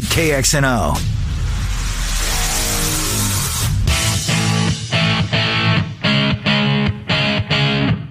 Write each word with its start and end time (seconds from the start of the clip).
KXNO. 0.00 0.94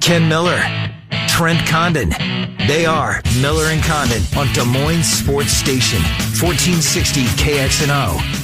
Ken 0.01 0.27
Miller, 0.27 0.61
Trent 1.27 1.65
Condon. 1.67 2.09
They 2.67 2.85
are 2.85 3.21
Miller 3.41 3.65
and 3.67 3.81
Condon 3.83 4.21
on 4.38 4.51
Des 4.54 4.65
Moines 4.65 5.04
Sports 5.04 5.51
Station, 5.51 6.01
1460 6.39 7.23
KXNO. 7.41 8.44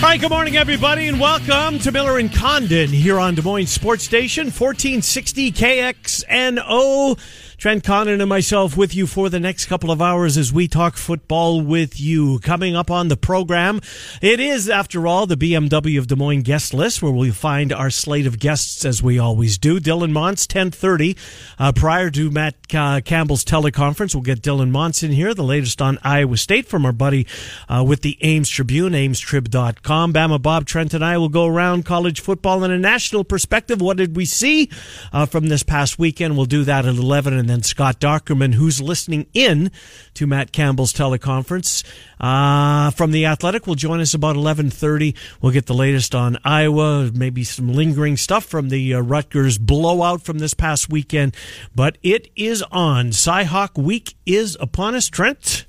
Right, 0.00 0.20
good 0.20 0.30
morning, 0.30 0.56
everybody, 0.56 1.08
and 1.08 1.18
welcome 1.18 1.80
to 1.80 1.90
Miller 1.90 2.18
and 2.18 2.32
Condon 2.32 2.88
here 2.88 3.18
on 3.18 3.34
Des 3.34 3.42
Moines 3.42 3.66
Sports 3.66 4.04
Station, 4.04 4.46
1460 4.46 5.50
KXNO. 5.50 7.18
Trent 7.58 7.82
Condon 7.82 8.20
and 8.20 8.28
myself 8.28 8.76
with 8.76 8.94
you 8.94 9.04
for 9.08 9.28
the 9.28 9.40
next 9.40 9.66
couple 9.66 9.90
of 9.90 10.00
hours 10.00 10.36
as 10.36 10.52
we 10.52 10.68
talk 10.68 10.96
football 10.96 11.60
with 11.60 11.98
you. 11.98 12.38
Coming 12.38 12.76
up 12.76 12.88
on 12.88 13.08
the 13.08 13.16
program, 13.16 13.80
it 14.22 14.38
is, 14.38 14.70
after 14.70 15.08
all, 15.08 15.26
the 15.26 15.36
BMW 15.36 15.98
of 15.98 16.06
Des 16.06 16.14
Moines 16.14 16.42
guest 16.42 16.72
list 16.72 17.02
where 17.02 17.10
we 17.10 17.32
find 17.32 17.72
our 17.72 17.90
slate 17.90 18.28
of 18.28 18.38
guests 18.38 18.84
as 18.84 19.02
we 19.02 19.18
always 19.18 19.58
do. 19.58 19.80
Dylan 19.80 20.12
Montz, 20.12 20.46
1030. 20.46 21.16
Uh, 21.58 21.72
prior 21.72 22.10
to 22.12 22.30
Matt 22.30 22.54
uh, 22.72 23.00
Campbell's 23.00 23.44
teleconference, 23.44 24.14
we'll 24.14 24.22
get 24.22 24.40
Dylan 24.40 24.70
Montz 24.70 25.02
in 25.02 25.10
here, 25.10 25.34
the 25.34 25.42
latest 25.42 25.82
on 25.82 25.98
Iowa 26.04 26.36
State 26.36 26.68
from 26.68 26.86
our 26.86 26.92
buddy 26.92 27.26
uh, 27.68 27.84
with 27.84 28.02
the 28.02 28.18
Ames 28.20 28.48
Tribune, 28.48 28.92
amestrib.com. 28.92 30.12
Bama 30.12 30.40
Bob, 30.40 30.64
Trent, 30.64 30.94
and 30.94 31.04
I 31.04 31.18
will 31.18 31.28
go 31.28 31.46
around 31.46 31.84
college 31.84 32.20
football 32.20 32.62
in 32.62 32.70
a 32.70 32.78
national 32.78 33.24
perspective. 33.24 33.80
What 33.80 33.96
did 33.96 34.14
we 34.14 34.26
see 34.26 34.70
uh, 35.12 35.26
from 35.26 35.48
this 35.48 35.64
past 35.64 35.98
weekend? 35.98 36.36
We'll 36.36 36.46
do 36.46 36.62
that 36.62 36.86
at 36.86 36.94
11 36.94 37.32
and 37.32 37.47
then 37.48 37.62
Scott 37.62 38.00
Dochterman, 38.00 38.54
who's 38.54 38.80
listening 38.80 39.26
in 39.32 39.70
to 40.14 40.26
Matt 40.26 40.52
Campbell's 40.52 40.92
teleconference 40.92 41.84
uh, 42.20 42.90
from 42.90 43.10
the 43.10 43.26
Athletic, 43.26 43.66
will 43.66 43.74
join 43.74 44.00
us 44.00 44.14
about 44.14 44.36
eleven 44.36 44.70
thirty. 44.70 45.14
We'll 45.40 45.52
get 45.52 45.66
the 45.66 45.74
latest 45.74 46.14
on 46.14 46.38
Iowa, 46.44 47.10
maybe 47.12 47.44
some 47.44 47.72
lingering 47.72 48.16
stuff 48.16 48.44
from 48.44 48.68
the 48.68 48.94
uh, 48.94 49.00
Rutgers 49.00 49.58
blowout 49.58 50.22
from 50.22 50.38
this 50.38 50.54
past 50.54 50.88
weekend. 50.88 51.36
But 51.74 51.98
it 52.02 52.28
is 52.36 52.62
on. 52.70 53.10
Cyhawk 53.10 53.76
Week 53.76 54.14
is 54.26 54.56
upon 54.60 54.94
us. 54.94 55.08
Trent, 55.08 55.66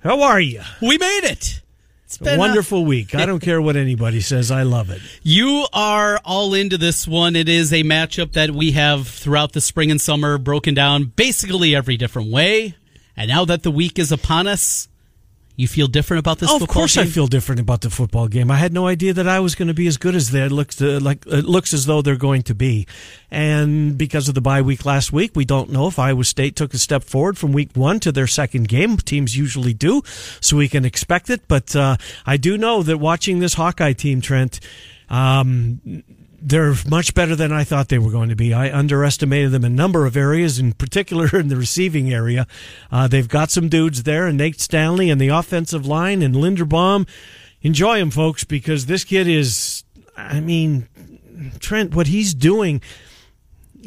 how 0.00 0.22
are 0.22 0.40
you? 0.40 0.62
We 0.80 0.98
made 0.98 1.24
it. 1.24 1.62
It's 2.08 2.16
been 2.16 2.36
a 2.36 2.38
wonderful 2.38 2.78
a- 2.78 2.84
week. 2.84 3.14
I 3.14 3.26
don't 3.26 3.38
care 3.42 3.60
what 3.60 3.76
anybody 3.76 4.22
says. 4.22 4.50
I 4.50 4.62
love 4.62 4.88
it. 4.88 5.02
You 5.22 5.66
are 5.74 6.18
all 6.24 6.54
into 6.54 6.78
this 6.78 7.06
one. 7.06 7.36
It 7.36 7.50
is 7.50 7.70
a 7.70 7.82
matchup 7.84 8.32
that 8.32 8.52
we 8.52 8.72
have 8.72 9.06
throughout 9.06 9.52
the 9.52 9.60
spring 9.60 9.90
and 9.90 10.00
summer 10.00 10.38
broken 10.38 10.72
down 10.72 11.12
basically 11.16 11.76
every 11.76 11.98
different 11.98 12.30
way. 12.32 12.76
And 13.14 13.28
now 13.28 13.44
that 13.44 13.62
the 13.62 13.70
week 13.70 13.98
is 13.98 14.10
upon 14.10 14.46
us, 14.46 14.88
you 15.58 15.66
feel 15.66 15.88
different 15.88 16.20
about 16.20 16.38
this? 16.38 16.48
Oh, 16.48 16.56
of 16.56 16.68
course, 16.68 16.94
game? 16.94 17.02
I 17.02 17.08
feel 17.08 17.26
different 17.26 17.60
about 17.60 17.80
the 17.80 17.90
football 17.90 18.28
game. 18.28 18.48
I 18.48 18.54
had 18.54 18.72
no 18.72 18.86
idea 18.86 19.12
that 19.14 19.26
I 19.26 19.40
was 19.40 19.56
going 19.56 19.66
to 19.66 19.74
be 19.74 19.88
as 19.88 19.96
good 19.96 20.14
as 20.14 20.30
they 20.30 20.48
looks 20.48 20.80
uh, 20.80 21.00
like. 21.02 21.26
It 21.26 21.46
looks 21.46 21.74
as 21.74 21.84
though 21.84 22.00
they're 22.00 22.14
going 22.14 22.42
to 22.44 22.54
be, 22.54 22.86
and 23.28 23.98
because 23.98 24.28
of 24.28 24.36
the 24.36 24.40
bye 24.40 24.62
week 24.62 24.86
last 24.86 25.12
week, 25.12 25.32
we 25.34 25.44
don't 25.44 25.70
know 25.70 25.88
if 25.88 25.98
Iowa 25.98 26.22
State 26.22 26.54
took 26.54 26.74
a 26.74 26.78
step 26.78 27.02
forward 27.02 27.36
from 27.36 27.52
week 27.52 27.70
one 27.74 27.98
to 28.00 28.12
their 28.12 28.28
second 28.28 28.68
game. 28.68 28.98
Teams 28.98 29.36
usually 29.36 29.74
do, 29.74 30.02
so 30.40 30.56
we 30.56 30.68
can 30.68 30.84
expect 30.84 31.28
it. 31.28 31.48
But 31.48 31.74
uh, 31.74 31.96
I 32.24 32.36
do 32.36 32.56
know 32.56 32.84
that 32.84 32.98
watching 32.98 33.40
this 33.40 33.54
Hawkeye 33.54 33.94
team, 33.94 34.20
Trent. 34.20 34.60
Um, 35.10 36.04
they're 36.40 36.74
much 36.88 37.14
better 37.14 37.34
than 37.34 37.52
I 37.52 37.64
thought 37.64 37.88
they 37.88 37.98
were 37.98 38.10
going 38.10 38.28
to 38.28 38.36
be. 38.36 38.54
I 38.54 38.76
underestimated 38.76 39.50
them 39.50 39.64
in 39.64 39.72
a 39.72 39.74
number 39.74 40.06
of 40.06 40.16
areas, 40.16 40.58
in 40.58 40.72
particular 40.72 41.28
in 41.32 41.48
the 41.48 41.56
receiving 41.56 42.12
area. 42.12 42.46
Uh, 42.90 43.08
they've 43.08 43.28
got 43.28 43.50
some 43.50 43.68
dudes 43.68 44.04
there, 44.04 44.26
and 44.26 44.38
Nate 44.38 44.60
Stanley 44.60 45.10
and 45.10 45.20
the 45.20 45.28
offensive 45.28 45.86
line 45.86 46.22
and 46.22 46.34
Linderbaum. 46.34 47.08
Enjoy 47.62 47.98
him, 47.98 48.10
folks, 48.10 48.44
because 48.44 48.86
this 48.86 49.04
kid 49.04 49.26
is, 49.26 49.82
I 50.16 50.40
mean, 50.40 50.88
Trent, 51.58 51.94
what 51.94 52.06
he's 52.06 52.34
doing. 52.34 52.80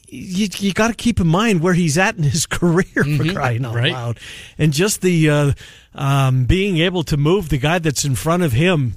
You, 0.08 0.48
you 0.58 0.74
got 0.74 0.90
to 0.90 0.94
keep 0.94 1.22
in 1.22 1.28
mind 1.28 1.62
where 1.62 1.74
he's 1.74 1.98
at 1.98 2.18
in 2.18 2.24
his 2.24 2.46
career 2.48 2.86
for 2.86 3.02
mm-hmm, 3.02 3.34
crying 3.34 3.66
out 3.66 3.76
right. 3.76 3.94
loud, 3.94 4.20
and 4.58 4.74
just 4.74 5.02
the 5.02 5.30
uh, 5.30 5.52
um, 5.96 6.46
being 6.46 6.80
able 6.80 7.04
to 7.04 7.16
move 7.16 7.48
the 7.48 7.58
guy 7.58 7.80
that's 7.80 8.04
in 8.04 8.16
front 8.16 8.44
of 8.44 8.52
him 8.52 8.96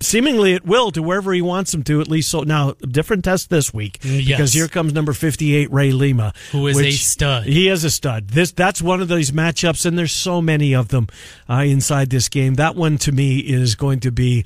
seemingly 0.00 0.54
at 0.54 0.64
will 0.64 0.90
to 0.92 1.02
wherever 1.02 1.32
he 1.32 1.42
wants 1.42 1.72
him 1.72 1.82
to. 1.84 2.00
At 2.00 2.08
least 2.08 2.30
so 2.30 2.42
now, 2.42 2.72
different 2.72 3.24
test 3.24 3.50
this 3.50 3.72
week 3.72 3.98
yes. 4.02 4.26
because 4.26 4.52
here 4.52 4.68
comes 4.68 4.92
number 4.92 5.12
fifty-eight 5.12 5.72
Ray 5.72 5.92
Lima, 5.92 6.32
who 6.52 6.66
is 6.66 6.78
a 6.78 6.90
stud. 6.90 7.44
He 7.44 7.68
is 7.68 7.84
a 7.84 7.90
stud. 7.90 8.28
This 8.28 8.52
that's 8.52 8.82
one 8.82 9.00
of 9.00 9.08
these 9.08 9.30
matchups, 9.30 9.86
and 9.86 9.98
there's 9.98 10.12
so 10.12 10.40
many 10.40 10.74
of 10.74 10.88
them 10.88 11.08
uh, 11.48 11.64
inside 11.66 12.10
this 12.10 12.28
game. 12.28 12.54
That 12.54 12.76
one 12.76 12.98
to 12.98 13.12
me 13.12 13.38
is 13.38 13.74
going 13.74 14.00
to 14.00 14.10
be. 14.10 14.44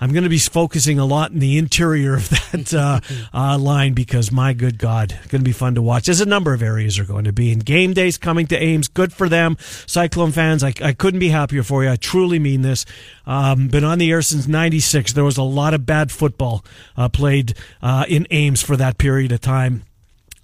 I'm 0.00 0.12
going 0.12 0.24
to 0.24 0.30
be 0.30 0.38
focusing 0.38 0.98
a 0.98 1.04
lot 1.04 1.30
in 1.30 1.38
the 1.38 1.58
interior 1.58 2.14
of 2.14 2.28
that 2.28 2.74
uh, 2.74 3.00
uh, 3.34 3.58
line 3.58 3.94
because 3.94 4.30
my 4.30 4.52
good 4.52 4.78
God, 4.78 5.10
going 5.28 5.40
to 5.42 5.48
be 5.48 5.52
fun 5.52 5.74
to 5.74 5.82
watch. 5.82 6.08
As 6.08 6.20
a 6.20 6.26
number 6.26 6.52
of 6.54 6.62
areas 6.62 6.98
are 6.98 7.04
going 7.04 7.24
to 7.24 7.32
be. 7.32 7.52
And 7.52 7.64
game 7.64 7.92
days 7.92 8.18
coming 8.18 8.46
to 8.48 8.62
Ames, 8.62 8.88
good 8.88 9.12
for 9.12 9.28
them. 9.28 9.56
Cyclone 9.86 10.32
fans, 10.32 10.62
I, 10.62 10.72
I 10.82 10.92
couldn't 10.92 11.20
be 11.20 11.28
happier 11.28 11.62
for 11.62 11.84
you. 11.84 11.90
I 11.90 11.96
truly 11.96 12.38
mean 12.38 12.62
this. 12.62 12.84
Um, 13.26 13.68
been 13.68 13.84
on 13.84 13.98
the 13.98 14.10
air 14.10 14.22
since 14.22 14.46
'96. 14.46 15.12
There 15.12 15.24
was 15.24 15.36
a 15.36 15.42
lot 15.42 15.74
of 15.74 15.84
bad 15.84 16.12
football 16.12 16.64
uh, 16.96 17.08
played 17.08 17.54
uh, 17.82 18.04
in 18.08 18.26
Ames 18.30 18.62
for 18.62 18.76
that 18.76 18.98
period 18.98 19.32
of 19.32 19.40
time. 19.40 19.82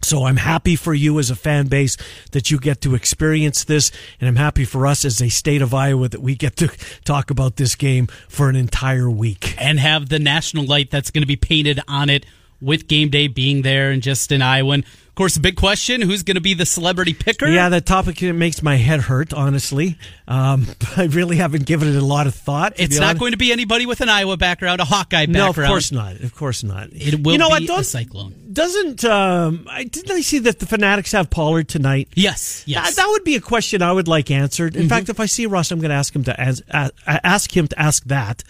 So 0.02 0.24
I'm 0.24 0.36
happy 0.36 0.74
for 0.74 0.92
you 0.92 1.18
as 1.20 1.30
a 1.30 1.36
fan 1.36 1.68
base 1.68 1.96
that 2.32 2.50
you 2.50 2.58
get 2.58 2.80
to 2.82 2.94
experience 2.94 3.64
this, 3.64 3.92
and 4.20 4.28
I'm 4.28 4.36
happy 4.36 4.64
for 4.64 4.86
us 4.86 5.04
as 5.04 5.22
a 5.22 5.28
state 5.28 5.62
of 5.62 5.72
Iowa 5.72 6.08
that 6.08 6.20
we 6.20 6.34
get 6.34 6.56
to 6.56 6.68
talk 7.04 7.30
about 7.30 7.56
this 7.56 7.76
game 7.76 8.08
for 8.28 8.48
an 8.48 8.56
entire 8.56 9.08
week 9.08 9.54
and 9.58 9.78
have 9.78 10.08
the 10.08 10.18
national 10.18 10.66
light 10.66 10.90
that's 10.90 11.10
going 11.10 11.22
to 11.22 11.26
be 11.26 11.36
painted 11.36 11.80
on 11.86 12.10
it 12.10 12.26
with 12.60 12.88
game 12.88 13.10
day 13.10 13.28
being 13.28 13.62
there 13.62 13.90
and 13.90 14.02
just 14.02 14.32
in 14.32 14.42
Iowa. 14.42 14.78
Of 15.12 15.16
course, 15.16 15.34
the 15.34 15.40
big 15.40 15.56
question: 15.56 16.00
Who's 16.00 16.22
going 16.22 16.36
to 16.36 16.40
be 16.40 16.54
the 16.54 16.64
celebrity 16.64 17.12
picker? 17.12 17.46
Yeah, 17.46 17.68
that 17.68 17.84
topic 17.84 18.22
makes 18.22 18.62
my 18.62 18.76
head 18.76 19.00
hurt. 19.00 19.34
Honestly, 19.34 19.98
um, 20.26 20.66
I 20.96 21.04
really 21.04 21.36
haven't 21.36 21.66
given 21.66 21.86
it 21.88 21.96
a 21.96 22.04
lot 22.04 22.26
of 22.26 22.34
thought. 22.34 22.72
It's 22.76 22.98
not 22.98 23.08
honest. 23.08 23.20
going 23.20 23.32
to 23.32 23.36
be 23.36 23.52
anybody 23.52 23.84
with 23.84 24.00
an 24.00 24.08
Iowa 24.08 24.38
background, 24.38 24.80
a 24.80 24.86
Hawkeye 24.86 25.26
background. 25.26 25.32
No, 25.34 25.64
of 25.64 25.68
course 25.68 25.92
not. 25.92 26.18
Of 26.20 26.34
course 26.34 26.64
not. 26.64 26.88
It 26.94 27.22
will 27.22 27.32
you 27.32 27.38
know 27.38 27.48
be 27.58 27.68
what, 27.68 27.80
a 27.80 27.84
cyclone. 27.84 28.34
Doesn't 28.50 29.04
um, 29.04 29.66
I 29.68 29.84
didn't 29.84 30.12
I 30.12 30.22
see 30.22 30.38
that 30.38 30.60
the 30.60 30.66
Fanatics 30.66 31.12
have 31.12 31.28
Pollard 31.28 31.68
tonight? 31.68 32.08
Yes, 32.14 32.64
yes. 32.66 32.96
That, 32.96 33.02
that 33.02 33.08
would 33.10 33.24
be 33.24 33.36
a 33.36 33.40
question 33.42 33.82
I 33.82 33.92
would 33.92 34.08
like 34.08 34.30
answered. 34.30 34.76
In 34.76 34.84
mm-hmm. 34.84 34.88
fact, 34.88 35.10
if 35.10 35.20
I 35.20 35.26
see 35.26 35.44
Russ, 35.44 35.70
I'm 35.70 35.80
going 35.80 35.90
to 35.90 35.94
ask 35.94 36.16
him 36.16 36.24
to 36.24 36.40
ask, 36.40 36.62
ask 36.72 37.54
him 37.54 37.68
to 37.68 37.78
ask 37.78 38.02
that. 38.04 38.44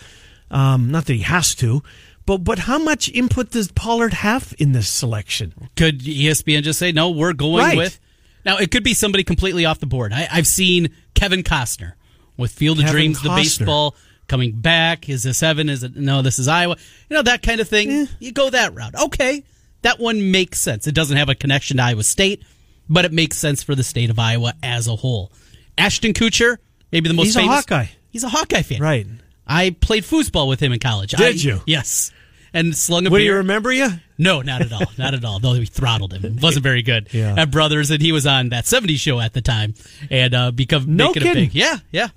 Um, 0.49 0.93
not 0.93 1.07
that 1.07 1.15
he 1.15 1.23
has 1.23 1.57
to. 1.57 1.83
But 2.27 2.39
but 2.39 2.61
how 2.61 2.79
much 2.79 3.09
input 3.09 3.51
does 3.51 3.71
Pollard 3.73 4.15
have 4.15 4.55
in 4.59 4.73
this 4.73 4.89
selection? 4.89 5.55
Could 5.77 6.01
ESPN 6.01 6.63
just 6.63 6.79
say 6.79 6.93
no? 6.93 7.11
We're 7.11 7.33
going 7.33 7.65
right. 7.65 7.77
with 7.77 7.99
now. 8.45 8.59
It 8.59 8.71
could 8.71 8.85
be 8.85 8.95
somebody 8.95 9.25
completely 9.25 9.65
off 9.65 9.81
the 9.81 9.87
board. 9.87 10.13
I, 10.13 10.23
have 10.23 10.47
seen 10.47 10.95
Kevin 11.15 11.43
Costner 11.43 11.95
with 12.37 12.53
Field 12.53 12.79
Kevin 12.79 12.89
of 12.89 12.93
Dreams, 12.93 13.19
Costner. 13.19 13.23
the 13.23 13.43
baseball 13.43 13.97
coming 14.29 14.53
back. 14.53 15.09
Is 15.09 15.25
this 15.25 15.43
Evan? 15.43 15.69
Is 15.69 15.83
it 15.83 15.97
no? 15.97 16.23
This 16.23 16.39
is 16.39 16.49
Iowa. 16.49 16.77
You 17.11 17.17
know 17.17 17.23
that 17.23 17.43
kind 17.43 17.61
of 17.61 17.69
thing. 17.69 17.91
Eh. 17.91 18.07
You 18.21 18.33
go 18.33 18.51
that 18.51 18.75
route. 18.75 18.95
Okay, 18.95 19.43
that 19.83 19.99
one 19.99 20.31
makes 20.31 20.61
sense. 20.61 20.87
It 20.87 20.95
doesn't 20.95 21.17
have 21.17 21.29
a 21.29 21.35
connection 21.35 21.79
to 21.79 21.83
Iowa 21.83 22.05
State, 22.05 22.45
but 22.89 23.05
it 23.05 23.13
makes 23.13 23.37
sense 23.37 23.63
for 23.63 23.75
the 23.75 23.85
state 23.85 24.11
of 24.11 24.19
Iowa 24.19 24.55
as 24.63 24.87
a 24.87 24.97
whole. 24.97 25.33
Ashton 25.77 26.13
Kutcher, 26.13 26.59
maybe 26.93 27.09
the 27.09 27.15
most 27.15 27.27
he's 27.27 27.35
famous. 27.35 27.51
a 27.51 27.55
Hawkeye. 27.55 27.87
He's 28.11 28.25
a 28.25 28.29
Hawkeye 28.29 28.63
fan, 28.63 28.81
right? 28.81 29.07
I 29.53 29.71
played 29.71 30.05
foosball 30.05 30.49
with 30.49 30.61
him 30.61 30.73
in 30.73 30.79
college. 30.79 31.11
Did 31.11 31.21
I, 31.21 31.29
you? 31.31 31.61
Yes. 31.67 32.11
And 32.55 32.77
slung 32.77 33.07
a 33.07 33.11
Would 33.11 33.19
beer. 33.19 33.33
you 33.33 33.37
remember 33.37 33.73
you? 33.73 33.89
No, 34.19 34.43
not 34.43 34.63
at 34.63 34.73
all. 34.73 34.87
Not 34.99 35.15
at 35.15 35.25
all. 35.25 35.39
Though 35.39 35.53
we 35.53 35.67
throttled 35.67 36.13
him. 36.13 36.25
It 36.25 36.43
wasn't 36.43 36.63
very 36.63 36.83
good. 36.83 37.09
yeah. 37.13 37.35
At 37.37 37.51
Brothers, 37.51 37.91
and 37.91 38.01
he 38.01 38.13
was 38.13 38.27
on 38.27 38.51
that 38.51 38.65
70s 38.65 38.97
show 38.97 39.21
at 39.21 39.33
the 39.33 39.43
time. 39.43 39.75
And 40.11 40.35
uh, 40.35 40.51
become 40.53 40.97
no 40.97 41.09
making 41.09 41.23
kidding. 41.23 41.45
it 41.45 41.47
big. 41.53 41.55
Yeah, 41.55 41.77
yeah. 41.91 42.09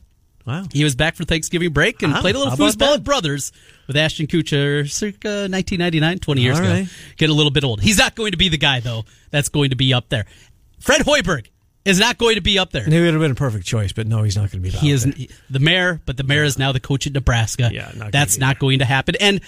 Wow. 0.45 0.65
He 0.71 0.83
was 0.83 0.95
back 0.95 1.15
for 1.15 1.25
Thanksgiving 1.25 1.71
break 1.73 2.03
and 2.03 2.13
wow. 2.13 2.21
played 2.21 2.35
a 2.35 2.39
little 2.39 2.55
foosball 2.55 2.95
at 2.95 3.03
Brothers 3.03 3.51
with 3.87 3.97
Ashton 3.97 4.27
Kutcher 4.27 4.89
circa 4.89 5.47
1999, 5.49 6.19
20 6.19 6.41
years 6.41 6.59
ago. 6.59 6.85
Get 7.17 7.29
a 7.29 7.33
little 7.33 7.51
bit 7.51 7.63
old. 7.63 7.81
He's 7.81 7.97
not 7.97 8.15
going 8.15 8.31
to 8.31 8.37
be 8.37 8.49
the 8.49 8.57
guy, 8.57 8.79
though, 8.79 9.05
that's 9.31 9.49
going 9.49 9.71
to 9.71 9.75
be 9.75 9.93
up 9.93 10.09
there. 10.09 10.25
Fred 10.79 11.01
Hoiberg 11.01 11.47
is 11.85 11.99
not 11.99 12.17
going 12.17 12.35
to 12.35 12.41
be 12.41 12.59
up 12.59 12.71
there. 12.71 12.83
He 12.83 12.99
would 12.99 13.13
have 13.13 13.21
been 13.21 13.31
a 13.31 13.35
perfect 13.35 13.65
choice, 13.65 13.93
but 13.93 14.07
no, 14.07 14.23
he's 14.23 14.35
not 14.35 14.51
going 14.51 14.63
to 14.63 14.69
be. 14.69 14.69
He 14.69 14.91
is 14.91 15.05
the 15.49 15.59
mayor, 15.59 16.01
but 16.05 16.17
the 16.17 16.23
mayor 16.23 16.41
yeah. 16.41 16.47
is 16.47 16.59
now 16.59 16.71
the 16.71 16.79
coach 16.79 17.07
at 17.07 17.13
Nebraska. 17.13 17.69
Yeah, 17.71 17.91
not 17.95 18.11
that's 18.11 18.37
not 18.37 18.59
going 18.59 18.79
to 18.79 18.85
happen. 18.85 19.15
And 19.19 19.41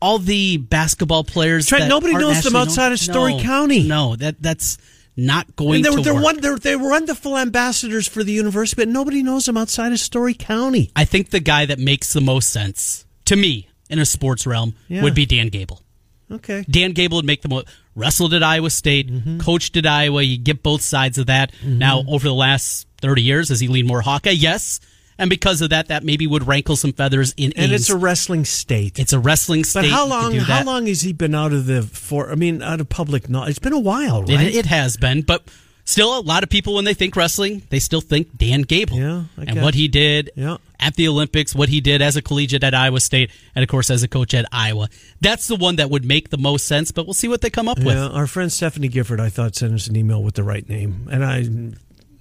all 0.00 0.18
the 0.18 0.56
basketball 0.56 1.24
players, 1.24 1.66
Trent, 1.66 1.88
nobody 1.88 2.14
knows 2.14 2.42
them 2.42 2.56
outside 2.56 2.92
of 2.92 2.98
Story 2.98 3.36
no, 3.36 3.42
County. 3.42 3.86
No, 3.86 4.16
that 4.16 4.42
that's 4.42 4.78
not 5.16 5.54
going 5.54 5.82
they're, 5.82 5.92
to 5.92 6.02
they're, 6.02 6.14
work. 6.14 6.24
One, 6.24 6.40
they're, 6.40 6.58
they're 6.58 6.78
wonderful 6.78 7.38
ambassadors 7.38 8.08
for 8.08 8.24
the 8.24 8.32
university, 8.32 8.80
but 8.80 8.88
nobody 8.88 9.22
knows 9.22 9.46
them 9.46 9.56
outside 9.56 9.92
of 9.92 10.00
Story 10.00 10.34
County. 10.34 10.90
I 10.96 11.04
think 11.04 11.30
the 11.30 11.40
guy 11.40 11.66
that 11.66 11.78
makes 11.78 12.12
the 12.12 12.20
most 12.20 12.50
sense 12.50 13.04
to 13.26 13.36
me 13.36 13.68
in 13.88 13.98
a 13.98 14.06
sports 14.06 14.46
realm 14.46 14.74
Yeah. 14.88 15.02
would 15.02 15.14
be 15.14 15.26
Dan 15.26 15.48
Gable. 15.48 15.82
Okay. 16.30 16.64
Dan 16.68 16.92
Gable 16.92 17.16
would 17.16 17.24
make 17.24 17.42
the 17.42 17.48
most. 17.48 17.68
Wrestled 17.96 18.34
at 18.34 18.42
Iowa 18.42 18.70
State, 18.70 19.10
mm-hmm. 19.10 19.38
coached 19.38 19.76
at 19.76 19.86
Iowa. 19.86 20.22
You 20.22 20.38
get 20.38 20.62
both 20.62 20.82
sides 20.82 21.18
of 21.18 21.26
that. 21.26 21.52
Mm-hmm. 21.52 21.78
Now, 21.78 22.02
over 22.08 22.26
the 22.26 22.34
last 22.34 22.88
30 23.00 23.22
years, 23.22 23.48
has 23.50 23.60
he 23.60 23.68
leaned 23.68 23.88
more 23.88 24.00
Hawkeye? 24.00 24.30
Yes. 24.30 24.80
And 25.16 25.30
because 25.30 25.60
of 25.62 25.70
that, 25.70 25.88
that 25.88 26.02
maybe 26.02 26.26
would 26.26 26.46
rankle 26.46 26.76
some 26.76 26.92
feathers 26.92 27.34
in. 27.36 27.52
And 27.52 27.70
Ames. 27.70 27.82
it's 27.82 27.90
a 27.90 27.96
wrestling 27.96 28.44
state. 28.44 28.98
It's 28.98 29.12
a 29.12 29.18
wrestling 29.18 29.64
state. 29.64 29.82
But 29.82 29.90
how 29.90 30.06
long? 30.06 30.34
How 30.34 30.64
long 30.64 30.86
has 30.86 31.02
he 31.02 31.12
been 31.12 31.34
out 31.34 31.52
of 31.52 31.66
the 31.66 31.82
for? 31.82 32.30
I 32.30 32.34
mean, 32.34 32.62
out 32.62 32.80
of 32.80 32.88
public 32.88 33.28
knowledge. 33.28 33.50
It's 33.50 33.58
been 33.60 33.72
a 33.72 33.78
while, 33.78 34.22
right? 34.22 34.40
It, 34.40 34.56
it 34.56 34.66
has 34.66 34.96
been, 34.96 35.22
but 35.22 35.44
still, 35.84 36.18
a 36.18 36.20
lot 36.20 36.42
of 36.42 36.48
people 36.48 36.74
when 36.74 36.84
they 36.84 36.94
think 36.94 37.14
wrestling, 37.14 37.62
they 37.70 37.78
still 37.78 38.00
think 38.00 38.36
Dan 38.36 38.62
Gable. 38.62 38.96
Yeah, 38.96 39.24
and 39.36 39.62
what 39.62 39.74
he 39.74 39.86
did 39.86 40.30
yeah. 40.34 40.56
At 40.80 40.96
the 40.96 41.08
Olympics, 41.08 41.54
what 41.54 41.68
he 41.68 41.80
did 41.80 42.02
as 42.02 42.16
a 42.16 42.22
collegiate 42.22 42.64
at 42.64 42.74
Iowa 42.74 43.00
State, 43.00 43.30
and 43.54 43.62
of 43.62 43.68
course 43.68 43.90
as 43.90 44.02
a 44.02 44.08
coach 44.08 44.34
at 44.34 44.46
Iowa. 44.52 44.88
That's 45.20 45.48
the 45.48 45.56
one 45.56 45.76
that 45.76 45.90
would 45.90 46.04
make 46.04 46.30
the 46.30 46.38
most 46.38 46.66
sense. 46.66 46.92
But 46.92 47.06
we'll 47.06 47.14
see 47.14 47.28
what 47.28 47.40
they 47.40 47.50
come 47.50 47.68
up 47.68 47.78
yeah, 47.78 47.86
with. 47.86 47.98
Our 47.98 48.26
friend 48.26 48.52
Stephanie 48.52 48.88
Gifford, 48.88 49.20
I 49.20 49.28
thought, 49.28 49.54
sent 49.54 49.74
us 49.74 49.86
an 49.86 49.96
email 49.96 50.22
with 50.22 50.34
the 50.34 50.42
right 50.42 50.68
name, 50.68 51.08
and 51.10 51.24
I 51.24 51.46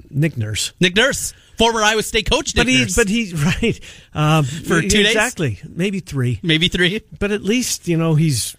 Nick 0.09 0.37
Nurse. 0.37 0.73
Nick 0.79 0.95
Nurse, 0.95 1.33
former 1.57 1.81
Iowa 1.81 2.03
State 2.03 2.29
coach. 2.29 2.55
Nick 2.55 2.65
but 2.65 2.67
he, 2.67 2.81
Nurse. 2.81 2.95
but 2.95 3.09
he's 3.09 3.45
right 3.61 3.79
um, 4.13 4.45
for 4.45 4.81
two 4.81 4.89
days, 4.89 5.07
exactly, 5.07 5.59
maybe 5.67 5.99
three, 5.99 6.39
maybe 6.43 6.67
three. 6.67 7.01
But 7.19 7.31
at 7.31 7.43
least 7.43 7.87
you 7.87 7.97
know 7.97 8.15
he's 8.15 8.55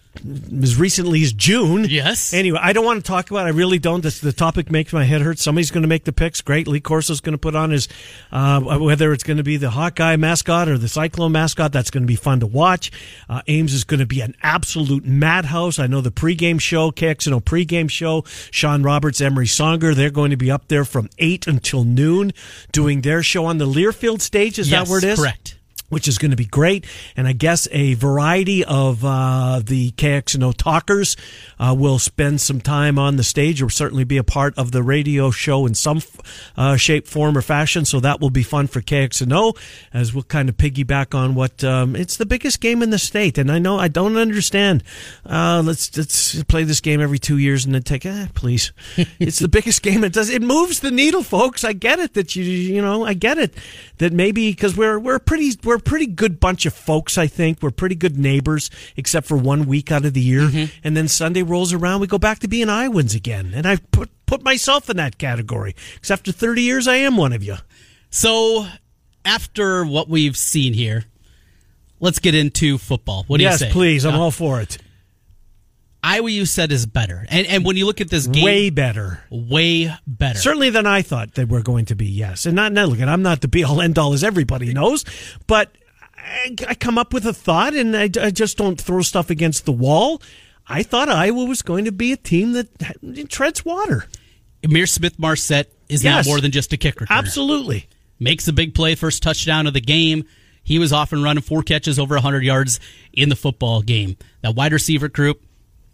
as 0.61 0.77
recently 0.77 1.23
as 1.23 1.33
June. 1.33 1.85
Yes. 1.89 2.33
Anyway, 2.33 2.59
I 2.61 2.73
don't 2.73 2.85
want 2.85 3.03
to 3.03 3.07
talk 3.07 3.29
about. 3.31 3.45
it. 3.45 3.49
I 3.49 3.53
really 3.53 3.79
don't. 3.79 4.01
This, 4.01 4.19
the 4.19 4.33
topic 4.33 4.71
makes 4.71 4.93
my 4.93 5.03
head 5.03 5.21
hurt. 5.21 5.39
Somebody's 5.39 5.71
going 5.71 5.83
to 5.83 5.87
make 5.87 6.03
the 6.03 6.13
picks. 6.13 6.41
Great. 6.41 6.67
Lee 6.67 6.81
Corso's 6.81 7.21
going 7.21 7.33
to 7.33 7.37
put 7.37 7.55
on 7.55 7.71
his 7.71 7.87
uh, 8.31 8.59
whether 8.61 9.13
it's 9.13 9.23
going 9.23 9.37
to 9.37 9.43
be 9.43 9.57
the 9.57 9.69
Hawkeye 9.69 10.15
mascot 10.15 10.67
or 10.67 10.77
the 10.77 10.87
Cyclone 10.87 11.31
mascot. 11.31 11.71
That's 11.71 11.89
going 11.89 12.03
to 12.03 12.07
be 12.07 12.15
fun 12.15 12.39
to 12.41 12.47
watch. 12.47 12.91
Uh, 13.29 13.41
Ames 13.47 13.73
is 13.73 13.83
going 13.83 13.99
to 13.99 14.05
be 14.05 14.21
an 14.21 14.35
absolute 14.41 15.05
madhouse. 15.05 15.79
I 15.79 15.87
know 15.87 16.01
the 16.01 16.11
pregame 16.11 16.59
show, 16.59 16.91
KXNO 16.91 17.43
pregame 17.43 17.89
show. 17.89 18.23
Sean 18.51 18.83
Roberts, 18.83 19.21
Emery 19.21 19.47
Songer. 19.47 19.95
They're 19.95 20.09
going 20.09 20.31
to 20.31 20.37
be 20.37 20.51
up 20.51 20.67
there 20.67 20.85
from 20.85 21.09
eight 21.17 21.47
until 21.47 21.83
noon 21.83 22.33
doing 22.71 23.01
their 23.01 23.23
show 23.23 23.45
on 23.45 23.57
the 23.57 23.67
Learfield 23.67 24.21
stage. 24.21 24.59
Is 24.59 24.69
yes, 24.69 24.87
that 24.87 24.91
where 24.91 24.99
it 24.99 25.03
is? 25.03 25.19
Correct 25.19 25.55
which 25.89 26.07
is 26.07 26.17
going 26.17 26.31
to 26.31 26.37
be 26.37 26.45
great. 26.45 26.85
And 27.15 27.27
I 27.27 27.33
guess 27.33 27.67
a 27.71 27.93
variety 27.93 28.63
of 28.63 29.03
uh, 29.03 29.61
the 29.63 29.91
KXNO 29.91 30.55
talkers 30.57 31.15
uh, 31.59 31.75
will 31.77 31.99
spend 31.99 32.41
some 32.41 32.61
time 32.61 32.97
on 32.97 33.17
the 33.17 33.23
stage 33.23 33.61
or 33.61 33.69
certainly 33.69 34.03
be 34.03 34.17
a 34.17 34.23
part 34.23 34.57
of 34.57 34.71
the 34.71 34.83
radio 34.83 35.31
show 35.31 35.65
in 35.65 35.75
some 35.75 36.01
uh, 36.57 36.75
shape, 36.75 37.07
form, 37.07 37.37
or 37.37 37.41
fashion. 37.41 37.85
So 37.85 37.99
that 37.99 38.19
will 38.19 38.29
be 38.29 38.43
fun 38.43 38.67
for 38.67 38.81
KXNO 38.81 39.57
as 39.93 40.13
we'll 40.13 40.23
kind 40.23 40.49
of 40.49 40.57
piggyback 40.57 41.15
on 41.15 41.35
what 41.35 41.63
um, 41.63 41.95
it's 41.95 42.17
the 42.17 42.25
biggest 42.25 42.59
game 42.59 42.81
in 42.81 42.89
the 42.89 42.99
state. 42.99 43.37
And 43.37 43.51
I 43.51 43.59
know 43.59 43.77
I 43.77 43.87
don't 43.87 44.17
understand. 44.17 44.83
Uh, 45.25 45.61
let's 45.65 45.95
let's 45.97 46.43
play 46.43 46.63
this 46.63 46.81
game 46.81 47.01
every 47.01 47.19
two 47.19 47.37
years 47.37 47.65
and 47.65 47.73
then 47.73 47.83
take 47.83 48.05
eh, 48.05 48.27
please. 48.33 48.73
it's 49.19 49.39
the 49.39 49.47
biggest 49.47 49.81
game. 49.81 50.03
It 50.03 50.13
does 50.13 50.29
it 50.29 50.41
moves 50.41 50.79
the 50.79 50.91
needle, 50.91 51.23
folks. 51.23 51.63
I 51.63 51.73
get 51.73 51.99
it 51.99 52.13
that 52.15 52.35
you 52.35 52.43
you 52.43 52.81
know 52.81 53.05
I 53.05 53.13
get 53.13 53.37
it 53.37 53.53
that 53.97 54.13
maybe 54.13 54.51
because 54.51 54.75
we're 54.75 54.99
we're 54.99 55.19
pretty 55.19 55.51
we're 55.63 55.74
a 55.75 55.79
pretty 55.79 56.07
good 56.07 56.39
bunch 56.39 56.65
of 56.65 56.73
folks. 56.73 57.17
I 57.17 57.27
think 57.27 57.61
we're 57.61 57.71
pretty 57.71 57.95
good 57.95 58.17
neighbors, 58.17 58.69
except 58.95 59.27
for 59.27 59.37
one 59.37 59.65
week 59.65 59.91
out 59.91 60.05
of 60.05 60.13
the 60.13 60.21
year, 60.21 60.41
mm-hmm. 60.41 60.77
and 60.83 60.95
then 60.95 61.07
Sunday 61.07 61.43
rolls 61.43 61.73
around, 61.73 62.01
we 62.01 62.07
go 62.07 62.17
back 62.17 62.39
to 62.39 62.47
being 62.47 62.69
Iowans 62.69 63.15
again. 63.15 63.53
And 63.55 63.65
I 63.67 63.77
put 63.91 64.09
put 64.25 64.43
myself 64.43 64.89
in 64.89 64.97
that 64.97 65.17
category 65.17 65.75
because 65.93 66.11
after 66.11 66.31
thirty 66.31 66.61
years, 66.61 66.87
I 66.87 66.95
am 66.95 67.17
one 67.17 67.33
of 67.33 67.43
you. 67.43 67.55
So 68.09 68.67
after 69.23 69.85
what 69.85 70.07
we've 70.07 70.37
seen 70.37 70.73
here, 70.73 71.05
let's 71.99 72.19
get 72.19 72.35
into 72.35 72.77
football. 72.77 73.23
What 73.27 73.37
do 73.37 73.43
yes, 73.43 73.53
you 73.53 73.57
say? 73.57 73.65
Yes, 73.65 73.73
please. 73.73 74.05
I'm 74.05 74.15
uh, 74.15 74.19
all 74.19 74.31
for 74.31 74.61
it. 74.61 74.77
Iowa, 76.05 76.29
you 76.29 76.45
said, 76.45 76.71
is 76.71 76.85
better. 76.85 77.25
And, 77.29 77.47
and 77.47 77.65
when 77.65 77.77
you 77.77 77.87
look 77.87 77.99
at 77.99 78.11
this 78.11 78.27
game, 78.27 78.45
way 78.45 78.69
better. 78.69 79.23
Way 79.31 79.91
better. 80.05 80.37
Certainly 80.37 80.69
than 80.69 80.85
I 80.85 81.01
thought 81.01 81.33
they 81.33 81.45
were 81.45 81.63
going 81.63 81.85
to 81.85 81.95
be, 81.95 82.05
yes. 82.05 82.45
And 82.45 82.55
not, 82.55 82.71
not 82.73 82.89
look, 82.89 83.01
I'm 83.01 83.23
not 83.23 83.41
the 83.41 83.47
be 83.47 83.63
all 83.63 83.81
end 83.81 83.97
all, 83.97 84.13
as 84.13 84.23
everybody 84.23 84.71
knows, 84.71 85.03
but 85.47 85.71
I, 86.15 86.55
I 86.67 86.75
come 86.75 86.99
up 86.99 87.11
with 87.11 87.25
a 87.25 87.33
thought 87.33 87.73
and 87.73 87.97
I, 87.97 88.03
I, 88.21 88.29
just 88.29 88.55
don't 88.55 88.79
throw 88.79 89.01
stuff 89.01 89.31
against 89.31 89.65
the 89.65 89.71
wall. 89.71 90.21
I 90.67 90.83
thought 90.83 91.09
Iowa 91.09 91.45
was 91.45 91.63
going 91.63 91.85
to 91.85 91.91
be 91.91 92.11
a 92.11 92.17
team 92.17 92.53
that 92.53 93.29
treads 93.29 93.65
water. 93.65 94.05
Ihmir 94.61 94.87
Smith-Marsette 94.87 95.71
is 95.89 96.03
yes, 96.03 96.25
now 96.25 96.31
more 96.31 96.39
than 96.39 96.51
just 96.51 96.71
a 96.71 96.77
kicker. 96.77 97.07
Absolutely. 97.09 97.87
Makes 98.19 98.47
a 98.47 98.53
big 98.53 98.75
play, 98.75 98.93
first 98.93 99.23
touchdown 99.23 99.65
of 99.65 99.73
the 99.73 99.81
game. 99.81 100.25
He 100.63 100.79
was 100.79 100.93
off 100.93 101.13
and 101.13 101.23
running 101.23 101.43
four 101.43 101.61
catches 101.63 101.97
over 101.97 102.15
100 102.15 102.43
yards 102.43 102.79
in 103.13 103.29
the 103.29 103.35
football 103.35 103.81
game. 103.81 104.17
That 104.41 104.55
wide 104.55 104.73
receiver 104.73 105.07
group, 105.07 105.44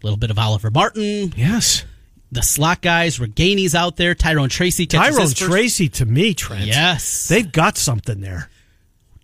a 0.02 0.06
little 0.06 0.18
bit 0.18 0.30
of 0.30 0.38
Oliver 0.38 0.70
Martin. 0.70 1.32
Yes. 1.36 1.84
The 2.30 2.42
slot 2.42 2.80
guys, 2.80 3.18
Ragaini's 3.18 3.74
out 3.74 3.96
there. 3.96 4.14
Tyrone 4.14 4.48
Tracy. 4.48 4.86
Tyrone 4.86 5.30
Tracy 5.30 5.88
to 5.90 6.06
me, 6.06 6.34
Trent. 6.34 6.64
Yes. 6.64 7.28
They've 7.28 7.50
got 7.50 7.76
something 7.76 8.20
there. 8.20 8.48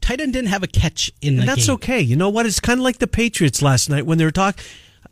Tight 0.00 0.20
end 0.20 0.34
didn't 0.34 0.50
have 0.50 0.62
a 0.62 0.66
catch 0.66 1.10
in 1.20 1.36
the 1.36 1.40
and 1.40 1.48
that's 1.48 1.66
game. 1.66 1.74
okay. 1.74 2.00
You 2.00 2.16
know 2.16 2.28
what? 2.28 2.46
It's 2.46 2.60
kind 2.60 2.78
of 2.78 2.84
like 2.84 2.98
the 2.98 3.06
Patriots 3.06 3.62
last 3.62 3.88
night 3.88 4.06
when 4.06 4.18
they 4.18 4.24
were 4.24 4.30
talking. 4.30 4.62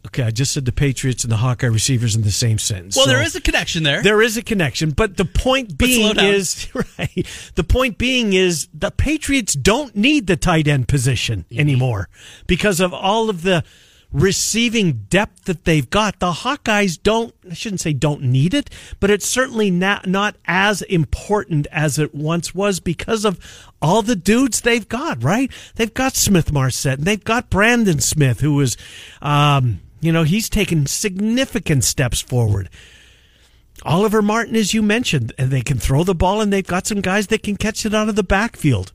Okay, 0.06 0.22
I 0.22 0.30
just 0.30 0.52
said 0.52 0.64
the 0.64 0.72
Patriots 0.72 1.24
and 1.24 1.32
the 1.32 1.38
Hawkeye 1.38 1.66
receivers 1.66 2.14
in 2.14 2.22
the 2.22 2.30
same 2.30 2.58
sentence. 2.58 2.96
Well, 2.96 3.06
so 3.06 3.10
there 3.10 3.22
is 3.22 3.34
a 3.34 3.40
connection 3.40 3.82
there. 3.82 4.02
There 4.02 4.22
is 4.22 4.36
a 4.36 4.42
connection, 4.42 4.90
but 4.90 5.16
the 5.16 5.24
point 5.24 5.76
being 5.76 6.16
is 6.18 6.68
right. 6.98 7.26
The 7.56 7.64
point 7.64 7.98
being 7.98 8.32
is 8.32 8.68
the 8.72 8.92
Patriots 8.92 9.54
don't 9.54 9.96
need 9.96 10.28
the 10.28 10.36
tight 10.36 10.68
end 10.68 10.86
position 10.86 11.44
mm-hmm. 11.50 11.58
anymore 11.58 12.08
because 12.46 12.78
of 12.78 12.94
all 12.94 13.28
of 13.28 13.42
the 13.42 13.64
receiving 14.12 15.06
depth 15.08 15.44
that 15.44 15.64
they've 15.64 15.88
got. 15.88 16.20
The 16.20 16.32
Hawkeyes 16.32 17.00
don't, 17.02 17.34
I 17.50 17.54
shouldn't 17.54 17.80
say 17.80 17.92
don't 17.92 18.22
need 18.22 18.54
it, 18.54 18.70
but 19.00 19.10
it's 19.10 19.26
certainly 19.26 19.70
not, 19.70 20.06
not 20.06 20.36
as 20.46 20.82
important 20.82 21.66
as 21.70 21.98
it 21.98 22.14
once 22.14 22.54
was 22.54 22.80
because 22.80 23.24
of 23.24 23.38
all 23.82 24.02
the 24.02 24.16
dudes 24.16 24.60
they've 24.60 24.88
got, 24.88 25.22
right? 25.22 25.50
They've 25.74 25.92
got 25.92 26.16
Smith-Marsette 26.16 26.98
and 26.98 27.06
they've 27.06 27.22
got 27.22 27.50
Brandon 27.50 28.00
Smith, 28.00 28.40
who 28.40 28.60
is, 28.60 28.76
um, 29.20 29.80
you 30.00 30.12
know, 30.12 30.22
he's 30.22 30.48
taken 30.48 30.86
significant 30.86 31.84
steps 31.84 32.20
forward. 32.20 32.70
Oliver 33.82 34.22
Martin, 34.22 34.56
as 34.56 34.72
you 34.72 34.82
mentioned, 34.82 35.32
and 35.36 35.50
they 35.50 35.60
can 35.60 35.78
throw 35.78 36.02
the 36.02 36.14
ball 36.14 36.40
and 36.40 36.52
they've 36.52 36.66
got 36.66 36.86
some 36.86 37.00
guys 37.00 37.26
that 37.26 37.42
can 37.42 37.56
catch 37.56 37.84
it 37.84 37.94
out 37.94 38.08
of 38.08 38.16
the 38.16 38.22
backfield 38.22 38.92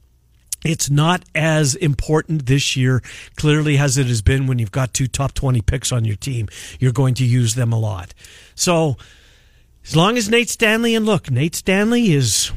it's 0.63 0.89
not 0.89 1.23
as 1.33 1.75
important 1.75 2.45
this 2.45 2.75
year, 2.75 3.01
clearly, 3.35 3.77
as 3.77 3.97
it 3.97 4.07
has 4.07 4.21
been 4.21 4.47
when 4.47 4.59
you've 4.59 4.71
got 4.71 4.93
two 4.93 5.07
top 5.07 5.33
20 5.33 5.61
picks 5.61 5.91
on 5.91 6.05
your 6.05 6.15
team. 6.15 6.47
You're 6.79 6.91
going 6.91 7.15
to 7.15 7.25
use 7.25 7.55
them 7.55 7.73
a 7.73 7.79
lot. 7.79 8.13
So, 8.53 8.97
as 9.85 9.95
long 9.95 10.17
as 10.17 10.29
Nate 10.29 10.49
Stanley, 10.49 10.93
and 10.93 11.05
look, 11.05 11.31
Nate 11.31 11.55
Stanley 11.55 12.13
is 12.13 12.51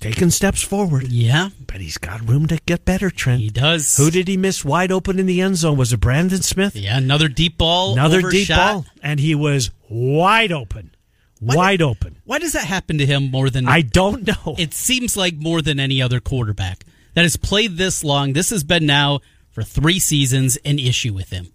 taking 0.00 0.30
steps 0.30 0.62
forward. 0.62 1.08
Yeah. 1.08 1.50
But 1.66 1.80
he's 1.80 1.98
got 1.98 2.26
room 2.28 2.46
to 2.46 2.58
get 2.66 2.84
better, 2.84 3.10
Trent. 3.10 3.40
He 3.40 3.50
does. 3.50 3.96
Who 3.96 4.10
did 4.10 4.28
he 4.28 4.36
miss 4.36 4.64
wide 4.64 4.92
open 4.92 5.18
in 5.18 5.26
the 5.26 5.40
end 5.40 5.56
zone? 5.56 5.76
Was 5.76 5.92
it 5.92 6.00
Brandon 6.00 6.42
Smith? 6.42 6.76
Yeah, 6.76 6.98
another 6.98 7.28
deep 7.28 7.58
ball. 7.58 7.94
Another 7.94 8.18
overshot. 8.18 8.32
deep 8.32 8.48
ball. 8.56 8.86
And 9.02 9.18
he 9.18 9.34
was 9.34 9.70
wide 9.88 10.52
open. 10.52 10.92
Why 11.40 11.56
wide 11.56 11.82
open. 11.82 12.16
Why 12.24 12.38
does 12.38 12.52
that 12.52 12.64
happen 12.64 12.98
to 12.98 13.06
him 13.06 13.30
more 13.30 13.50
than 13.50 13.66
I 13.68 13.82
don't 13.82 14.26
know. 14.26 14.56
It 14.58 14.74
seems 14.74 15.16
like 15.16 15.34
more 15.34 15.62
than 15.62 15.78
any 15.78 16.02
other 16.02 16.20
quarterback 16.20 16.84
that 17.14 17.22
has 17.22 17.36
played 17.36 17.76
this 17.76 18.04
long. 18.04 18.32
This 18.32 18.50
has 18.50 18.64
been 18.64 18.86
now 18.86 19.20
for 19.50 19.62
three 19.62 19.98
seasons 19.98 20.56
an 20.64 20.78
issue 20.78 21.12
with 21.12 21.30
him. 21.30 21.48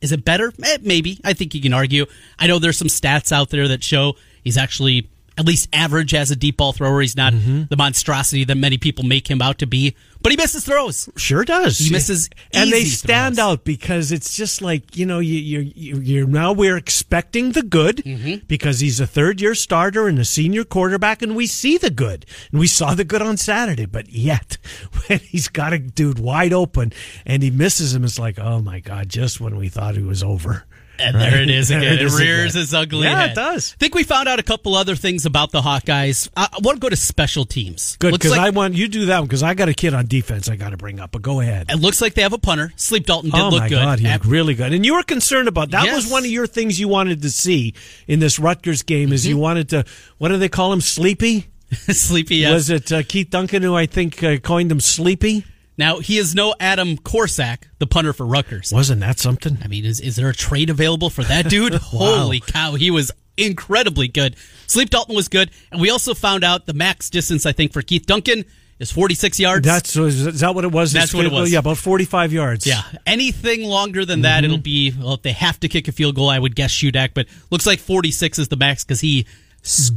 Is 0.00 0.12
it 0.12 0.24
better? 0.24 0.52
Eh, 0.62 0.78
maybe. 0.82 1.20
I 1.24 1.34
think 1.34 1.54
you 1.54 1.60
can 1.60 1.74
argue. 1.74 2.06
I 2.38 2.46
know 2.46 2.58
there's 2.58 2.78
some 2.78 2.88
stats 2.88 3.32
out 3.32 3.50
there 3.50 3.68
that 3.68 3.84
show 3.84 4.16
he's 4.42 4.56
actually 4.56 5.10
at 5.40 5.46
least 5.46 5.68
average 5.72 6.12
as 6.12 6.30
a 6.30 6.36
deep 6.36 6.58
ball 6.58 6.72
thrower. 6.72 7.00
He's 7.00 7.16
not 7.16 7.32
mm-hmm. 7.32 7.64
the 7.70 7.76
monstrosity 7.76 8.44
that 8.44 8.56
many 8.56 8.76
people 8.76 9.04
make 9.04 9.28
him 9.28 9.40
out 9.40 9.58
to 9.60 9.66
be, 9.66 9.96
but 10.20 10.32
he 10.32 10.36
misses 10.36 10.66
throws. 10.66 11.08
Sure 11.16 11.44
does. 11.46 11.78
He 11.78 11.90
misses, 11.90 12.28
and 12.52 12.70
they 12.70 12.84
stand 12.84 13.36
throws. 13.36 13.46
out 13.46 13.64
because 13.64 14.12
it's 14.12 14.36
just 14.36 14.60
like 14.60 14.96
you 14.98 15.06
know 15.06 15.18
you 15.18 15.60
you 15.74 15.98
you 15.98 16.26
now 16.26 16.52
we're 16.52 16.76
expecting 16.76 17.52
the 17.52 17.62
good 17.62 17.96
mm-hmm. 17.96 18.44
because 18.46 18.80
he's 18.80 19.00
a 19.00 19.06
third 19.06 19.40
year 19.40 19.54
starter 19.54 20.06
and 20.06 20.18
a 20.18 20.26
senior 20.26 20.62
quarterback, 20.62 21.22
and 21.22 21.34
we 21.34 21.46
see 21.46 21.78
the 21.78 21.90
good, 21.90 22.26
and 22.50 22.60
we 22.60 22.66
saw 22.66 22.94
the 22.94 23.04
good 23.04 23.22
on 23.22 23.38
Saturday. 23.38 23.86
But 23.86 24.10
yet, 24.10 24.58
when 25.06 25.20
he's 25.20 25.48
got 25.48 25.72
a 25.72 25.78
dude 25.78 26.18
wide 26.18 26.52
open 26.52 26.92
and 27.24 27.42
he 27.42 27.50
misses 27.50 27.94
him, 27.94 28.04
it's 28.04 28.18
like 28.18 28.38
oh 28.38 28.60
my 28.60 28.80
god! 28.80 29.08
Just 29.08 29.40
when 29.40 29.56
we 29.56 29.70
thought 29.70 29.96
it 29.96 30.04
was 30.04 30.22
over. 30.22 30.66
And 31.00 31.16
right? 31.16 31.30
there 31.30 31.42
it 31.42 31.50
is 31.50 31.70
again. 31.70 31.84
it, 31.84 32.02
it 32.02 32.12
rears 32.12 32.54
again. 32.54 32.62
its 32.62 32.74
ugly 32.74 33.04
yeah, 33.06 33.20
head. 33.20 33.30
it 33.30 33.34
does. 33.34 33.74
I 33.74 33.76
think 33.78 33.94
we 33.94 34.04
found 34.04 34.28
out 34.28 34.38
a 34.38 34.42
couple 34.42 34.74
other 34.74 34.96
things 34.96 35.26
about 35.26 35.50
the 35.50 35.60
Hawkeyes. 35.60 36.28
I, 36.36 36.48
I 36.52 36.58
want 36.62 36.76
to 36.76 36.80
go 36.80 36.88
to 36.88 36.96
special 36.96 37.44
teams. 37.44 37.96
Good, 37.96 38.12
because 38.12 38.32
like, 38.32 38.40
I 38.40 38.50
want 38.50 38.74
you 38.74 38.88
do 38.88 39.06
that 39.06 39.18
one 39.18 39.26
because 39.26 39.42
I 39.42 39.54
got 39.54 39.68
a 39.68 39.74
kid 39.74 39.94
on 39.94 40.06
defense 40.06 40.48
I 40.48 40.56
got 40.56 40.70
to 40.70 40.76
bring 40.76 41.00
up. 41.00 41.12
But 41.12 41.22
go 41.22 41.40
ahead. 41.40 41.70
It 41.70 41.76
looks 41.76 42.00
like 42.00 42.14
they 42.14 42.22
have 42.22 42.32
a 42.32 42.38
punter. 42.38 42.72
Sleep 42.76 43.06
Dalton 43.06 43.30
did 43.30 43.40
oh 43.40 43.48
look 43.48 43.60
my 43.60 43.68
good. 43.68 43.76
God, 43.76 43.98
he 43.98 44.08
looked 44.08 44.26
really 44.26 44.54
good. 44.54 44.72
And 44.72 44.84
you 44.84 44.94
were 44.94 45.02
concerned 45.02 45.48
about 45.48 45.70
that. 45.70 45.84
Yes. 45.84 45.96
Was 45.96 46.12
one 46.12 46.24
of 46.24 46.30
your 46.30 46.46
things 46.46 46.78
you 46.78 46.88
wanted 46.88 47.22
to 47.22 47.30
see 47.30 47.74
in 48.06 48.20
this 48.20 48.38
Rutgers 48.38 48.82
game? 48.82 49.12
Is 49.12 49.22
mm-hmm. 49.22 49.30
you 49.30 49.38
wanted 49.38 49.68
to 49.70 49.84
what 50.18 50.28
do 50.28 50.38
they 50.38 50.48
call 50.48 50.72
him? 50.72 50.80
Sleepy. 50.80 51.46
Sleepy. 51.70 52.36
Yes. 52.36 52.52
Was 52.52 52.70
it 52.70 52.92
uh, 52.92 53.02
Keith 53.02 53.30
Duncan 53.30 53.62
who 53.62 53.76
I 53.76 53.86
think 53.86 54.22
uh, 54.22 54.38
coined 54.38 54.72
him 54.72 54.80
Sleepy? 54.80 55.44
Now 55.80 56.00
he 56.00 56.18
is 56.18 56.34
no 56.34 56.54
Adam 56.60 56.98
Korsak, 56.98 57.62
the 57.78 57.86
punter 57.86 58.12
for 58.12 58.26
Rutgers. 58.26 58.70
Wasn't 58.70 59.00
that 59.00 59.18
something? 59.18 59.56
I 59.64 59.66
mean, 59.66 59.86
is 59.86 59.98
is 59.98 60.14
there 60.14 60.28
a 60.28 60.34
trade 60.34 60.68
available 60.68 61.08
for 61.08 61.24
that 61.24 61.48
dude? 61.48 61.72
wow. 61.72 61.78
Holy 61.80 62.40
cow, 62.40 62.74
he 62.74 62.90
was 62.90 63.10
incredibly 63.38 64.06
good. 64.06 64.36
Sleep 64.66 64.90
Dalton 64.90 65.16
was 65.16 65.28
good, 65.28 65.50
and 65.72 65.80
we 65.80 65.88
also 65.88 66.12
found 66.12 66.44
out 66.44 66.66
the 66.66 66.74
max 66.74 67.08
distance 67.08 67.46
I 67.46 67.52
think 67.52 67.72
for 67.72 67.80
Keith 67.80 68.04
Duncan 68.04 68.44
is 68.78 68.90
46 68.90 69.40
yards. 69.40 69.66
That's 69.66 69.96
is 69.96 70.40
that 70.40 70.54
what 70.54 70.66
it 70.66 70.70
was? 70.70 70.92
That's 70.92 71.14
what 71.14 71.24
it 71.24 71.32
was. 71.32 71.50
Yeah, 71.50 71.60
about 71.60 71.78
45 71.78 72.30
yards. 72.30 72.66
Yeah, 72.66 72.82
anything 73.06 73.62
longer 73.62 74.04
than 74.04 74.20
that, 74.20 74.44
mm-hmm. 74.44 74.52
it'll 74.52 74.62
be. 74.62 74.92
Well, 74.92 75.14
if 75.14 75.22
they 75.22 75.32
have 75.32 75.58
to 75.60 75.68
kick 75.68 75.88
a 75.88 75.92
field 75.92 76.14
goal, 76.14 76.28
I 76.28 76.38
would 76.38 76.54
guess 76.54 76.72
Shudak, 76.72 77.14
but 77.14 77.26
looks 77.50 77.64
like 77.64 77.78
46 77.78 78.38
is 78.38 78.48
the 78.48 78.56
max 78.56 78.84
because 78.84 79.00
he 79.00 79.26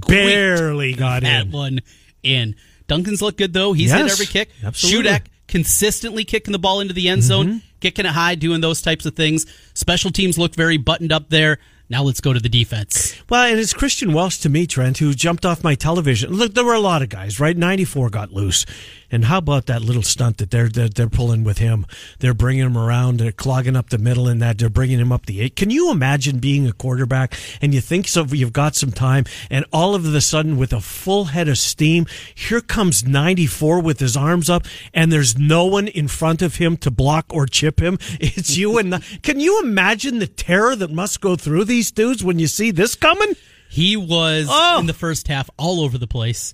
barely 0.07 0.93
got 0.93 1.23
that 1.23 1.47
in. 1.47 1.51
one 1.51 1.79
in. 2.23 2.55
Duncan's 2.87 3.21
looked 3.21 3.37
good 3.37 3.51
though. 3.51 3.73
He's 3.73 3.89
yes, 3.89 3.99
hit 3.99 4.11
every 4.11 4.25
kick. 4.27 4.49
Absolutely. 4.63 5.11
Shudak 5.11 5.23
consistently 5.53 6.25
kicking 6.25 6.51
the 6.51 6.57
ball 6.57 6.79
into 6.79 6.95
the 6.95 7.07
end 7.07 7.21
zone, 7.21 7.45
mm-hmm. 7.45 7.57
kicking 7.79 8.07
it 8.07 8.11
high, 8.11 8.33
doing 8.33 8.59
those 8.59 8.81
types 8.81 9.05
of 9.05 9.15
things. 9.15 9.45
Special 9.75 10.09
teams 10.09 10.35
look 10.35 10.55
very 10.55 10.77
buttoned 10.77 11.11
up 11.11 11.29
there. 11.29 11.59
Now 11.93 12.01
let's 12.01 12.21
go 12.21 12.33
to 12.33 12.39
the 12.39 12.49
defense. 12.49 13.15
Well, 13.29 13.43
and 13.43 13.59
it's 13.59 13.71
Kristian 13.71 14.15
Welch 14.15 14.39
to 14.39 14.49
me, 14.49 14.65
Trent, 14.65 14.97
who 14.97 15.13
jumped 15.13 15.45
off 15.45 15.63
my 15.63 15.75
television. 15.75 16.33
Look, 16.33 16.55
there 16.55 16.65
were 16.65 16.73
a 16.73 16.79
lot 16.79 17.03
of 17.03 17.09
guys, 17.09 17.39
right? 17.39 17.55
94 17.55 18.09
got 18.09 18.31
loose. 18.31 18.65
And 19.13 19.25
how 19.25 19.37
about 19.37 19.67
that 19.67 19.83
little 19.83 20.01
stunt 20.01 20.39
that 20.39 20.49
they're, 20.49 20.67
they're, 20.67 20.89
they're 20.89 21.07
pulling 21.07 21.43
with 21.43 21.59
him? 21.59 21.85
They're 22.17 22.33
bringing 22.33 22.65
him 22.65 22.75
around, 22.75 23.19
they're 23.19 23.31
clogging 23.31 23.75
up 23.75 23.91
the 23.91 23.99
middle 23.99 24.27
and 24.27 24.41
that. 24.41 24.57
They're 24.57 24.69
bringing 24.69 24.99
him 24.99 25.11
up 25.11 25.27
the 25.27 25.39
eight. 25.39 25.55
Can 25.55 25.69
you 25.69 25.91
imagine 25.91 26.39
being 26.39 26.65
a 26.65 26.73
quarterback 26.73 27.37
and 27.61 27.75
you 27.75 27.79
think 27.79 28.07
so 28.07 28.25
you've 28.25 28.53
got 28.53 28.73
some 28.73 28.91
time 28.91 29.25
and 29.51 29.65
all 29.71 29.93
of 29.93 30.03
a 30.03 30.19
sudden 30.19 30.57
with 30.57 30.73
a 30.73 30.81
full 30.81 31.25
head 31.25 31.47
of 31.47 31.59
steam, 31.59 32.07
here 32.33 32.59
comes 32.59 33.05
94 33.05 33.81
with 33.81 33.99
his 33.99 34.17
arms 34.17 34.49
up 34.49 34.65
and 34.95 35.11
there's 35.11 35.37
no 35.37 35.65
one 35.65 35.87
in 35.89 36.07
front 36.07 36.41
of 36.41 36.55
him 36.55 36.75
to 36.77 36.89
block 36.89 37.27
or 37.29 37.45
chip 37.45 37.79
him. 37.79 37.99
It's 38.19 38.57
you 38.57 38.79
and 38.79 38.93
the, 38.93 39.19
can 39.21 39.39
you 39.39 39.61
imagine 39.61 40.17
the 40.17 40.27
terror 40.27 40.75
that 40.75 40.89
must 40.89 41.21
go 41.21 41.35
through 41.35 41.65
these 41.65 41.82
dudes 41.91 42.23
when 42.23 42.39
you 42.39 42.47
see 42.47 42.71
this 42.71 42.95
coming? 42.95 43.35
He 43.69 43.97
was 43.97 44.47
oh. 44.49 44.79
in 44.79 44.85
the 44.85 44.93
first 44.93 45.27
half 45.27 45.49
all 45.57 45.81
over 45.81 45.97
the 45.97 46.07
place. 46.07 46.53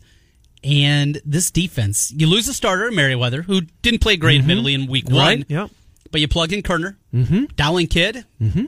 And 0.64 1.22
this 1.26 1.52
defense, 1.52 2.12
you 2.12 2.28
lose 2.28 2.48
a 2.48 2.54
starter, 2.54 2.92
Merriweather, 2.92 3.42
who 3.42 3.62
didn't 3.82 4.02
play 4.02 4.18
great, 4.18 4.36
mm-hmm. 4.36 4.42
admittedly, 4.42 4.74
in 4.74 4.88
week 4.88 5.10
one. 5.10 5.18
Right, 5.18 5.46
yeah. 5.48 5.68
But 6.12 6.22
you 6.22 6.28
plug 6.28 6.52
in 6.52 6.64
Koerner, 6.64 6.98
mm-hmm. 7.14 7.46
Dowling 7.56 7.88
Kid. 7.88 8.26
Mm-hmm. 8.42 8.66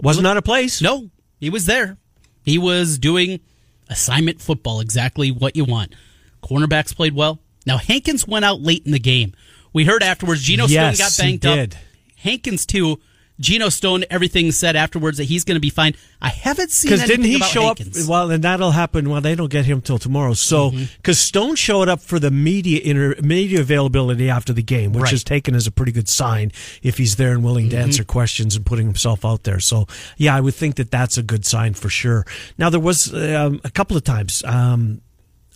Wasn't 0.00 0.26
out 0.26 0.36
of 0.36 0.44
place. 0.44 0.80
No, 0.80 1.10
he 1.38 1.50
was 1.50 1.66
there. 1.66 1.98
He 2.42 2.56
was 2.58 2.98
doing 2.98 3.40
assignment 3.88 4.40
football, 4.40 4.80
exactly 4.80 5.30
what 5.30 5.56
you 5.56 5.64
want. 5.64 5.94
Cornerbacks 6.42 6.94
played 6.94 7.14
well. 7.14 7.40
Now, 7.66 7.78
Hankins 7.78 8.26
went 8.26 8.44
out 8.44 8.60
late 8.60 8.84
in 8.86 8.92
the 8.92 8.98
game. 8.98 9.34
We 9.72 9.84
heard 9.84 10.02
afterwards 10.02 10.42
Geno 10.42 10.66
yes, 10.66 10.96
Stone 10.96 11.06
got 11.38 11.42
banged 11.42 11.74
up. 11.74 11.78
Hankins, 12.16 12.66
too, 12.66 13.00
Geno 13.40 13.68
Stone, 13.68 14.04
everything 14.10 14.52
said 14.52 14.76
afterwards 14.76 15.18
that 15.18 15.24
he's 15.24 15.44
going 15.44 15.56
to 15.56 15.60
be 15.60 15.70
fine. 15.70 15.94
I 16.22 16.28
haven't 16.28 16.70
seen 16.70 16.92
because 16.92 17.06
didn't 17.06 17.24
he 17.24 17.40
show 17.40 17.62
Hankins. 17.62 18.04
up? 18.04 18.08
Well, 18.08 18.30
and 18.30 18.44
that'll 18.44 18.70
happen. 18.70 19.10
Well, 19.10 19.20
they 19.20 19.34
don't 19.34 19.50
get 19.50 19.64
him 19.64 19.80
till 19.80 19.98
tomorrow. 19.98 20.34
So 20.34 20.70
because 20.70 20.86
mm-hmm. 20.86 21.12
Stone 21.12 21.54
showed 21.56 21.88
up 21.88 22.00
for 22.00 22.18
the 22.18 22.30
media 22.30 22.80
inter, 22.82 23.16
media 23.20 23.60
availability 23.60 24.30
after 24.30 24.52
the 24.52 24.62
game, 24.62 24.92
which 24.92 25.04
right. 25.04 25.12
is 25.12 25.24
taken 25.24 25.54
as 25.54 25.66
a 25.66 25.72
pretty 25.72 25.92
good 25.92 26.08
sign 26.08 26.52
if 26.82 26.96
he's 26.96 27.16
there 27.16 27.32
and 27.32 27.44
willing 27.44 27.70
to 27.70 27.76
mm-hmm. 27.76 27.84
answer 27.84 28.04
questions 28.04 28.54
and 28.54 28.64
putting 28.64 28.86
himself 28.86 29.24
out 29.24 29.42
there. 29.42 29.58
So 29.58 29.86
yeah, 30.16 30.36
I 30.36 30.40
would 30.40 30.54
think 30.54 30.76
that 30.76 30.90
that's 30.90 31.18
a 31.18 31.22
good 31.22 31.44
sign 31.44 31.74
for 31.74 31.88
sure. 31.88 32.24
Now 32.56 32.70
there 32.70 32.80
was 32.80 33.12
um, 33.12 33.60
a 33.64 33.70
couple 33.70 33.96
of 33.96 34.04
times. 34.04 34.44
Um, 34.44 35.00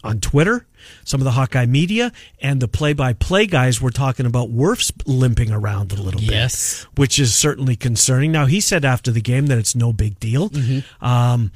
on 0.05 0.21
Twitter, 0.21 0.67
some 1.05 1.21
of 1.21 1.25
the 1.25 1.33
Hawkeye 1.33 1.67
media, 1.67 2.13
and 2.41 2.61
the 2.61 2.69
play-by-play 2.69 3.47
guys 3.47 3.81
were 3.81 3.91
talking 3.91 4.27
about 4.27 4.49
Wirfs 4.51 4.93
limping 5.07 5.51
around 5.51 5.93
a 5.93 5.97
little 5.97 6.21
bit, 6.21 6.31
yes. 6.31 6.87
which 6.95 7.19
is 7.19 7.35
certainly 7.35 7.75
concerning. 7.75 8.31
Now 8.31 8.47
he 8.47 8.61
said 8.61 8.85
after 8.85 9.11
the 9.11 9.21
game 9.21 9.47
that 9.47 9.59
it's 9.59 9.75
no 9.75 9.93
big 9.93 10.21
deal. 10.21 10.51
Mm-hmm. 10.51 11.05
Um, 11.05 11.53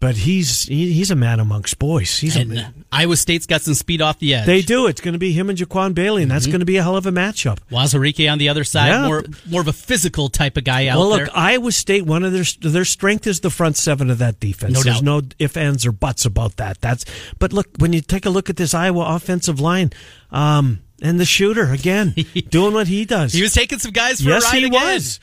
but 0.00 0.16
he's 0.16 0.64
he, 0.64 0.92
he's 0.92 1.10
a 1.10 1.14
man 1.14 1.40
amongst 1.40 1.78
boys. 1.78 2.18
He's 2.18 2.34
and 2.34 2.50
a 2.50 2.54
man. 2.54 2.84
Iowa 2.90 3.16
State's 3.16 3.46
got 3.46 3.60
some 3.60 3.74
speed 3.74 4.00
off 4.00 4.18
the 4.18 4.34
edge. 4.34 4.46
They 4.46 4.62
do. 4.62 4.86
It's 4.86 5.02
going 5.02 5.12
to 5.12 5.18
be 5.18 5.32
him 5.32 5.50
and 5.50 5.58
Jaquan 5.58 5.94
Bailey, 5.94 6.22
and 6.22 6.30
that's 6.30 6.44
mm-hmm. 6.44 6.52
going 6.52 6.60
to 6.60 6.66
be 6.66 6.78
a 6.78 6.82
hell 6.82 6.96
of 6.96 7.04
a 7.06 7.12
matchup. 7.12 7.58
Uwazurike 7.70 8.32
on 8.32 8.38
the 8.38 8.48
other 8.48 8.64
side, 8.64 8.88
yeah. 8.88 9.06
more 9.06 9.24
more 9.48 9.60
of 9.60 9.68
a 9.68 9.74
physical 9.74 10.30
type 10.30 10.56
of 10.56 10.64
guy 10.64 10.86
out 10.86 10.94
there. 10.94 10.98
well, 10.98 11.08
look, 11.10 11.18
there. 11.26 11.36
Iowa 11.36 11.70
State, 11.70 12.06
one 12.06 12.24
of 12.24 12.32
their 12.32 12.44
their 12.60 12.86
strength 12.86 13.26
is 13.26 13.40
the 13.40 13.50
front 13.50 13.76
seven 13.76 14.10
of 14.10 14.18
that 14.18 14.40
defense. 14.40 14.72
No 14.72 14.82
There's 14.82 14.96
doubt. 14.96 15.04
no 15.04 15.22
if 15.38 15.56
ands 15.56 15.86
or 15.86 15.92
buts 15.92 16.24
about 16.24 16.56
that. 16.56 16.80
That's 16.80 17.04
but 17.38 17.52
look 17.52 17.68
when 17.78 17.92
you 17.92 18.00
take 18.00 18.24
a 18.24 18.30
look 18.30 18.48
at 18.48 18.56
this 18.56 18.74
Iowa 18.74 19.14
offensive 19.14 19.60
line. 19.60 19.92
Um, 20.30 20.80
and 21.02 21.18
the 21.18 21.24
shooter 21.24 21.72
again 21.72 22.14
doing 22.50 22.74
what 22.74 22.86
he 22.86 23.06
does. 23.06 23.32
He 23.32 23.40
was 23.40 23.54
taking 23.54 23.78
some 23.78 23.92
guys 23.92 24.20
for 24.20 24.28
yes, 24.28 24.44
a 24.44 24.46
ride 24.48 24.58
he 24.58 24.66
again. 24.66 24.94
was. 24.94 25.18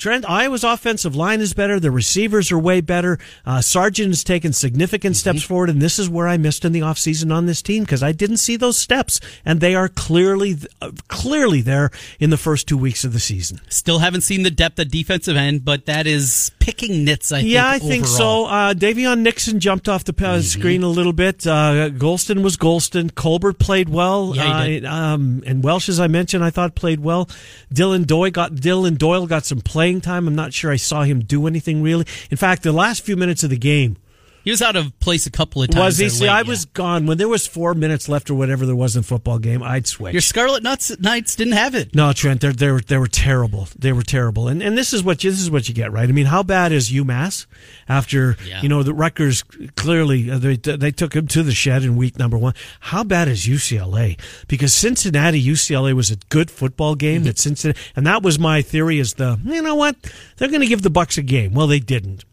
Trent, 0.00 0.24
Iowa's 0.26 0.64
offensive 0.64 1.14
line 1.14 1.42
is 1.42 1.52
better. 1.52 1.78
The 1.78 1.90
receivers 1.90 2.50
are 2.50 2.58
way 2.58 2.80
better. 2.80 3.18
Uh, 3.44 3.60
Sargent 3.60 4.08
has 4.08 4.24
taken 4.24 4.54
significant 4.54 5.14
steps 5.14 5.40
mm-hmm. 5.40 5.48
forward, 5.48 5.68
and 5.68 5.82
this 5.82 5.98
is 5.98 6.08
where 6.08 6.26
I 6.26 6.38
missed 6.38 6.64
in 6.64 6.72
the 6.72 6.80
offseason 6.80 7.30
on 7.30 7.44
this 7.44 7.60
team 7.60 7.82
because 7.84 8.02
I 8.02 8.12
didn't 8.12 8.38
see 8.38 8.56
those 8.56 8.78
steps, 8.78 9.20
and 9.44 9.60
they 9.60 9.74
are 9.74 9.88
clearly, 9.88 10.56
uh, 10.80 10.92
clearly 11.08 11.60
there 11.60 11.90
in 12.18 12.30
the 12.30 12.38
first 12.38 12.66
two 12.66 12.78
weeks 12.78 13.04
of 13.04 13.12
the 13.12 13.20
season. 13.20 13.60
Still 13.68 13.98
haven't 13.98 14.22
seen 14.22 14.42
the 14.42 14.50
depth 14.50 14.78
at 14.78 14.90
defensive 14.90 15.36
end, 15.36 15.66
but 15.66 15.84
that 15.84 16.06
is 16.06 16.50
picking 16.60 17.04
nits. 17.04 17.32
I 17.32 17.40
yeah, 17.40 17.72
think, 17.72 17.82
I 17.82 17.88
think 17.88 18.06
so. 18.06 18.46
Uh, 18.46 18.74
Daviyon 18.74 19.20
Nixon 19.20 19.58
jumped 19.58 19.88
off 19.88 20.04
the 20.04 20.12
uh, 20.12 20.14
mm-hmm. 20.14 20.40
screen 20.42 20.82
a 20.84 20.88
little 20.88 21.12
bit. 21.12 21.46
Uh, 21.46 21.90
Golston 21.90 22.42
was 22.42 22.56
Golston. 22.56 23.12
Colbert 23.14 23.54
played 23.54 23.88
well. 23.88 24.36
Yeah, 24.36 24.64
he 24.64 24.70
did. 24.70 24.84
Um, 24.84 25.42
and 25.46 25.64
Welch, 25.64 25.88
as 25.88 25.98
I 25.98 26.06
mentioned, 26.06 26.44
I 26.44 26.50
thought 26.50 26.74
played 26.76 27.00
well. 27.00 27.28
Dillon 27.72 28.04
Doyle 28.04 28.30
got 28.30 28.54
Dillon 28.54 28.94
Doyle 28.94 29.26
got 29.26 29.44
some 29.44 29.60
playing 29.60 30.02
time. 30.02 30.28
I'm 30.28 30.36
not 30.36 30.52
sure 30.52 30.70
I 30.70 30.76
saw 30.76 31.02
him 31.02 31.20
do 31.20 31.46
anything 31.46 31.82
really. 31.82 32.06
In 32.30 32.36
fact, 32.36 32.62
the 32.62 32.72
last 32.72 33.02
few 33.02 33.16
minutes 33.16 33.42
of 33.42 33.50
the 33.50 33.58
game, 33.58 33.96
he 34.42 34.50
was 34.50 34.62
out 34.62 34.76
of 34.76 34.98
place 35.00 35.26
a 35.26 35.30
couple 35.30 35.62
of 35.62 35.70
times. 35.70 35.84
Was 35.84 35.98
he? 35.98 36.08
See, 36.08 36.24
late, 36.24 36.30
I 36.30 36.40
yeah. 36.40 36.48
was 36.48 36.64
gone 36.64 37.06
when 37.06 37.18
there 37.18 37.28
was 37.28 37.46
four 37.46 37.74
minutes 37.74 38.08
left 38.08 38.30
or 38.30 38.34
whatever 38.34 38.64
there 38.66 38.76
was 38.76 38.96
in 38.96 39.02
football 39.02 39.38
game. 39.38 39.62
I'd 39.62 39.86
switch. 39.86 40.14
Your 40.14 40.20
Scarlet 40.20 40.62
Nuts 40.62 40.98
Knights 40.98 41.36
didn't 41.36 41.54
have 41.54 41.74
it. 41.74 41.94
No, 41.94 42.12
Trent, 42.12 42.40
they 42.40 42.52
they 42.52 42.70
were 42.70 42.80
they 42.80 42.96
were 42.96 43.06
terrible. 43.06 43.68
They 43.78 43.92
were 43.92 44.02
terrible. 44.02 44.48
And 44.48 44.62
and 44.62 44.76
this 44.76 44.92
is 44.92 45.02
what 45.02 45.22
you, 45.22 45.30
this 45.30 45.40
is 45.40 45.50
what 45.50 45.68
you 45.68 45.74
get, 45.74 45.92
right? 45.92 46.08
I 46.08 46.12
mean, 46.12 46.26
how 46.26 46.42
bad 46.42 46.72
is 46.72 46.90
UMass 46.90 47.46
after 47.88 48.36
yeah. 48.46 48.62
you 48.62 48.68
know 48.68 48.82
the 48.82 48.94
Rutgers 48.94 49.42
clearly 49.76 50.30
uh, 50.30 50.38
they 50.38 50.56
they 50.56 50.90
took 50.90 51.14
him 51.14 51.26
to 51.28 51.42
the 51.42 51.52
shed 51.52 51.82
in 51.82 51.96
week 51.96 52.18
number 52.18 52.38
one. 52.38 52.54
How 52.80 53.04
bad 53.04 53.28
is 53.28 53.46
UCLA? 53.46 54.18
Because 54.48 54.72
Cincinnati 54.72 55.42
UCLA 55.42 55.92
was 55.92 56.10
a 56.10 56.16
good 56.28 56.50
football 56.50 56.94
game. 56.94 57.18
Mm-hmm. 57.18 57.24
That 57.24 57.38
Cincinnati 57.38 57.80
and 57.96 58.06
that 58.06 58.22
was 58.22 58.38
my 58.38 58.62
theory 58.62 58.98
is 58.98 59.14
the 59.14 59.38
you 59.44 59.62
know 59.62 59.74
what 59.74 59.96
they're 60.36 60.48
going 60.48 60.60
to 60.60 60.66
give 60.66 60.82
the 60.82 60.90
Bucks 60.90 61.18
a 61.18 61.22
game. 61.22 61.52
Well, 61.52 61.66
they 61.66 61.80
didn't. 61.80 62.24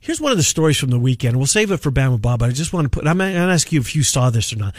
Here's 0.00 0.20
one 0.20 0.32
of 0.32 0.38
the 0.38 0.44
stories 0.44 0.78
from 0.78 0.90
the 0.90 0.98
weekend. 0.98 1.36
We'll 1.36 1.46
save 1.46 1.70
it 1.70 1.78
for 1.78 1.90
Bama 1.90 2.20
Bob, 2.20 2.40
but 2.40 2.50
I 2.50 2.52
just 2.52 2.72
want 2.72 2.84
to 2.84 2.88
put, 2.88 3.06
I'm 3.06 3.18
going 3.18 3.34
to 3.34 3.38
ask 3.40 3.72
you 3.72 3.80
if 3.80 3.96
you 3.96 4.02
saw 4.02 4.30
this 4.30 4.52
or 4.52 4.56
not. 4.56 4.74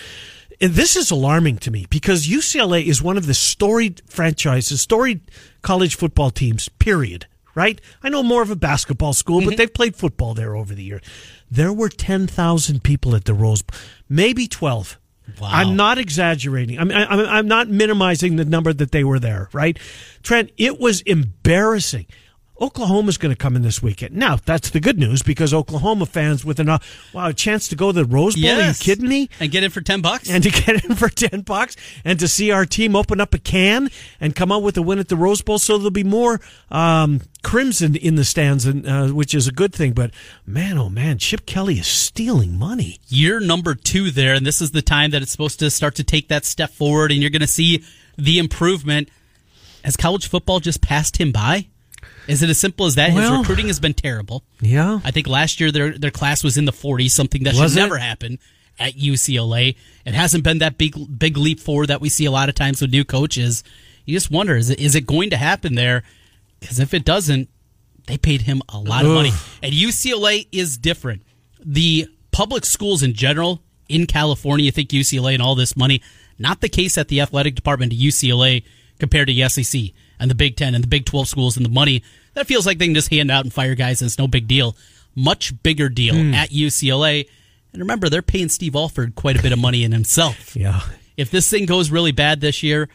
And 0.61 0.73
this 0.73 0.95
is 0.95 1.11
alarming 1.11 1.57
to 1.59 1.71
me 1.71 1.85
because 1.89 2.27
UCLA 2.27 2.85
is 2.85 3.01
one 3.01 3.17
of 3.17 3.25
the 3.25 3.33
storied 3.33 4.01
franchises, 4.07 4.81
storied 4.81 5.21
college 5.61 5.95
football 5.95 6.31
teams, 6.31 6.69
period. 6.69 7.25
Right? 7.55 7.81
I 8.03 8.09
know 8.09 8.23
more 8.23 8.41
of 8.41 8.51
a 8.51 8.55
basketball 8.55 9.11
school, 9.11 9.39
mm-hmm. 9.39 9.49
but 9.49 9.57
they've 9.57 9.73
played 9.73 9.95
football 9.95 10.33
there 10.33 10.55
over 10.55 10.73
the 10.73 10.83
years. 10.83 11.01
There 11.51 11.73
were 11.73 11.89
10,000 11.89 12.83
people 12.83 13.15
at 13.15 13.25
the 13.25 13.33
Rose 13.33 13.63
Bowl, 13.63 13.77
maybe 14.07 14.47
12. 14.47 14.97
Wow. 15.39 15.49
I'm 15.51 15.75
not 15.75 15.97
exaggerating. 15.97 16.79
I'm, 16.79 16.91
I'm, 16.91 17.19
I'm 17.19 17.47
not 17.47 17.67
minimizing 17.67 18.35
the 18.35 18.45
number 18.45 18.71
that 18.71 18.91
they 18.91 19.03
were 19.03 19.19
there, 19.19 19.49
right? 19.51 19.77
Trent, 20.23 20.51
it 20.57 20.79
was 20.79 21.01
embarrassing. 21.01 22.05
Oklahoma's 22.61 23.17
going 23.17 23.33
to 23.33 23.37
come 23.37 23.55
in 23.55 23.61
this 23.61 23.81
weekend. 23.81 24.15
Now, 24.15 24.37
that's 24.37 24.69
the 24.71 24.79
good 24.79 24.97
news 24.97 25.23
because 25.23 25.53
Oklahoma 25.53 26.05
fans 26.05 26.43
with 26.43 26.59
an 26.59 26.69
uh, 26.69 26.79
wow, 27.13 27.27
a 27.27 27.33
chance 27.33 27.67
to 27.69 27.75
go 27.75 27.91
to 27.91 28.03
the 28.03 28.05
Rose 28.05 28.35
Bowl. 28.35 28.43
Yes. 28.43 28.59
Are 28.59 28.67
you 28.67 28.95
kidding 28.95 29.09
me? 29.09 29.29
And 29.39 29.51
get 29.51 29.63
in 29.63 29.71
for 29.71 29.81
10 29.81 30.01
bucks? 30.01 30.29
And 30.29 30.43
to 30.43 30.49
get 30.65 30.83
in 30.83 30.95
for 30.95 31.09
10 31.09 31.41
bucks 31.41 31.75
and 32.03 32.19
to 32.19 32.27
see 32.27 32.51
our 32.51 32.65
team 32.65 32.95
open 32.95 33.21
up 33.21 33.33
a 33.33 33.37
can 33.37 33.89
and 34.19 34.35
come 34.35 34.51
out 34.51 34.63
with 34.63 34.77
a 34.77 34.81
win 34.81 34.99
at 34.99 35.07
the 35.07 35.15
Rose 35.15 35.41
Bowl. 35.41 35.59
So 35.59 35.77
there'll 35.77 35.91
be 35.91 36.03
more 36.03 36.41
um, 36.69 37.21
crimson 37.43 37.95
in 37.95 38.15
the 38.15 38.25
stands, 38.25 38.65
and, 38.65 38.87
uh, 38.87 39.07
which 39.07 39.33
is 39.33 39.47
a 39.47 39.51
good 39.51 39.73
thing. 39.73 39.93
But 39.93 40.11
man, 40.45 40.77
oh 40.77 40.89
man, 40.89 41.17
Chip 41.17 41.45
Kelly 41.45 41.79
is 41.79 41.87
stealing 41.87 42.57
money. 42.57 42.99
Year 43.07 43.39
number 43.39 43.75
two 43.75 44.11
there, 44.11 44.33
and 44.33 44.45
this 44.45 44.61
is 44.61 44.71
the 44.71 44.81
time 44.81 45.11
that 45.11 45.21
it's 45.21 45.31
supposed 45.31 45.59
to 45.59 45.69
start 45.69 45.95
to 45.95 46.03
take 46.03 46.27
that 46.27 46.45
step 46.45 46.71
forward, 46.71 47.11
and 47.11 47.21
you're 47.21 47.29
going 47.29 47.41
to 47.41 47.47
see 47.47 47.83
the 48.17 48.39
improvement. 48.39 49.09
Has 49.83 49.95
college 49.95 50.27
football 50.27 50.59
just 50.59 50.81
passed 50.81 51.17
him 51.17 51.31
by? 51.31 51.68
Is 52.29 52.43
it 52.43 52.49
as 52.49 52.59
simple 52.59 52.85
as 52.85 52.95
that? 52.95 53.13
Well, 53.13 53.31
His 53.31 53.39
recruiting 53.39 53.67
has 53.67 53.79
been 53.79 53.95
terrible. 53.95 54.43
Yeah. 54.61 54.99
I 55.03 55.09
think 55.09 55.27
last 55.27 55.59
year 55.59 55.71
their 55.71 55.97
their 55.97 56.11
class 56.11 56.43
was 56.43 56.57
in 56.57 56.65
the 56.65 56.71
40s, 56.71 57.09
something 57.09 57.43
that 57.43 57.55
was 57.55 57.73
should 57.73 57.79
it? 57.79 57.81
never 57.81 57.97
happen 57.97 58.37
at 58.77 58.93
UCLA. 58.93 59.75
It 60.05 60.13
hasn't 60.13 60.43
been 60.43 60.59
that 60.59 60.77
big 60.77 60.95
big 61.17 61.37
leap 61.37 61.59
forward 61.59 61.87
that 61.87 62.01
we 62.01 62.09
see 62.09 62.25
a 62.25 62.31
lot 62.31 62.47
of 62.47 62.55
times 62.55 62.81
with 62.81 62.91
new 62.91 63.03
coaches. 63.03 63.63
You 64.05 64.15
just 64.15 64.29
wonder 64.29 64.55
is 64.55 64.69
it 64.69 64.79
is 64.79 64.93
it 64.93 65.07
going 65.07 65.31
to 65.31 65.37
happen 65.37 65.73
there? 65.73 66.03
Because 66.59 66.79
if 66.79 66.93
it 66.93 67.03
doesn't, 67.03 67.49
they 68.05 68.17
paid 68.17 68.41
him 68.41 68.61
a 68.69 68.77
lot 68.77 69.05
of 69.05 69.11
money. 69.11 69.31
And 69.63 69.73
UCLA 69.73 70.47
is 70.51 70.77
different. 70.77 71.23
The 71.65 72.07
public 72.31 72.63
schools 72.63 73.01
in 73.01 73.13
general 73.13 73.63
in 73.87 74.05
California. 74.05 74.71
Think 74.71 74.89
UCLA 74.89 75.33
and 75.33 75.41
all 75.41 75.55
this 75.55 75.75
money. 75.75 76.01
Not 76.37 76.61
the 76.61 76.69
case 76.69 76.97
at 76.97 77.07
the 77.07 77.21
athletic 77.21 77.55
department 77.55 77.91
of 77.91 77.97
UCLA 77.99 78.63
compared 78.99 79.27
to 79.29 79.33
the 79.33 79.49
SEC 79.49 79.93
and 80.19 80.29
the 80.29 80.35
Big 80.35 80.57
Ten 80.57 80.75
and 80.75 80.83
the 80.83 80.87
Big 80.87 81.05
12 81.05 81.27
schools 81.27 81.57
and 81.57 81.65
the 81.65 81.69
money. 81.71 82.03
That 82.33 82.47
feels 82.47 82.65
like 82.65 82.77
they 82.77 82.85
can 82.85 82.95
just 82.95 83.09
hand 83.09 83.31
out 83.31 83.43
and 83.43 83.53
fire 83.53 83.75
guys 83.75 84.01
and 84.01 84.07
it's 84.07 84.17
no 84.17 84.27
big 84.27 84.47
deal. 84.47 84.75
Much 85.15 85.61
bigger 85.63 85.89
deal 85.89 86.15
mm. 86.15 86.33
at 86.33 86.49
UCLA. 86.49 87.27
And 87.73 87.81
remember, 87.81 88.09
they're 88.09 88.21
paying 88.21 88.49
Steve 88.49 88.75
Alford 88.75 89.15
quite 89.15 89.37
a 89.37 89.41
bit 89.41 89.51
of 89.51 89.59
money 89.59 89.83
in 89.83 89.91
himself. 89.91 90.55
yeah. 90.55 90.81
If 91.17 91.31
this 91.31 91.49
thing 91.49 91.65
goes 91.65 91.91
really 91.91 92.13
bad 92.13 92.39
this 92.39 92.63
year, 92.63 92.87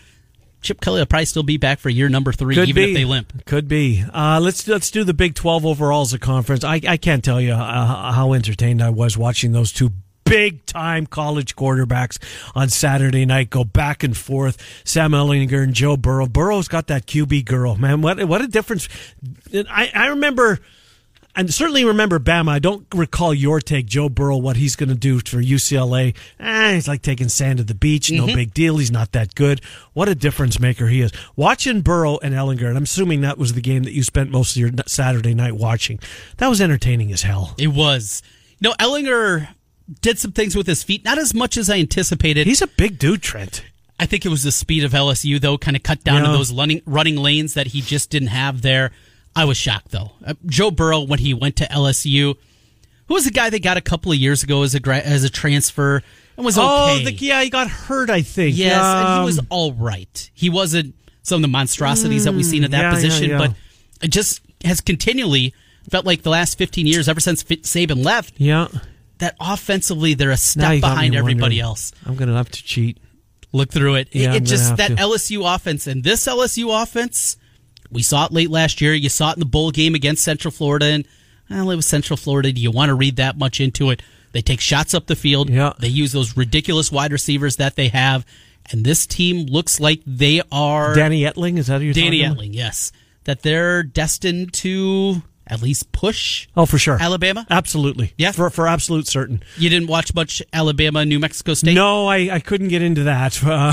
Chip 0.63 0.81
Kelly 0.81 1.01
will 1.01 1.07
probably 1.07 1.27
still 1.27 1.43
be 1.43 1.59
back 1.59 1.79
for 1.79 1.91
year 1.91 2.09
number 2.09 2.33
three, 2.33 2.55
Could 2.55 2.71
even 2.71 2.85
be. 2.85 2.91
if 2.93 2.97
they 2.97 3.05
limp. 3.05 3.45
Could 3.45 3.69
be. 3.69 4.03
Uh, 4.13 4.41
let's 4.41 4.67
let's 4.67 4.91
do 4.91 5.05
the 5.05 5.13
Big 5.13 5.35
Twelve 5.35 5.67
overalls 5.67 6.15
of 6.15 6.21
conference. 6.21 6.65
I, 6.65 6.81
I 6.89 6.97
can't 6.97 7.23
tell 7.23 7.39
you 7.39 7.53
uh, 7.53 8.13
how 8.13 8.33
entertained 8.33 8.83
I 8.83 8.89
was 8.89 9.19
watching 9.19 9.53
those 9.53 9.73
two 9.73 9.91
big 10.25 10.65
time 10.67 11.07
college 11.07 11.57
quarterbacks 11.57 12.19
on 12.55 12.69
Saturday 12.69 13.25
night 13.25 13.51
go 13.51 13.65
back 13.65 14.03
and 14.03 14.17
forth. 14.17 14.59
Sam 14.85 15.13
Ehlinger 15.13 15.63
and 15.63 15.75
Joe 15.75 15.97
Burrow. 15.97 16.27
Burrow's 16.27 16.69
got 16.69 16.87
that 16.89 17.07
QB 17.07 17.45
girl, 17.45 17.77
man. 17.77 18.03
What 18.03 18.23
what 18.25 18.43
a 18.43 18.49
difference! 18.49 18.89
I 19.53 19.91
I 19.95 20.07
remember 20.09 20.61
and 21.37 21.53
certainly 21.53 21.85
remember 21.85 22.19
Bama. 22.19 22.51
I 22.51 22.59
don't 22.59 22.87
recall 22.95 23.35
your 23.35 23.61
take, 23.61 23.87
Joe 23.87 24.09
Burrow, 24.09 24.37
what 24.37 24.57
he's 24.57 24.77
going 24.77 24.89
to 24.89 24.95
do 24.95 25.19
for 25.19 25.43
UCLA. 25.43 26.15
Eh, 26.39 26.75
he's 26.75 26.87
like 26.87 27.03
taking 27.03 27.29
sand 27.29 27.59
to 27.59 27.65
the 27.65 27.75
beach. 27.75 28.11
No 28.11 28.27
mm-hmm. 28.27 28.37
big 28.37 28.55
deal. 28.55 28.77
He's 28.79 28.93
not 28.93 29.13
that 29.13 29.35
good. 29.35 29.61
What 29.95 30.09
a 30.09 30.15
difference 30.15 30.61
maker 30.61 30.87
he 30.87 31.01
is. 31.01 31.13
Watching 31.35 31.81
Burrow 31.81 32.19
and 32.23 32.35
Ehlinger, 32.35 32.69
and 32.69 32.77
I'm 32.77 32.85
assuming 32.85 33.23
that 33.23 33.39
was 33.39 33.55
the 33.55 33.61
game 33.61 33.83
that 33.83 33.93
you 33.93 34.05
spent 34.05 34.31
most 34.31 34.55
of 34.55 34.61
your 34.61 34.71
Saturday 34.87 35.35
night 35.35 35.57
watching. 35.57 35.99
That 36.37 36.49
was 36.49 36.61
entertaining 36.61 37.13
as 37.13 37.23
hell. 37.23 37.55
It 37.59 37.69
was. 37.69 38.23
You 38.61 38.69
know, 38.69 38.75
Ehlinger 38.79 39.49
did 40.01 40.19
some 40.19 40.33
things 40.33 40.57
with 40.57 40.67
his 40.67 40.83
feet, 40.83 41.05
not 41.05 41.19
as 41.19 41.35
much 41.35 41.57
as 41.57 41.69
I 41.69 41.79
anticipated. 41.79 42.47
He's 42.47 42.63
a 42.63 42.67
big 42.67 42.99
dude, 42.99 43.23
Trent. 43.23 43.65
I 43.99 44.07
think 44.07 44.27
it 44.27 44.29
was 44.29 44.43
the 44.43 44.53
speed 44.53 44.85
of 44.85 44.93
LSU, 44.93 45.41
though, 45.41 45.57
kind 45.57 45.77
of 45.77 45.83
cut 45.83 46.03
down 46.03 46.23
yeah. 46.23 46.31
to 46.31 46.37
those 46.37 46.53
running, 46.53 46.83
running 46.85 47.17
lanes 47.17 47.55
that 47.55 47.69
he 47.69 47.81
just 47.81 48.11
didn't 48.11 48.29
have 48.29 48.63
there. 48.63 48.91
I 49.37 49.45
was 49.45 49.57
shocked 49.57 49.91
though. 49.91 50.13
Uh, 50.25 50.35
Joe 50.47 50.71
Burrow 50.71 51.01
when 51.01 51.19
he 51.19 51.35
went 51.35 51.57
to 51.57 51.65
LSU, 51.65 52.37
who 53.09 53.15
was 53.15 53.25
the 53.25 53.31
guy 53.31 53.51
they 53.51 53.59
got 53.59 53.77
a 53.77 53.81
couple 53.81 54.13
of 54.13 54.19
years 54.19 54.43
ago 54.43 54.63
as 54.63 54.75
a 54.75 54.89
as 54.89 55.25
a 55.25 55.31
transfer 55.31 56.03
and 56.37 56.45
was 56.45 56.59
oh, 56.59 56.63
okay. 56.63 57.03
Oh, 57.03 57.05
the, 57.05 57.13
yeah, 57.13 57.43
he 57.43 57.51
got 57.51 57.69
hurt. 57.69 58.11
I 58.11 58.23
think. 58.23 58.57
Yes, 58.57 58.81
um, 58.81 59.07
and 59.07 59.21
he 59.21 59.25
was 59.25 59.39
um, 59.41 59.47
all 59.51 59.73
right. 59.73 60.31
He 60.35 60.51
wasn't 60.51 60.95
some 61.23 61.37
of 61.37 61.43
the 61.43 61.49
monstrosities 61.49 62.23
mm, 62.23 62.25
that 62.27 62.35
we've 62.35 62.45
seen 62.45 62.65
at 62.65 62.71
that 62.73 62.83
yeah, 62.83 62.95
position, 62.95 63.31
yeah. 63.31 63.39
but 63.39 63.55
it 64.03 64.09
just 64.09 64.41
has 64.65 64.81
continually 64.81 65.55
felt 65.91 66.05
like 66.05 66.23
the 66.23 66.31
last 66.31 66.59
15 66.59 66.87
years, 66.87 67.09
ever 67.09 67.21
since 67.21 67.43
Saban 67.45 68.05
left. 68.05 68.35
Yeah. 68.39 68.69
That 69.19 69.37
offensively, 69.41 70.15
they're 70.15 70.31
a 70.31 70.37
step 70.37 70.81
behind 70.81 71.15
everybody 71.15 71.61
else. 71.61 71.93
I'm 72.05 72.17
going 72.17 72.29
to 72.29 72.35
have 72.35 72.51
to 72.51 72.63
cheat. 72.63 72.99
Look 73.53 73.71
through 73.71 73.95
it. 73.95 74.09
Yeah, 74.11 74.35
it, 74.35 74.43
it 74.43 74.45
just 74.45 74.77
that 74.79 74.89
to. 74.89 74.95
LSU 74.97 75.55
offense 75.55 75.87
and 75.87 76.03
this 76.03 76.27
LSU 76.27 76.83
offense 76.83 77.37
we 77.95 78.03
saw 78.03 78.27
it 78.27 78.33
late 78.33 78.51
last 78.51 78.81
year. 78.81 78.93
You 78.93 79.09
saw 79.09 79.31
it 79.31 79.35
in 79.35 79.41
the 79.41 79.47
bowl 79.47 79.71
game 79.71 79.95
against 79.95 80.25
Central 80.25 80.51
Florida, 80.51 80.87
and 80.87 81.07
well, 81.49 81.71
it 81.71 81.77
was 81.77 81.87
Central 81.87 82.17
Florida. 82.17 82.53
Do 82.53 82.61
you 82.61 82.71
want 82.71 82.89
to 82.89 82.95
read 82.95 83.17
that 83.17 83.39
much 83.39 83.61
into 83.61 83.91
it? 83.91 84.03
They 84.33 84.43
take 84.43 84.61
shots 84.61 84.95
up 84.95 85.07
the 85.07 85.15
field. 85.15 85.49
Yeah. 85.49 85.75
They 85.79 85.89
use 85.89 86.11
those 86.11 86.37
ridiculous 86.37 86.91
wide 86.91 87.13
receivers 87.13 87.57
that 87.57 87.77
they 87.77 87.89
have, 87.89 88.27
and 88.73 88.85
this 88.85 89.07
team 89.07 89.47
looks 89.47 89.79
like 89.79 90.03
they 90.07 90.43
are. 90.51 90.95
Danny 90.95 91.23
Etling 91.23 91.57
is 91.59 91.69
that 91.69 91.81
who 91.81 91.87
you're 91.87 91.95
Danny 91.95 92.21
Etling? 92.21 92.51
Yes, 92.53 92.91
that 93.25 93.43
they're 93.43 93.85
destined 93.85 94.53
to 94.55 95.23
at 95.47 95.63
least 95.63 95.93
push. 95.93 96.49
Oh, 96.57 96.67
for 96.67 96.79
sure, 96.79 96.99
Alabama. 97.01 97.47
Absolutely, 97.51 98.15
yeah, 98.17 98.33
for 98.33 98.51
for 98.51 98.67
absolute 98.67 99.07
certain. 99.07 99.43
You 99.57 99.71
didn't 99.71 99.89
watch 99.89 100.15
much 100.15 100.43
Alabama, 100.53 101.05
New 101.05 101.19
Mexico 101.19 101.55
State. 101.55 101.75
No, 101.75 102.07
I, 102.07 102.29
I 102.35 102.41
couldn't 102.41 102.69
get 102.69 102.83
into 102.83 103.05
that. 103.05 103.41
Uh, 103.45 103.73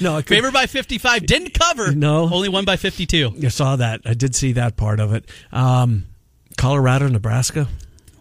no, 0.00 0.16
I 0.16 0.22
favored 0.22 0.52
by 0.52 0.66
fifty 0.66 0.98
five. 0.98 1.24
Didn't 1.24 1.54
cover. 1.54 1.92
No, 1.92 2.22
only 2.32 2.48
won 2.48 2.64
by 2.64 2.76
fifty 2.76 3.06
two. 3.06 3.32
You 3.36 3.48
saw 3.48 3.76
that. 3.76 4.02
I 4.04 4.14
did 4.14 4.34
see 4.34 4.52
that 4.52 4.76
part 4.76 5.00
of 5.00 5.14
it. 5.14 5.28
Um, 5.52 6.06
Colorado, 6.58 7.08
Nebraska. 7.08 7.68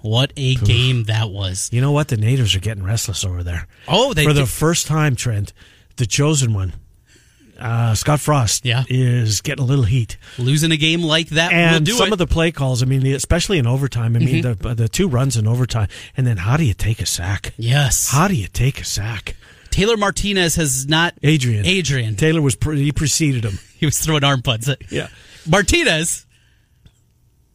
What 0.01 0.33
a 0.38 0.53
Oof. 0.53 0.63
game 0.63 1.03
that 1.05 1.29
was! 1.29 1.69
You 1.73 1.81
know 1.81 1.91
what? 1.91 2.07
The 2.09 2.17
natives 2.17 2.55
are 2.55 2.59
getting 2.59 2.83
restless 2.83 3.23
over 3.25 3.43
there. 3.43 3.67
Oh, 3.88 4.13
they 4.13 4.23
for 4.23 4.33
did. 4.33 4.41
the 4.43 4.45
first 4.45 4.88
time, 4.88 5.15
Trent, 5.15 5.53
the 5.97 6.05
chosen 6.05 6.53
one 6.53 6.73
uh, 7.63 7.96
Scott 7.96 8.20
Frost 8.20 8.65
yeah. 8.65 8.84
is 8.89 9.42
getting 9.42 9.64
a 9.64 9.66
little 9.66 9.85
heat. 9.85 10.18
Losing 10.37 10.72
a 10.72 10.77
game 10.77 11.01
like 11.01 11.29
that, 11.29 11.53
and 11.53 11.87
some 11.87 12.07
it. 12.07 12.11
of 12.11 12.18
the 12.18 12.27
play 12.27 12.51
calls. 12.51 12.83
I 12.83 12.85
mean, 12.85 13.05
especially 13.07 13.57
in 13.57 13.66
overtime. 13.66 14.16
I 14.16 14.20
mean, 14.20 14.44
mm-hmm. 14.44 14.68
the 14.68 14.75
the 14.75 14.90
two 14.90 15.07
runs 15.07 15.37
in 15.37 15.48
overtime, 15.48 15.87
and 16.18 16.27
then 16.27 16.37
how 16.37 16.57
do 16.57 16.66
you 16.66 16.74
take 16.74 17.01
a 17.01 17.05
sack? 17.05 17.53
Yes, 17.57 18.09
how 18.09 18.27
do 18.27 18.35
you 18.35 18.48
take 18.48 18.81
a 18.81 18.85
sack? 18.85 19.35
Taylor 19.70 19.98
Martinez 19.98 20.55
has 20.55 20.87
not. 20.87 21.16
Adrian. 21.24 21.66
Adrian. 21.66 22.16
Taylor 22.16 22.42
was 22.42 22.55
pre- 22.55 22.83
he 22.83 22.92
preceded 22.92 23.46
him. 23.46 23.57
he 23.77 23.85
was 23.85 23.98
throwing 24.00 24.24
arm 24.24 24.42
punts. 24.42 24.70
Yeah. 24.90 25.07
Martinez. 25.48 26.25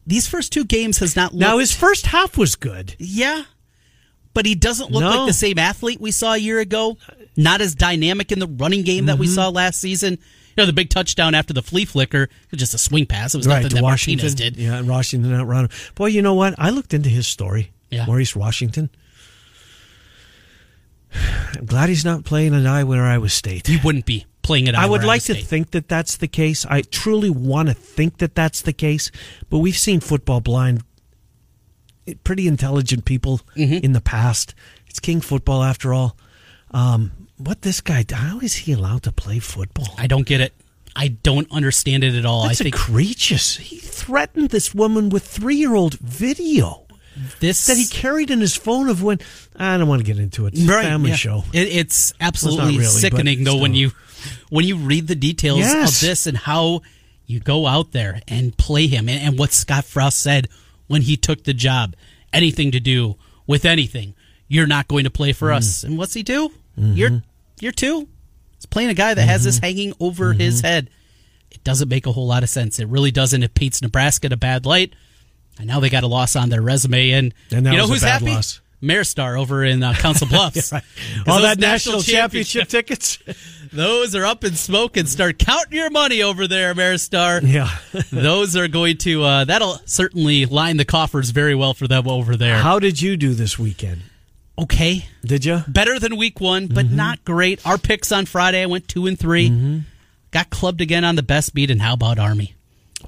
These 0.07 0.27
first 0.27 0.53
two 0.53 0.65
games 0.65 0.99
has 0.99 1.17
not. 1.17 1.33
Looked, 1.33 1.41
now 1.41 1.59
his 1.59 1.75
first 1.75 2.07
half 2.07 2.39
was 2.39 2.57
good. 2.57 2.97
Yeah, 2.99 3.45
but 4.33 4.47
he 4.47 4.55
doesn't 4.55 4.91
look 4.91 5.03
no. 5.03 5.11
like 5.11 5.27
the 5.27 5.35
same 5.35 5.59
athlete 5.59 6.01
we 6.01 6.11
saw 6.11 6.33
a 6.33 6.39
year 6.39 6.61
ago 6.61 6.97
not 7.39 7.61
as 7.61 7.75
dynamic 7.75 8.33
in 8.33 8.41
the 8.41 8.47
running 8.47 8.83
game 8.83 9.07
that 9.07 9.13
mm-hmm. 9.13 9.21
we 9.21 9.27
saw 9.29 9.49
last 9.49 9.81
season. 9.81 10.13
You 10.15 10.63
know, 10.63 10.67
the 10.67 10.73
big 10.73 10.91
touchdown 10.91 11.35
after 11.35 11.55
the 11.55 11.63
flea 11.63 11.85
flicker 11.85 12.29
just 12.53 12.75
a 12.75 12.79
swing 12.79 13.07
pass. 13.07 13.35
It 13.35 13.39
was 13.39 13.47
right, 13.47 13.63
nothing 13.63 13.77
that 13.77 13.83
Washington, 13.83 14.27
Martinez 14.27 14.35
did. 14.35 14.57
Yeah, 14.57 14.79
and 14.79 14.89
Washington 14.89 15.33
outrun 15.33 15.67
him. 15.67 15.71
Boy, 15.95 16.07
you 16.07 16.21
know 16.21 16.35
what? 16.35 16.55
I 16.59 16.71
looked 16.71 16.93
into 16.93 17.09
his 17.09 17.27
story. 17.27 17.71
Yeah. 17.91 18.07
Maurice 18.07 18.35
Washington. 18.35 18.91
I'm 21.57 21.65
glad 21.65 21.89
he's 21.89 22.05
not 22.05 22.25
playing 22.25 22.55
at 22.55 22.67
Iowa 22.67 22.99
Iowa 22.99 23.29
State. 23.29 23.67
He 23.69 23.79
wouldn't 23.83 24.05
be 24.05 24.27
playing 24.43 24.69
at 24.69 24.75
Iowa 24.75 24.87
I 24.87 24.91
would 24.91 25.05
like 25.05 25.23
to 25.25 25.35
think 25.35 25.71
that 25.71 25.89
that's 25.89 26.17
the 26.17 26.29
case. 26.29 26.67
I 26.67 26.83
truly 26.83 27.31
want 27.31 27.69
to 27.69 27.75
think 27.75 28.19
that 28.19 28.35
that's 28.35 28.61
the 28.61 28.73
case. 28.73 29.11
But 29.49 29.59
we've 29.59 29.79
seen 29.79 30.01
football 30.01 30.41
blind 30.41 30.83
pretty 32.25 32.49
intelligent 32.49 33.05
people 33.05 33.41
mm-hmm. 33.57 33.85
in 33.85 33.93
the 33.93 34.01
past. 34.01 34.55
It's 34.87 34.99
king 34.99 35.21
football 35.21 35.63
after 35.63 35.95
all. 35.95 36.17
Um, 36.71 37.28
what 37.39 37.63
this 37.63 37.81
guy? 37.81 38.05
How 38.11 38.41
is 38.41 38.55
he 38.55 38.73
allowed 38.73 39.05
to 39.05 39.13
play 39.13 39.39
football? 39.39 39.95
I 39.97 40.07
don't 40.07 40.27
get 40.27 40.41
it. 40.41 40.53
I 40.95 41.09
don't 41.09 41.51
understand 41.53 42.03
it 42.05 42.15
at 42.15 42.27
all. 42.27 42.45
That's 42.45 42.61
I 42.61 42.65
think 42.65 42.75
egregious. 42.75 43.57
He 43.57 43.79
threatened 43.79 44.51
this 44.51 44.75
woman 44.75 45.11
with 45.11 45.27
three-year-old 45.27 45.95
video. 45.95 46.87
This 47.41 47.67
that 47.67 47.77
he 47.77 47.87
carried 47.87 48.31
in 48.31 48.41
his 48.41 48.57
phone 48.57 48.89
of 48.89 49.03
when 49.03 49.19
I 49.57 49.77
don't 49.77 49.89
want 49.89 50.01
to 50.01 50.05
get 50.05 50.19
into 50.19 50.47
it. 50.47 50.55
It's 50.55 50.63
right, 50.63 50.85
family 50.85 51.11
yeah. 51.11 51.17
show. 51.17 51.45
It, 51.53 51.69
it's 51.69 52.15
absolutely 52.21 52.77
well, 52.77 52.85
it's 52.85 52.95
really, 52.95 53.01
sickening 53.01 53.45
though 53.45 53.59
when 53.59 53.75
you 53.75 53.91
when 54.51 54.65
you 54.65 54.77
read 54.77 55.09
the 55.09 55.17
details 55.17 55.59
yes. 55.59 56.01
of 56.01 56.07
this 56.07 56.27
and 56.29 56.37
how 56.37 56.83
you 57.27 57.41
go 57.41 57.67
out 57.67 57.93
there 57.93 58.21
and 58.29 58.57
play 58.57 58.87
him 58.87 59.09
and, 59.09 59.21
and 59.21 59.39
what 59.39 59.53
Scott 59.53 59.85
Frost 59.85 60.21
said 60.21 60.49
when 60.87 61.03
he 61.03 61.17
took 61.17 61.45
the 61.45 61.55
job. 61.55 61.95
Anything 62.33 62.71
to 62.73 62.81
do 62.81 63.17
with 63.47 63.65
anything, 63.65 64.15
you're 64.47 64.67
not 64.67 64.87
going 64.87 65.05
to 65.05 65.11
play 65.11 65.33
for 65.33 65.49
mm. 65.49 65.57
us. 65.57 65.83
And 65.83 65.99
what's 65.99 66.15
he 66.15 66.23
do? 66.23 66.53
Mm-hmm. 66.79 66.93
You're 66.95 67.23
you're 67.61 67.73
two. 67.73 68.09
It's 68.57 68.67
playing 68.67 68.91
a 68.91 68.95
guy 68.95 69.15
that 69.15 69.21
mm-hmm. 69.21 69.31
has 69.31 69.45
this 69.45 69.57
mm-hmm. 69.57 69.65
hanging 69.65 69.93
over 70.01 70.31
mm-hmm. 70.31 70.41
his 70.41 70.61
head. 70.61 70.91
It 71.51 71.65
doesn't 71.65 71.89
make 71.89 72.07
a 72.07 72.13
whole 72.13 72.27
lot 72.27 72.43
of 72.43 72.49
sense. 72.49 72.79
It 72.79 72.89
really 72.89 73.11
doesn't. 73.11 73.43
It 73.43 73.55
paints 73.55 73.81
Nebraska 73.83 74.27
in 74.27 74.33
a 74.33 74.37
bad 74.37 74.67
light. 74.67 74.95
And 75.59 75.67
now 75.67 75.81
they 75.81 75.91
got 75.91 76.05
a 76.05 76.07
loss 76.07 76.37
on 76.37 76.51
their 76.51 76.63
resume. 76.63 77.11
And, 77.11 77.35
and 77.51 77.67
you 77.67 77.77
know 77.77 77.87
who's 77.87 78.03
happy? 78.03 78.27
Loss. 78.27 78.61
Mayor 78.81 79.03
Star 79.03 79.37
over 79.37 79.65
in 79.65 79.83
uh, 79.83 79.93
Council 79.95 80.27
Bluffs. 80.31 80.71
yeah, 80.73 80.81
right. 80.81 81.29
All 81.29 81.43
that 81.43 81.59
national 81.59 82.01
championship, 82.01 82.69
championship 82.69 83.19
tickets. 83.19 83.19
those 83.73 84.15
are 84.15 84.25
up 84.25 84.45
in 84.45 84.55
smoke 84.55 84.97
and 84.97 85.09
start 85.09 85.39
counting 85.39 85.77
your 85.77 85.91
money 85.91 86.23
over 86.23 86.47
there, 86.47 86.75
Mayor 86.75 86.99
Star. 86.99 87.41
Yeah. 87.43 87.77
those 88.13 88.57
are 88.57 88.69
going 88.69 88.99
to, 88.99 89.25
uh, 89.25 89.45
that'll 89.45 89.81
certainly 89.85 90.47
line 90.47 90.77
the 90.77 90.85
coffers 90.85 91.31
very 91.31 91.55
well 91.55 91.75
for 91.75 91.89
them 91.89 92.07
over 92.07 92.37
there. 92.37 92.59
How 92.59 92.79
did 92.79 93.03
you 93.03 93.17
do 93.17 93.35
this 93.35 93.59
weekend? 93.59 94.03
Okay. 94.59 95.07
Did 95.25 95.45
you? 95.45 95.63
Better 95.69 95.99
than 95.99 96.17
week 96.17 96.41
one, 96.41 96.67
but 96.67 96.87
mm-hmm. 96.87 96.97
not 96.97 97.25
great. 97.25 97.65
Our 97.67 97.79
picks 97.79 98.13
on 98.13 98.27
Friday, 98.27 98.63
I 98.63 98.67
went 98.67 98.89
two 98.89 99.07
and 99.07 99.19
3 99.19 99.51
mm-hmm. 99.51 99.79
Got 100.31 100.51
clubbed 100.51 100.83
again 100.83 101.05
on 101.05 101.17
the 101.17 101.23
best 101.23 101.55
beat, 101.55 101.71
and 101.71 101.81
how 101.81 101.95
about 101.95 102.19
Army? 102.19 102.55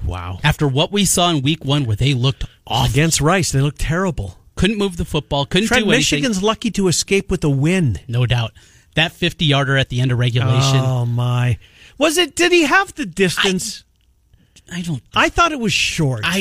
Wow. 0.03 0.39
After 0.43 0.67
what 0.67 0.91
we 0.91 1.05
saw 1.05 1.29
in 1.29 1.43
week 1.43 1.63
one, 1.63 1.85
where 1.85 1.95
they 1.95 2.15
looked 2.15 2.45
Against 2.67 3.21
Rice, 3.21 3.51
they 3.51 3.61
looked 3.61 3.79
terrible. 3.79 4.37
Couldn't 4.55 4.77
move 4.77 4.97
the 4.97 5.05
football, 5.05 5.45
couldn't 5.45 5.67
Trent, 5.67 5.85
do 5.85 5.91
anything. 5.91 6.17
Michigan's 6.17 6.43
lucky 6.43 6.71
to 6.71 6.87
escape 6.87 7.29
with 7.29 7.43
a 7.43 7.49
win. 7.49 7.99
No 8.07 8.25
doubt. 8.25 8.53
That 8.95 9.11
50 9.11 9.45
yarder 9.45 9.77
at 9.77 9.89
the 9.89 10.01
end 10.01 10.11
of 10.11 10.19
regulation. 10.19 10.77
Oh, 10.77 11.05
my. 11.05 11.57
Was 11.97 12.17
it, 12.17 12.35
did 12.35 12.51
he 12.51 12.63
have 12.63 12.93
the 12.95 13.05
distance? 13.05 13.83
I, 14.69 14.77
I 14.77 14.81
don't. 14.81 15.03
I 15.13 15.29
thought 15.29 15.51
it 15.51 15.59
was 15.59 15.73
short. 15.73 16.21
I. 16.23 16.39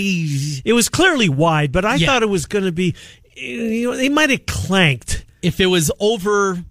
It 0.64 0.72
was 0.72 0.88
clearly 0.88 1.28
wide, 1.28 1.72
but 1.72 1.84
I 1.84 1.96
yeah. 1.96 2.06
thought 2.06 2.22
it 2.22 2.28
was 2.28 2.46
going 2.46 2.64
to 2.64 2.72
be 2.72 2.94
you 3.34 3.90
know, 3.90 3.96
they 3.96 4.08
might 4.08 4.30
have 4.30 4.46
clanked. 4.46 5.24
If 5.42 5.60
it 5.60 5.66
was 5.66 5.90
over 5.98 6.64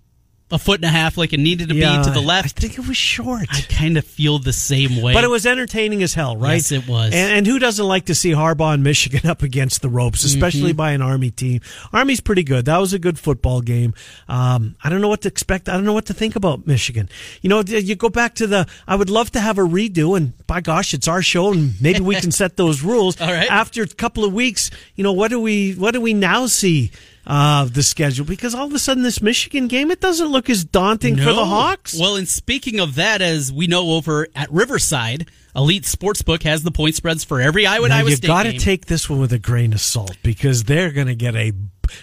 a 0.51 0.57
foot 0.57 0.79
and 0.79 0.85
a 0.85 0.89
half 0.89 1.17
like 1.17 1.33
it 1.33 1.39
needed 1.39 1.69
to 1.69 1.75
yeah, 1.75 1.97
be 1.97 2.03
to 2.05 2.11
the 2.11 2.21
left. 2.21 2.57
I 2.57 2.61
think 2.61 2.77
it 2.77 2.87
was 2.87 2.97
short. 2.97 3.47
I 3.51 3.61
kind 3.61 3.97
of 3.97 4.05
feel 4.05 4.39
the 4.39 4.53
same 4.53 5.01
way. 5.01 5.13
But 5.13 5.23
it 5.23 5.29
was 5.29 5.45
entertaining 5.45 6.01
as 6.01 6.13
hell, 6.13 6.37
right? 6.37 6.55
Yes, 6.55 6.71
it 6.71 6.87
was. 6.87 7.13
And, 7.13 7.31
and 7.33 7.47
who 7.47 7.59
doesn't 7.59 7.85
like 7.85 8.05
to 8.05 8.15
see 8.15 8.31
Harbaugh 8.31 8.73
and 8.73 8.83
Michigan 8.83 9.21
up 9.29 9.43
against 9.43 9.81
the 9.81 9.89
ropes, 9.89 10.23
especially 10.23 10.71
mm-hmm. 10.71 10.77
by 10.77 10.91
an 10.91 11.01
Army 11.01 11.29
team? 11.31 11.61
Army's 11.93 12.19
pretty 12.19 12.43
good. 12.43 12.65
That 12.65 12.77
was 12.77 12.93
a 12.93 12.99
good 12.99 13.19
football 13.19 13.61
game. 13.61 13.93
Um, 14.27 14.75
I 14.83 14.89
don't 14.89 15.01
know 15.01 15.07
what 15.07 15.21
to 15.21 15.27
expect. 15.27 15.69
I 15.69 15.73
don't 15.73 15.85
know 15.85 15.93
what 15.93 16.07
to 16.07 16.13
think 16.13 16.35
about 16.35 16.65
Michigan. 16.65 17.09
You 17.41 17.49
know, 17.49 17.61
you 17.61 17.95
go 17.95 18.09
back 18.09 18.35
to 18.35 18.47
the. 18.47 18.67
I 18.87 18.95
would 18.95 19.09
love 19.09 19.31
to 19.31 19.39
have 19.39 19.57
a 19.57 19.63
redo, 19.63 20.17
and 20.17 20.33
by 20.47 20.61
gosh, 20.61 20.93
it's 20.93 21.07
our 21.07 21.21
show, 21.21 21.51
and 21.51 21.79
maybe 21.81 21.99
we 21.99 22.15
can 22.15 22.31
set 22.39 22.57
those 22.57 22.81
rules. 22.81 23.19
All 23.21 23.31
right. 23.31 23.49
After 23.49 23.83
a 23.83 23.87
couple 23.87 24.25
of 24.25 24.33
weeks, 24.33 24.71
you 24.95 25.03
know, 25.03 25.13
what 25.13 25.29
do 25.29 25.39
we 25.39 25.73
what 25.73 25.93
do 25.93 26.01
we 26.01 26.13
now 26.13 26.47
see? 26.47 26.91
Uh, 27.29 27.65
the 27.65 27.83
schedule 27.83 28.25
because 28.25 28.55
all 28.55 28.65
of 28.65 28.73
a 28.73 28.79
sudden 28.79 29.03
this 29.03 29.21
Michigan 29.21 29.67
game 29.67 29.91
it 29.91 30.01
doesn't 30.01 30.29
look 30.29 30.49
as 30.49 30.65
daunting 30.65 31.15
no. 31.15 31.23
for 31.23 31.33
the 31.33 31.45
Hawks. 31.45 31.97
Well, 31.97 32.15
and 32.15 32.27
speaking 32.27 32.79
of 32.79 32.95
that, 32.95 33.21
as 33.21 33.53
we 33.53 33.67
know 33.67 33.91
over 33.91 34.27
at 34.35 34.51
Riverside, 34.51 35.29
Elite 35.55 35.83
Sportsbook 35.83 36.41
has 36.41 36.63
the 36.63 36.71
point 36.71 36.95
spreads 36.95 37.23
for 37.23 37.39
every 37.39 37.67
Iowa 37.67 37.87
now, 37.87 37.97
Iowa 37.97 38.11
State. 38.11 38.23
You 38.23 38.27
got 38.29 38.43
to 38.43 38.57
take 38.57 38.87
this 38.87 39.07
one 39.07 39.19
with 39.19 39.31
a 39.31 39.37
grain 39.37 39.73
of 39.73 39.79
salt 39.79 40.17
because 40.23 40.63
they're 40.63 40.91
going 40.91 41.05
to 41.07 41.15
get 41.15 41.35
a. 41.35 41.53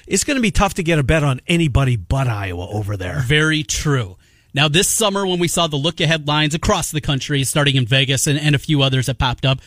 It's 0.07 0.23
going 0.23 0.37
to 0.37 0.43
be 0.43 0.53
tough 0.53 0.75
to 0.75 0.85
get 0.85 1.01
a 1.01 1.03
bet 1.03 1.25
on 1.25 1.41
anybody 1.49 1.97
but 1.97 2.29
Iowa 2.29 2.69
over 2.69 2.97
there. 2.97 3.21
Very 3.21 3.65
true. 3.65 4.17
Now, 4.55 4.69
this 4.69 4.89
summer, 4.89 5.27
when 5.27 5.41
we 5.41 5.49
saw 5.49 5.67
the 5.67 5.77
look 5.77 6.01
ahead 6.01 6.29
lines 6.29 6.55
across 6.55 6.93
the 6.93 7.01
country, 7.01 7.43
starting 7.45 7.77
in 7.77 7.85
Vegas 7.85 8.27
and, 8.29 8.39
and 8.39 8.55
a 8.55 8.59
few 8.59 8.83
others 8.83 9.07
that 9.07 9.19
popped 9.19 9.45
up, 9.45 9.59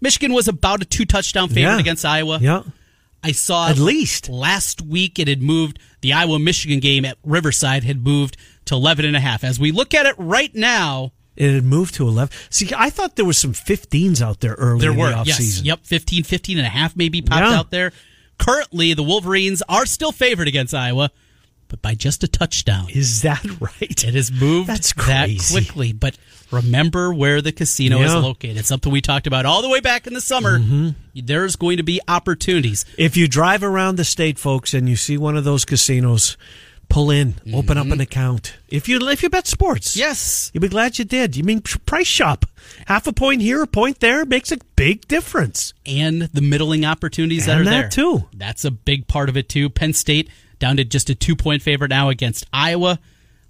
Michigan 0.00 0.32
was 0.32 0.48
about 0.48 0.82
a 0.82 0.84
two 0.84 1.06
touchdown 1.06 1.48
favorite 1.48 1.72
yeah. 1.72 1.78
against 1.80 2.04
Iowa. 2.04 2.38
Yeah. 2.40 2.62
I 3.22 3.32
saw 3.32 3.68
at 3.68 3.78
least 3.78 4.28
last 4.28 4.80
week 4.80 5.18
it 5.18 5.28
had 5.28 5.42
moved 5.42 5.78
the 6.00 6.12
Iowa 6.12 6.38
Michigan 6.38 6.80
game 6.80 7.04
at 7.04 7.18
Riverside 7.24 7.84
had 7.84 8.04
moved 8.04 8.36
to 8.66 8.74
11 8.74 9.04
and 9.04 9.16
a 9.16 9.20
half. 9.20 9.44
As 9.44 9.58
we 9.58 9.72
look 9.72 9.94
at 9.94 10.06
it 10.06 10.14
right 10.18 10.54
now, 10.54 11.12
it 11.36 11.52
had 11.52 11.64
moved 11.64 11.94
to 11.94 12.06
11. 12.06 12.32
See, 12.50 12.70
I 12.76 12.90
thought 12.90 13.16
there 13.16 13.24
was 13.24 13.38
some 13.38 13.52
15s 13.52 14.22
out 14.22 14.40
there 14.40 14.54
early 14.54 14.80
there 14.80 14.92
were, 14.92 15.10
the 15.10 15.24
yes. 15.26 15.62
Yep, 15.62 15.80
15, 15.82 16.24
15 16.24 16.58
and 16.58 16.66
a 16.66 16.70
half 16.70 16.96
maybe 16.96 17.22
popped 17.22 17.46
yeah. 17.46 17.58
out 17.58 17.70
there. 17.70 17.92
Currently, 18.38 18.94
the 18.94 19.02
Wolverines 19.02 19.62
are 19.68 19.86
still 19.86 20.12
favored 20.12 20.46
against 20.46 20.72
Iowa 20.72 21.10
but 21.68 21.82
by 21.82 21.94
just 21.94 22.24
a 22.24 22.28
touchdown. 22.28 22.88
Is 22.90 23.22
that 23.22 23.44
right? 23.60 24.04
It 24.04 24.14
has 24.14 24.32
moved 24.32 24.68
That's 24.68 24.92
that 24.94 25.28
quickly. 25.50 25.92
But 25.92 26.16
remember 26.50 27.12
where 27.12 27.40
the 27.40 27.52
casino 27.52 27.98
yeah. 27.98 28.06
is 28.06 28.14
located. 28.14 28.64
Something 28.66 28.92
we 28.92 29.00
talked 29.00 29.26
about 29.26 29.46
all 29.46 29.62
the 29.62 29.68
way 29.68 29.80
back 29.80 30.06
in 30.06 30.14
the 30.14 30.20
summer. 30.20 30.58
Mm-hmm. 30.58 30.90
There's 31.14 31.56
going 31.56 31.76
to 31.76 31.82
be 31.82 32.00
opportunities. 32.08 32.84
If 32.96 33.16
you 33.16 33.28
drive 33.28 33.62
around 33.62 33.96
the 33.96 34.04
state, 34.04 34.38
folks, 34.38 34.74
and 34.74 34.88
you 34.88 34.96
see 34.96 35.18
one 35.18 35.36
of 35.36 35.44
those 35.44 35.64
casinos, 35.64 36.36
pull 36.88 37.10
in, 37.10 37.34
mm-hmm. 37.34 37.54
open 37.54 37.78
up 37.78 37.86
an 37.86 37.92
mm-hmm. 37.92 38.00
account. 38.00 38.56
If 38.68 38.88
you 38.88 38.98
if 39.08 39.22
you 39.22 39.30
bet 39.30 39.46
sports, 39.46 39.96
yes, 39.96 40.50
you'll 40.52 40.62
be 40.62 40.68
glad 40.68 40.98
you 40.98 41.04
did. 41.04 41.36
You 41.36 41.44
mean 41.44 41.60
price 41.60 42.06
shop? 42.06 42.46
Half 42.86 43.06
a 43.06 43.12
point 43.12 43.42
here, 43.42 43.62
a 43.62 43.66
point 43.66 44.00
there 44.00 44.24
makes 44.24 44.52
a 44.52 44.58
big 44.76 45.06
difference. 45.08 45.74
And 45.86 46.22
the 46.22 46.40
middling 46.40 46.84
opportunities 46.84 47.48
and 47.48 47.52
that 47.52 47.60
are 47.60 47.64
that 47.64 47.70
there 47.70 47.88
too. 47.88 48.28
That's 48.34 48.64
a 48.64 48.70
big 48.70 49.06
part 49.06 49.28
of 49.28 49.36
it 49.36 49.48
too. 49.48 49.68
Penn 49.70 49.92
State 49.92 50.28
down 50.58 50.76
to 50.76 50.84
just 50.84 51.10
a 51.10 51.14
two 51.14 51.36
point 51.36 51.62
favorite 51.62 51.88
now 51.88 52.08
against 52.08 52.46
Iowa. 52.52 52.98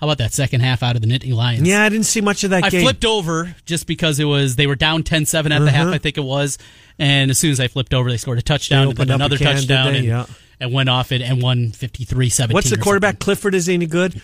How 0.01 0.07
about 0.07 0.19
that 0.19 0.33
second 0.33 0.61
half 0.61 0.85
out 0.85 0.95
of 0.95 1.03
the 1.03 1.09
Nittany 1.09 1.35
Lions? 1.35 1.67
Yeah, 1.67 1.83
I 1.83 1.89
didn't 1.89 2.07
see 2.07 2.21
much 2.21 2.45
of 2.45 2.51
that 2.51 2.65
I 2.65 2.71
game. 2.71 2.83
flipped 2.83 3.05
over 3.05 3.55
just 3.65 3.89
because 3.89 4.21
it 4.21 4.27
was 4.27 4.55
they 4.55 4.69
were 4.69 4.77
down 4.77 5.03
10-7 5.03 5.47
at 5.47 5.53
uh-huh. 5.53 5.65
the 5.65 5.71
half, 5.73 5.87
uh-huh. 5.87 5.95
I 5.95 5.99
think 5.99 6.17
it 6.19 6.25
was. 6.25 6.57
And 7.01 7.33
as 7.33 7.39
soon 7.39 7.51
as 7.51 7.59
I 7.59 7.67
flipped 7.67 7.93
over, 7.93 8.09
they 8.09 8.17
scored 8.17 8.39
a 8.39 8.43
touchdown, 8.43 8.89
and 8.91 9.11
another 9.11 9.37
touchdown, 9.37 9.97
and, 9.97 10.05
yeah. 10.05 10.27
and, 10.61 10.73
went 10.73 10.89
off 10.89 11.11
it 11.11 11.21
and 11.21 11.43
won 11.43 11.73
53-17. 11.73 12.53
What's 12.53 12.71
the 12.71 12.77
quarterback? 12.77 13.15
Something. 13.15 13.25
Clifford 13.25 13.55
is 13.57 13.69
any 13.69 13.87
good? 13.87 14.23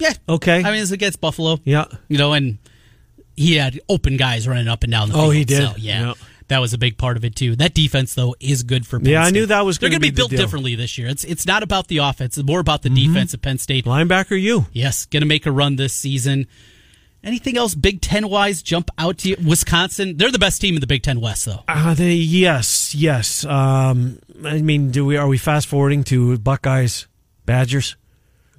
Yeah. 0.00 0.12
Okay. 0.28 0.58
I 0.58 0.72
mean, 0.72 0.82
it's 0.82 0.90
against 0.90 1.20
Buffalo. 1.20 1.60
Yeah. 1.62 1.84
You 2.08 2.18
know, 2.18 2.32
and 2.32 2.58
he 3.36 3.54
had 3.54 3.80
open 3.88 4.16
guys 4.16 4.48
running 4.48 4.66
up 4.66 4.82
and 4.82 4.90
down 4.90 5.08
the 5.08 5.14
field. 5.14 5.26
Oh, 5.26 5.30
he 5.30 5.44
did. 5.44 5.62
So, 5.62 5.74
yeah. 5.76 6.06
yeah 6.06 6.14
that 6.50 6.60
was 6.60 6.74
a 6.74 6.78
big 6.78 6.98
part 6.98 7.16
of 7.16 7.24
it 7.24 7.34
too. 7.34 7.56
That 7.56 7.74
defense 7.74 8.14
though 8.14 8.36
is 8.38 8.62
good 8.62 8.86
for 8.86 8.98
Penn 8.98 9.08
yeah. 9.08 9.24
State. 9.24 9.28
I 9.28 9.32
knew 9.32 9.46
that 9.46 9.64
was. 9.64 9.78
They're 9.78 9.88
going 9.88 10.00
to 10.00 10.06
be, 10.06 10.10
be 10.10 10.16
built 10.16 10.30
differently 10.30 10.74
this 10.74 10.98
year. 10.98 11.08
It's 11.08 11.24
it's 11.24 11.46
not 11.46 11.62
about 11.62 11.88
the 11.88 11.98
offense. 11.98 12.36
It's 12.36 12.46
more 12.46 12.60
about 12.60 12.82
the 12.82 12.90
mm-hmm. 12.90 13.12
defense 13.12 13.34
at 13.34 13.42
Penn 13.42 13.58
State. 13.58 13.86
Linebacker, 13.86 14.40
you 14.40 14.66
yes, 14.72 15.06
going 15.06 15.22
to 15.22 15.26
make 15.26 15.46
a 15.46 15.52
run 15.52 15.76
this 15.76 15.94
season. 15.94 16.46
Anything 17.22 17.56
else 17.58 17.74
Big 17.74 18.00
Ten 18.00 18.28
wise 18.28 18.62
jump 18.62 18.90
out 18.98 19.18
to 19.18 19.30
you? 19.30 19.36
Wisconsin, 19.46 20.16
they're 20.16 20.30
the 20.30 20.38
best 20.38 20.60
team 20.60 20.74
in 20.74 20.80
the 20.80 20.86
Big 20.86 21.02
Ten 21.02 21.20
West, 21.20 21.44
though. 21.44 21.62
Uh, 21.68 21.94
they 21.94 22.12
yes, 22.14 22.94
yes. 22.94 23.44
Um, 23.44 24.18
I 24.44 24.60
mean, 24.62 24.90
do 24.90 25.04
we 25.04 25.16
are 25.16 25.28
we 25.28 25.38
fast 25.38 25.68
forwarding 25.68 26.02
to 26.04 26.38
Buckeyes, 26.38 27.06
Badgers? 27.46 27.96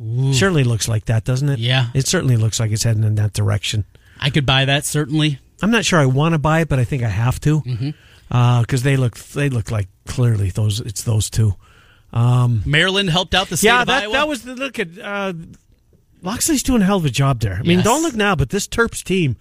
Ooh. 0.02 0.34
Certainly 0.34 0.64
looks 0.64 0.88
like 0.88 1.06
that, 1.06 1.26
doesn't 1.26 1.50
it? 1.50 1.60
Yeah, 1.60 1.88
it 1.94 2.08
certainly 2.08 2.38
looks 2.38 2.60
like 2.60 2.72
it's 2.72 2.84
heading 2.84 3.04
in 3.04 3.16
that 3.16 3.34
direction. 3.34 3.84
I 4.20 4.30
could 4.30 4.46
buy 4.46 4.66
that 4.66 4.86
certainly. 4.86 5.40
I'm 5.62 5.72
not 5.72 5.86
sure 5.86 6.00
I 6.00 6.06
want 6.06 6.34
to 6.34 6.40
buy 6.40 6.62
it, 6.62 6.70
but 6.70 6.80
I 6.80 6.84
think 6.84 7.04
I 7.04 7.10
have 7.10 7.40
to. 7.42 7.62
Mm-hmm 7.62 7.90
because 8.32 8.82
uh, 8.82 8.86
they 8.86 8.96
look 8.96 9.18
they 9.18 9.50
look 9.50 9.72
like 9.72 9.90
clearly 10.06 10.52
those 10.52 10.80
it's 10.80 11.04
those 11.04 11.30
two. 11.30 11.54
Um, 12.14 12.64
Maryland 12.66 13.10
helped 13.10 13.36
out 13.36 13.50
the 13.50 13.58
state 13.58 13.68
yeah, 13.68 13.82
of 13.82 13.88
that, 13.88 14.04
Iowa. 14.04 14.14
that 14.14 14.28
was 14.28 14.44
the 14.44 14.56
look 14.56 14.80
at 14.80 14.98
uh, 14.98 15.34
Locksley's 16.22 16.64
doing 16.64 16.82
a 16.82 16.86
hell 16.86 16.98
of 16.98 17.06
a 17.06 17.10
job 17.10 17.42
there. 17.42 17.56
I 17.56 17.62
mean, 17.64 17.80
yes. 17.80 17.84
don't 17.84 18.04
look 18.04 18.16
now, 18.16 18.36
but 18.36 18.50
this 18.50 18.68
Terps 18.68 19.04
team. 19.04 19.36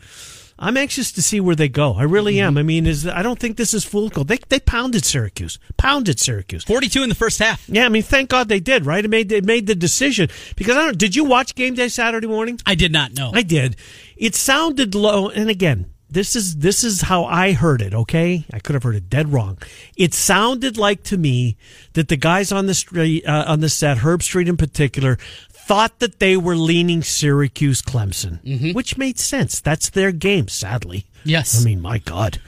I'm 0.63 0.77
anxious 0.77 1.11
to 1.13 1.23
see 1.23 1.41
where 1.41 1.57
they 1.57 1.71
go. 1.71 1.95
I 1.95 2.03
really 2.03 2.35
mm-hmm. 2.35 2.49
am. 2.49 2.59
I 2.59 2.63
mean, 2.63 2.87
is 2.87 3.07
I 3.07 3.23
don't 3.23 3.39
think 3.39 3.57
this 3.57 3.73
is 3.73 3.89
goal. 3.89 4.25
They 4.25 4.39
they 4.49 4.61
pounded 4.61 5.05
Syracuse, 5.05 5.59
pounded 5.79 6.19
Syracuse, 6.19 6.65
forty 6.65 6.89
two 6.89 7.03
in 7.03 7.09
the 7.09 7.15
first 7.15 7.39
half. 7.39 7.67
Yeah, 7.69 7.87
I 7.87 7.89
mean, 7.89 8.03
thank 8.03 8.29
God 8.29 8.49
they 8.49 8.61
did. 8.61 8.85
Right, 8.85 9.05
it 9.05 9.09
made 9.09 9.31
it 9.33 9.45
made 9.45 9.69
the 9.69 9.75
decision 9.77 10.29
because 10.57 10.77
I 10.77 10.85
don't. 10.85 10.99
Did 10.99 11.15
you 11.17 11.25
watch 11.25 11.55
game 11.55 11.75
day 11.75 11.89
Saturday 11.89 12.27
morning? 12.27 12.59
I 12.67 12.75
did 12.75 12.93
not. 12.93 13.15
know. 13.15 13.31
I 13.33 13.43
did. 13.43 13.77
It 14.17 14.35
sounded 14.35 14.95
low, 14.95 15.31
and 15.31 15.49
again, 15.49 15.87
this 16.11 16.35
is 16.35 16.57
this 16.57 16.83
is 16.83 17.03
how 17.03 17.25
I 17.25 17.53
heard 17.53 17.81
it. 17.81 17.95
Okay, 17.95 18.45
I 18.53 18.59
could 18.59 18.75
have 18.75 18.83
heard 18.83 18.97
it 18.97 19.09
dead 19.09 19.33
wrong. 19.33 19.59
It 19.97 20.13
sounded 20.13 20.77
like 20.77 21.03
to 21.05 21.17
me 21.17 21.57
that 21.93 22.09
the 22.09 22.17
guys 22.17 22.51
on 22.51 22.67
the 22.67 22.75
street 22.75 23.25
uh, 23.27 23.45
on 23.47 23.61
the 23.61 23.69
set, 23.69 23.99
Herbstreit 23.99 24.49
in 24.49 24.57
particular, 24.57 25.19
thought 25.49 26.01
that 26.01 26.19
they 26.19 26.37
were 26.37 26.57
leaning 26.57 27.03
Syracuse 27.03 27.81
Clemson, 27.81 28.43
mm-hmm. 28.43 28.73
which 28.73 28.99
made 28.99 29.19
sense. 29.19 29.61
That's 29.61 29.91
their 29.91 30.11
game. 30.11 30.49
Sadly, 30.49 31.07
yes. 31.25 31.61
I 31.61 31.65
mean, 31.65 31.81
my 31.81 31.99
God. 31.99 32.41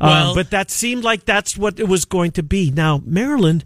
Um, 0.00 0.34
but 0.34 0.50
that 0.50 0.70
seemed 0.70 1.04
like 1.04 1.26
that's 1.26 1.58
what 1.58 1.78
it 1.78 1.88
was 1.88 2.06
going 2.06 2.32
to 2.32 2.42
be. 2.42 2.70
Now 2.70 3.02
Maryland 3.04 3.64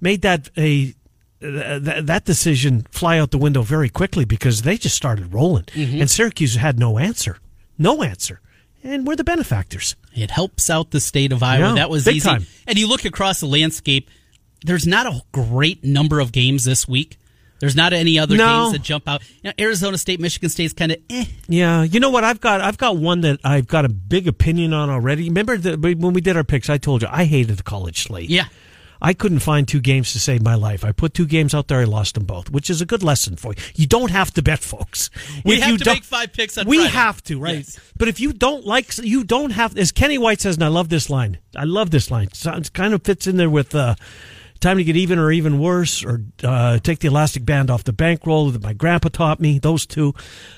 made 0.00 0.22
that 0.22 0.50
a 0.58 0.94
that 1.40 2.24
decision 2.26 2.86
fly 2.90 3.18
out 3.18 3.30
the 3.30 3.38
window 3.38 3.62
very 3.62 3.88
quickly 3.88 4.26
because 4.26 4.60
they 4.60 4.76
just 4.76 4.94
started 4.94 5.32
rolling, 5.32 5.64
mm-hmm. 5.64 6.02
and 6.02 6.10
Syracuse 6.10 6.56
had 6.56 6.78
no 6.78 6.98
answer, 6.98 7.38
no 7.78 8.02
answer 8.02 8.42
and 8.82 9.06
we're 9.06 9.16
the 9.16 9.24
benefactors. 9.24 9.96
It 10.14 10.30
helps 10.30 10.70
out 10.70 10.90
the 10.90 11.00
state 11.00 11.32
of 11.32 11.42
Iowa. 11.42 11.68
Yeah, 11.68 11.74
that 11.74 11.90
was 11.90 12.06
easy. 12.08 12.20
Time. 12.20 12.46
And 12.66 12.78
you 12.78 12.88
look 12.88 13.04
across 13.04 13.40
the 13.40 13.46
landscape, 13.46 14.10
there's 14.64 14.86
not 14.86 15.06
a 15.06 15.22
great 15.32 15.84
number 15.84 16.20
of 16.20 16.32
games 16.32 16.64
this 16.64 16.88
week. 16.88 17.18
There's 17.60 17.76
not 17.76 17.92
any 17.92 18.18
other 18.18 18.36
no. 18.36 18.64
games 18.64 18.72
that 18.72 18.82
jump 18.82 19.06
out. 19.06 19.22
You 19.42 19.50
know, 19.50 19.52
Arizona 19.60 19.98
State, 19.98 20.18
Michigan 20.18 20.48
State's 20.48 20.72
kind 20.72 20.92
of 20.92 20.98
eh. 21.10 21.26
Yeah, 21.46 21.82
you 21.82 22.00
know 22.00 22.08
what? 22.08 22.24
I've 22.24 22.40
got 22.40 22.62
I've 22.62 22.78
got 22.78 22.96
one 22.96 23.20
that 23.20 23.38
I've 23.44 23.66
got 23.66 23.84
a 23.84 23.90
big 23.90 24.26
opinion 24.26 24.72
on 24.72 24.88
already. 24.88 25.28
Remember 25.28 25.58
the, 25.58 25.76
when 25.76 26.14
we 26.14 26.22
did 26.22 26.38
our 26.38 26.44
picks? 26.44 26.70
I 26.70 26.78
told 26.78 27.02
you 27.02 27.08
I 27.10 27.24
hated 27.24 27.58
the 27.58 27.62
college 27.62 28.04
slate. 28.04 28.30
Yeah, 28.30 28.46
I 29.02 29.14
couldn't 29.14 29.40
find 29.40 29.66
two 29.66 29.80
games 29.80 30.12
to 30.12 30.20
save 30.20 30.42
my 30.42 30.54
life. 30.54 30.84
I 30.84 30.92
put 30.92 31.14
two 31.14 31.26
games 31.26 31.54
out 31.54 31.68
there, 31.68 31.80
I 31.80 31.84
lost 31.84 32.14
them 32.14 32.24
both, 32.24 32.50
which 32.50 32.68
is 32.68 32.80
a 32.80 32.86
good 32.86 33.02
lesson 33.02 33.36
for 33.36 33.52
you. 33.52 33.62
You 33.74 33.86
don't 33.86 34.10
have 34.10 34.32
to 34.34 34.42
bet, 34.42 34.58
folks. 34.58 35.10
We 35.44 35.54
if 35.54 35.62
have 35.62 35.70
you 35.72 35.78
to 35.78 35.90
make 35.90 36.04
five 36.04 36.32
picks 36.32 36.58
on 36.58 36.66
We 36.66 36.78
Friday. 36.78 36.92
have 36.92 37.22
to, 37.24 37.38
right? 37.38 37.56
Yes. 37.56 37.80
But 37.96 38.08
if 38.08 38.20
you 38.20 38.32
don't 38.32 38.66
like, 38.66 38.96
you 38.98 39.24
don't 39.24 39.50
have, 39.50 39.76
as 39.76 39.92
Kenny 39.92 40.18
White 40.18 40.40
says, 40.40 40.56
and 40.56 40.64
I 40.64 40.68
love 40.68 40.88
this 40.88 41.08
line. 41.08 41.38
I 41.56 41.64
love 41.64 41.90
this 41.90 42.10
line. 42.10 42.28
It 42.32 42.72
kind 42.72 42.94
of 42.94 43.02
fits 43.02 43.26
in 43.26 43.36
there 43.36 43.50
with, 43.50 43.74
uh, 43.74 43.94
time 44.60 44.76
to 44.76 44.84
get 44.84 44.96
even 44.96 45.18
or 45.18 45.32
even 45.32 45.58
worse, 45.58 46.04
or 46.04 46.22
uh, 46.44 46.78
take 46.80 46.98
the 46.98 47.08
elastic 47.08 47.46
band 47.46 47.70
off 47.70 47.82
the 47.84 47.94
bankroll 47.94 48.50
that 48.50 48.62
my 48.62 48.74
grandpa 48.74 49.08
taught 49.08 49.40
me. 49.40 49.58
Those 49.58 49.86
two, 49.86 50.14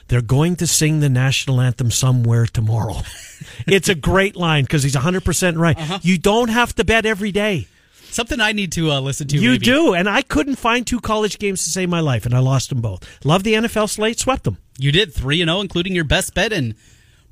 they're 0.09 0.21
going 0.21 0.57
to 0.57 0.67
sing 0.67 0.99
the 1.01 1.09
national 1.09 1.61
anthem 1.61 1.91
somewhere 1.91 2.47
tomorrow. 2.47 2.97
it's 3.67 3.89
a 3.89 3.95
great 3.95 4.35
line 4.35 4.65
because 4.65 4.83
he's 4.83 4.97
100% 4.97 5.57
right. 5.57 5.79
Uh-huh. 5.79 5.99
You 6.03 6.19
don't 6.19 6.49
have 6.49 6.75
to 6.75 6.85
bet 6.85 7.07
every 7.07 7.31
day. 7.31 7.69
Something 8.13 8.41
I 8.41 8.53
need 8.53 8.73
to 8.73 8.91
uh, 8.91 9.01
listen 9.01 9.27
to. 9.29 9.39
You 9.39 9.53
maybe. 9.53 9.65
do, 9.65 9.95
and 9.95 10.09
I 10.09 10.21
couldn't 10.21 10.57
find 10.57 10.87
two 10.87 11.01
college 11.01 11.39
games 11.39 11.65
to 11.65 11.71
save 11.71 11.89
my 11.89 12.01
life, 12.01 12.27
and 12.27 12.35
I 12.35 12.41
lost 12.41 12.69
them 12.69 12.83
both. 12.83 13.07
Love 13.25 13.43
the 13.43 13.55
NFL 13.55 13.89
slate, 13.89 14.19
swept 14.19 14.45
them. 14.45 14.59
You 14.79 14.93
did 14.93 15.15
three 15.15 15.41
and 15.41 15.49
zero, 15.49 15.59
oh, 15.59 15.61
including 15.63 15.95
your 15.95 16.05
best 16.05 16.35
bet, 16.35 16.53
and 16.53 16.75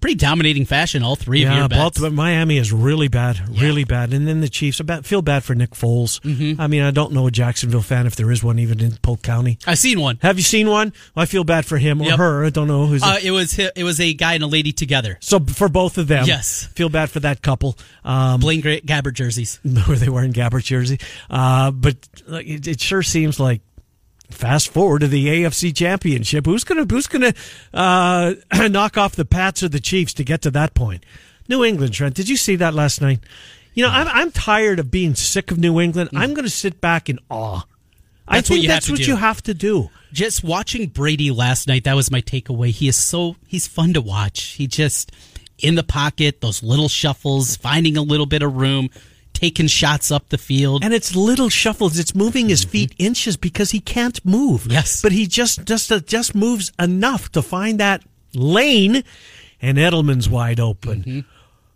pretty 0.01 0.17
dominating 0.17 0.65
fashion. 0.65 1.03
All 1.03 1.17
three 1.17 1.43
yeah, 1.43 1.53
of 1.53 1.59
your 1.59 1.69
bets. 1.69 1.79
Baltimore, 1.79 2.11
Miami 2.11 2.59
is 2.59 2.73
really 2.73 3.09
bad, 3.09 3.41
yeah. 3.51 3.63
really 3.63 3.85
bad, 3.85 4.13
and 4.13 4.27
then 4.27 4.41
the 4.41 4.49
Chiefs. 4.49 4.81
I 4.81 5.03
feel 5.03 5.23
bad 5.23 5.45
for 5.45 5.55
Nick 5.55 5.71
Foles. 5.71 6.21
Mm-hmm. 6.21 6.61
I 6.61 6.67
mean, 6.67 6.83
I 6.83 6.91
don't 6.91 7.13
know 7.13 7.27
a 7.27 7.31
Jacksonville 7.31 7.83
fan 7.83 8.07
if 8.07 8.17
there 8.17 8.31
is 8.31 8.43
one, 8.43 8.59
even 8.59 8.81
in 8.81 8.97
Polk 9.03 9.23
County. 9.23 9.59
I've 9.67 9.79
seen 9.79 10.01
one. 10.01 10.19
Have 10.23 10.37
you 10.37 10.43
seen 10.43 10.69
one? 10.69 10.93
Well, 11.15 11.23
I 11.23 11.27
feel 11.27 11.45
bad 11.45 11.67
for 11.67 11.79
him 11.79 12.01
or 12.01 12.07
yep. 12.07 12.19
her. 12.19 12.45
I 12.45 12.51
don't 12.51 12.69
know 12.69 12.87
who's. 12.87 13.03
Uh, 13.03 13.19
it 13.23 13.31
was 13.31 13.59
it 13.59 13.85
was 13.85 14.01
a 14.01 14.13
guy 14.15 14.35
and 14.35 14.43
a 14.43 14.47
lady 14.47 14.73
together. 14.73 15.19
So 15.21 15.41
for 15.41 15.69
both 15.69 15.99
of 15.99 16.09
them, 16.09 16.25
yes. 16.27 16.67
Feel 16.75 16.89
bad 16.89 17.11
for 17.11 17.21
that 17.21 17.43
couple. 17.43 17.79
Um, 18.05 18.41
Blaine 18.41 18.63
Gabbert 18.63 19.15
jerseys, 19.15 19.61
where 19.87 19.97
they 19.97 20.09
were 20.09 20.23
in 20.23 20.33
Gabbert 20.33 20.65
jersey. 20.65 20.99
Uh, 21.29 21.71
but 21.71 21.97
it, 22.29 22.67
it 22.67 22.81
sure 22.81 23.03
seems 23.03 23.39
like 23.39 23.61
Fast 24.31 24.69
forward 24.69 25.01
to 25.01 25.09
the 25.09 25.27
AFC 25.27 25.75
Championship. 25.75 26.47
Who's 26.47 26.65
gonna 26.65 26.85
Who's 26.85 27.07
gonna 27.07 27.35
uh, 27.75 28.35
knock 28.69 28.97
off 28.97 29.17
the 29.17 29.25
Pats 29.25 29.63
or 29.63 29.69
the 29.69 29.81
Chiefs 29.81 30.15
to 30.15 30.25
get 30.25 30.43
to 30.43 30.51
that 30.53 30.75
point? 30.75 31.05
New 31.49 31.65
England, 31.65 31.93
Trent. 31.95 32.15
Did 32.15 32.29
you 32.29 32.37
see 32.37 32.57
that 32.57 32.75
last 32.75 33.01
night? 33.01 33.21
You 33.75 33.85
know, 33.85 33.91
I'm 33.91 34.09
I'm 34.09 34.31
tired 34.31 34.79
of 34.79 34.91
being 34.91 35.15
sick 35.15 35.51
of 35.51 35.59
New 35.59 35.81
England. 35.81 36.11
I'm 36.15 36.35
going 36.35 36.45
to 36.45 36.51
sit 36.51 36.81
back 36.81 37.09
in 37.09 37.19
awe. 37.29 37.63
I 38.27 38.41
think 38.41 38.67
that's 38.69 38.89
what 38.89 39.07
you 39.07 39.17
have 39.17 39.43
to 39.43 39.55
do. 39.55 39.91
Just 40.13 40.45
watching 40.45 40.87
Brady 40.87 41.31
last 41.31 41.67
night, 41.67 41.85
that 41.85 41.95
was 41.95 42.11
my 42.11 42.21
takeaway. 42.21 42.71
He 42.71 42.89
is 42.89 42.97
so 42.97 43.37
he's 43.47 43.67
fun 43.67 43.93
to 43.95 44.01
watch. 44.01 44.41
He 44.53 44.67
just 44.67 45.13
in 45.59 45.75
the 45.75 45.83
pocket, 45.83 46.41
those 46.41 46.63
little 46.63 46.89
shuffles, 46.89 47.57
finding 47.57 47.97
a 47.97 48.03
little 48.03 48.27
bit 48.27 48.43
of 48.43 48.57
room, 48.57 48.89
taking 49.41 49.67
shots 49.67 50.11
up 50.11 50.29
the 50.29 50.39
field. 50.39 50.85
And 50.85 50.93
it's 50.93 51.17
little 51.17 51.49
shuffles. 51.49 51.99
It's 51.99 52.15
moving 52.15 52.49
his 52.51 52.63
mm-hmm. 52.63 52.71
feet 52.71 52.95
inches 52.99 53.37
because 53.37 53.71
he 53.71 53.81
can't 53.81 54.23
move. 54.25 54.67
Yes. 54.69 55.01
But 55.01 55.13
he 55.13 55.27
just 55.27 55.65
just 55.65 55.91
uh, 55.91 56.01
just 56.01 56.35
moves 56.35 56.73
enough 56.79 57.33
to 57.33 57.43
find 57.43 57.81
that 57.81 58.03
lane 58.35 59.03
and 59.63 59.79
Edelman's 59.79 60.29
wide 60.29 60.61
open. 60.61 61.01
Mm-hmm 61.01 61.21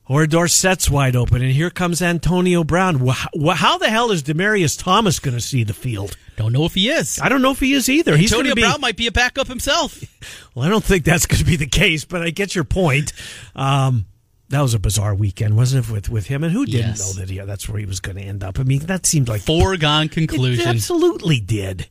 or 0.06 0.26
Dorsett's 0.26 0.90
wide 0.90 1.16
open, 1.16 1.40
and 1.40 1.50
here 1.50 1.70
comes 1.70 2.02
Antonio 2.02 2.62
Brown. 2.62 3.06
How 3.54 3.78
the 3.78 3.88
hell 3.88 4.10
is 4.10 4.22
Demaryius 4.22 4.78
Thomas 4.78 5.18
going 5.18 5.34
to 5.34 5.40
see 5.40 5.64
the 5.64 5.72
field? 5.72 6.16
Don't 6.36 6.52
know 6.52 6.66
if 6.66 6.74
he 6.74 6.90
is. 6.90 7.18
I 7.22 7.28
don't 7.28 7.40
know 7.40 7.52
if 7.52 7.60
he 7.60 7.72
is 7.72 7.88
either. 7.88 8.12
Antonio 8.14 8.54
be, 8.54 8.60
Brown 8.60 8.80
might 8.80 8.96
be 8.96 9.06
a 9.06 9.12
backup 9.12 9.48
himself. 9.48 10.02
Well, 10.54 10.64
I 10.64 10.68
don't 10.68 10.84
think 10.84 11.04
that's 11.04 11.26
going 11.26 11.40
to 11.40 11.44
be 11.44 11.56
the 11.56 11.66
case, 11.66 12.04
but 12.04 12.22
I 12.22 12.30
get 12.30 12.54
your 12.54 12.64
point. 12.64 13.12
Um, 13.56 14.06
that 14.54 14.62
was 14.62 14.74
a 14.74 14.78
bizarre 14.78 15.14
weekend, 15.14 15.56
wasn't 15.56 15.86
it, 15.86 15.92
with 15.92 16.08
with 16.08 16.26
him? 16.26 16.44
And 16.44 16.52
who 16.52 16.66
didn't 16.66 16.90
yes. 16.90 17.00
know 17.00 17.20
that 17.20 17.30
he, 17.30 17.38
that's 17.40 17.68
where 17.68 17.78
he 17.78 17.86
was 17.86 18.00
going 18.00 18.16
to 18.16 18.22
end 18.22 18.44
up? 18.44 18.58
I 18.58 18.62
mean, 18.62 18.80
that 18.80 19.06
seemed 19.06 19.28
like 19.28 19.42
foregone 19.42 20.08
conclusion. 20.08 20.66
absolutely 20.66 21.40
did. 21.40 21.88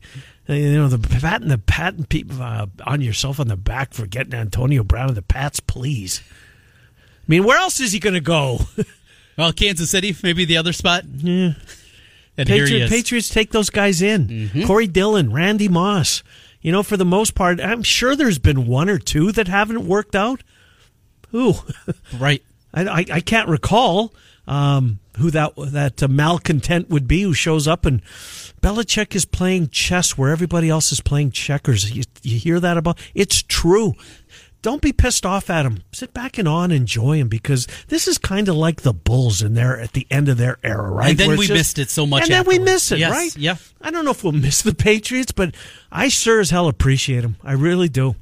Uh, 0.48 0.54
you 0.54 0.74
know, 0.74 0.88
the 0.88 0.98
patting 0.98 1.48
the 1.48 1.58
patting 1.58 2.04
people 2.04 2.42
uh, 2.42 2.66
on 2.86 3.00
yourself 3.00 3.40
on 3.40 3.48
the 3.48 3.56
back 3.56 3.94
for 3.94 4.06
getting 4.06 4.34
Antonio 4.34 4.82
Brown 4.82 5.08
and 5.08 5.16
the 5.16 5.22
Pats, 5.22 5.60
please. 5.60 6.22
I 6.96 7.24
mean, 7.28 7.44
where 7.44 7.58
else 7.58 7.80
is 7.80 7.92
he 7.92 7.98
going 7.98 8.14
to 8.14 8.20
go? 8.20 8.60
well, 9.38 9.52
Kansas 9.52 9.90
City, 9.90 10.14
maybe 10.22 10.44
the 10.44 10.58
other 10.58 10.72
spot. 10.72 11.04
Yeah. 11.06 11.54
And 12.36 12.48
Patriot, 12.48 12.90
Patriots 12.90 13.28
take 13.28 13.52
those 13.52 13.70
guys 13.70 14.02
in. 14.02 14.26
Mm-hmm. 14.26 14.66
Corey 14.66 14.86
Dillon, 14.86 15.32
Randy 15.32 15.68
Moss. 15.68 16.22
You 16.60 16.72
know, 16.72 16.82
for 16.82 16.96
the 16.96 17.04
most 17.04 17.34
part, 17.34 17.60
I'm 17.60 17.82
sure 17.82 18.16
there's 18.16 18.38
been 18.38 18.66
one 18.66 18.88
or 18.88 18.98
two 18.98 19.32
that 19.32 19.48
haven't 19.48 19.86
worked 19.86 20.16
out. 20.16 20.42
Who? 21.30 21.54
right. 22.18 22.42
I, 22.74 22.82
I, 22.84 23.04
I, 23.12 23.20
can't 23.20 23.48
recall 23.48 24.12
um, 24.46 24.98
who 25.18 25.30
that 25.30 25.54
that 25.56 26.02
uh, 26.02 26.08
malcontent 26.08 26.90
would 26.90 27.06
be 27.08 27.22
who 27.22 27.32
shows 27.32 27.68
up 27.68 27.86
and 27.86 28.02
Belichick 28.60 29.14
is 29.14 29.24
playing 29.24 29.68
chess 29.68 30.18
where 30.18 30.30
everybody 30.30 30.68
else 30.68 30.92
is 30.92 31.00
playing 31.00 31.30
checkers. 31.30 31.94
You, 31.94 32.02
you 32.22 32.38
hear 32.38 32.60
that 32.60 32.76
about? 32.76 32.98
It's 33.14 33.42
true 33.42 33.94
don't 34.64 34.80
be 34.80 34.94
pissed 34.94 35.26
off 35.26 35.50
at 35.50 35.66
him. 35.66 35.82
Sit 35.92 36.14
back 36.14 36.38
and 36.38 36.48
on, 36.48 36.72
enjoy 36.72 37.18
him 37.18 37.28
because 37.28 37.68
this 37.88 38.08
is 38.08 38.16
kind 38.16 38.48
of 38.48 38.56
like 38.56 38.80
the 38.80 38.94
Bulls 38.94 39.42
in 39.42 39.52
there 39.52 39.78
at 39.78 39.92
the 39.92 40.06
end 40.10 40.30
of 40.30 40.38
their 40.38 40.56
era, 40.64 40.90
right? 40.90 41.10
And 41.10 41.18
then 41.18 41.30
we 41.36 41.46
just, 41.46 41.52
missed 41.52 41.78
it 41.78 41.90
so 41.90 42.06
much. 42.06 42.22
And 42.22 42.32
afterwards. 42.32 42.56
then 42.56 42.64
we 42.64 42.72
miss 42.72 42.90
it, 42.90 42.98
yes, 42.98 43.10
right? 43.12 43.36
Yeah. 43.36 43.56
I 43.82 43.90
don't 43.90 44.06
know 44.06 44.12
if 44.12 44.24
we'll 44.24 44.32
miss 44.46 44.62
the 44.62 44.74
Patriots, 44.74 45.32
but 45.32 45.54
I 45.92 46.08
sure 46.08 46.40
as 46.40 46.48
hell 46.48 46.66
appreciate 46.66 47.20
them. 47.20 47.36
I 47.44 47.52
really 47.52 47.90
do. 47.90 48.16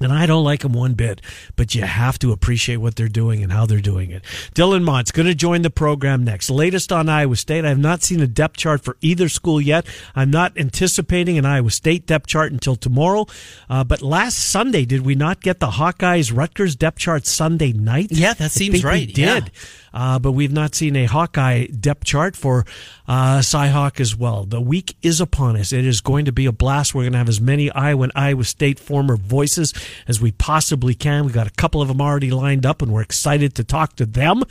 And 0.00 0.12
I 0.12 0.26
don't 0.26 0.44
like 0.44 0.60
them 0.60 0.72
one 0.72 0.92
bit, 0.94 1.22
but 1.56 1.74
you 1.74 1.82
have 1.82 2.18
to 2.18 2.32
appreciate 2.32 2.76
what 2.76 2.96
they're 2.96 3.08
doing 3.08 3.42
and 3.42 3.50
how 3.50 3.64
they're 3.64 3.80
doing 3.80 4.10
it. 4.10 4.22
Dylan 4.54 4.84
Montz 4.84 5.12
going 5.12 5.26
to 5.26 5.34
join 5.34 5.62
the 5.62 5.70
program 5.70 6.22
next. 6.22 6.50
Latest 6.50 6.92
on 6.92 7.08
Iowa 7.08 7.36
State. 7.36 7.64
I 7.64 7.70
have 7.70 7.78
not 7.78 8.02
seen 8.02 8.20
a 8.20 8.26
depth 8.26 8.58
chart 8.58 8.82
for 8.82 8.96
either 9.00 9.28
school 9.28 9.60
yet. 9.60 9.86
I'm 10.14 10.30
not 10.30 10.56
anticipating 10.58 11.38
an 11.38 11.46
Iowa 11.46 11.70
State 11.70 12.06
depth 12.06 12.26
chart 12.26 12.52
until 12.52 12.76
tomorrow. 12.76 13.26
Uh, 13.70 13.84
but 13.84 14.02
last 14.02 14.38
Sunday, 14.38 14.84
did 14.84 15.06
we 15.06 15.14
not 15.14 15.40
get 15.40 15.60
the 15.60 15.70
Hawkeyes 15.70 16.36
Rutgers 16.36 16.76
depth 16.76 16.98
chart 16.98 17.26
Sunday 17.26 17.72
night? 17.72 18.08
Yeah, 18.10 18.34
that 18.34 18.50
seems 18.50 18.84
right. 18.84 19.06
We 19.06 19.12
did. 19.12 19.44
Yeah 19.44 19.48
uh, 19.96 20.18
but 20.18 20.32
we've 20.32 20.52
not 20.52 20.74
seen 20.74 20.94
a 20.94 21.06
Hawkeye 21.06 21.68
depth 21.68 22.04
chart 22.04 22.36
for 22.36 22.66
uh, 23.08 23.38
Cyhawk 23.38 23.98
as 23.98 24.14
well. 24.14 24.44
The 24.44 24.60
week 24.60 24.94
is 25.00 25.22
upon 25.22 25.56
us. 25.56 25.72
It 25.72 25.86
is 25.86 26.02
going 26.02 26.26
to 26.26 26.32
be 26.32 26.44
a 26.44 26.52
blast. 26.52 26.94
We're 26.94 27.04
going 27.04 27.12
to 27.12 27.18
have 27.18 27.30
as 27.30 27.40
many 27.40 27.70
Iowa 27.70 28.02
and 28.02 28.12
Iowa 28.14 28.44
State 28.44 28.78
former 28.78 29.16
voices 29.16 29.72
as 30.06 30.20
we 30.20 30.32
possibly 30.32 30.94
can. 30.94 31.24
We've 31.24 31.32
got 31.32 31.46
a 31.46 31.52
couple 31.52 31.80
of 31.80 31.88
them 31.88 32.02
already 32.02 32.30
lined 32.30 32.66
up, 32.66 32.82
and 32.82 32.92
we're 32.92 33.00
excited 33.00 33.54
to 33.54 33.64
talk 33.64 33.96
to 33.96 34.04
them. 34.04 34.42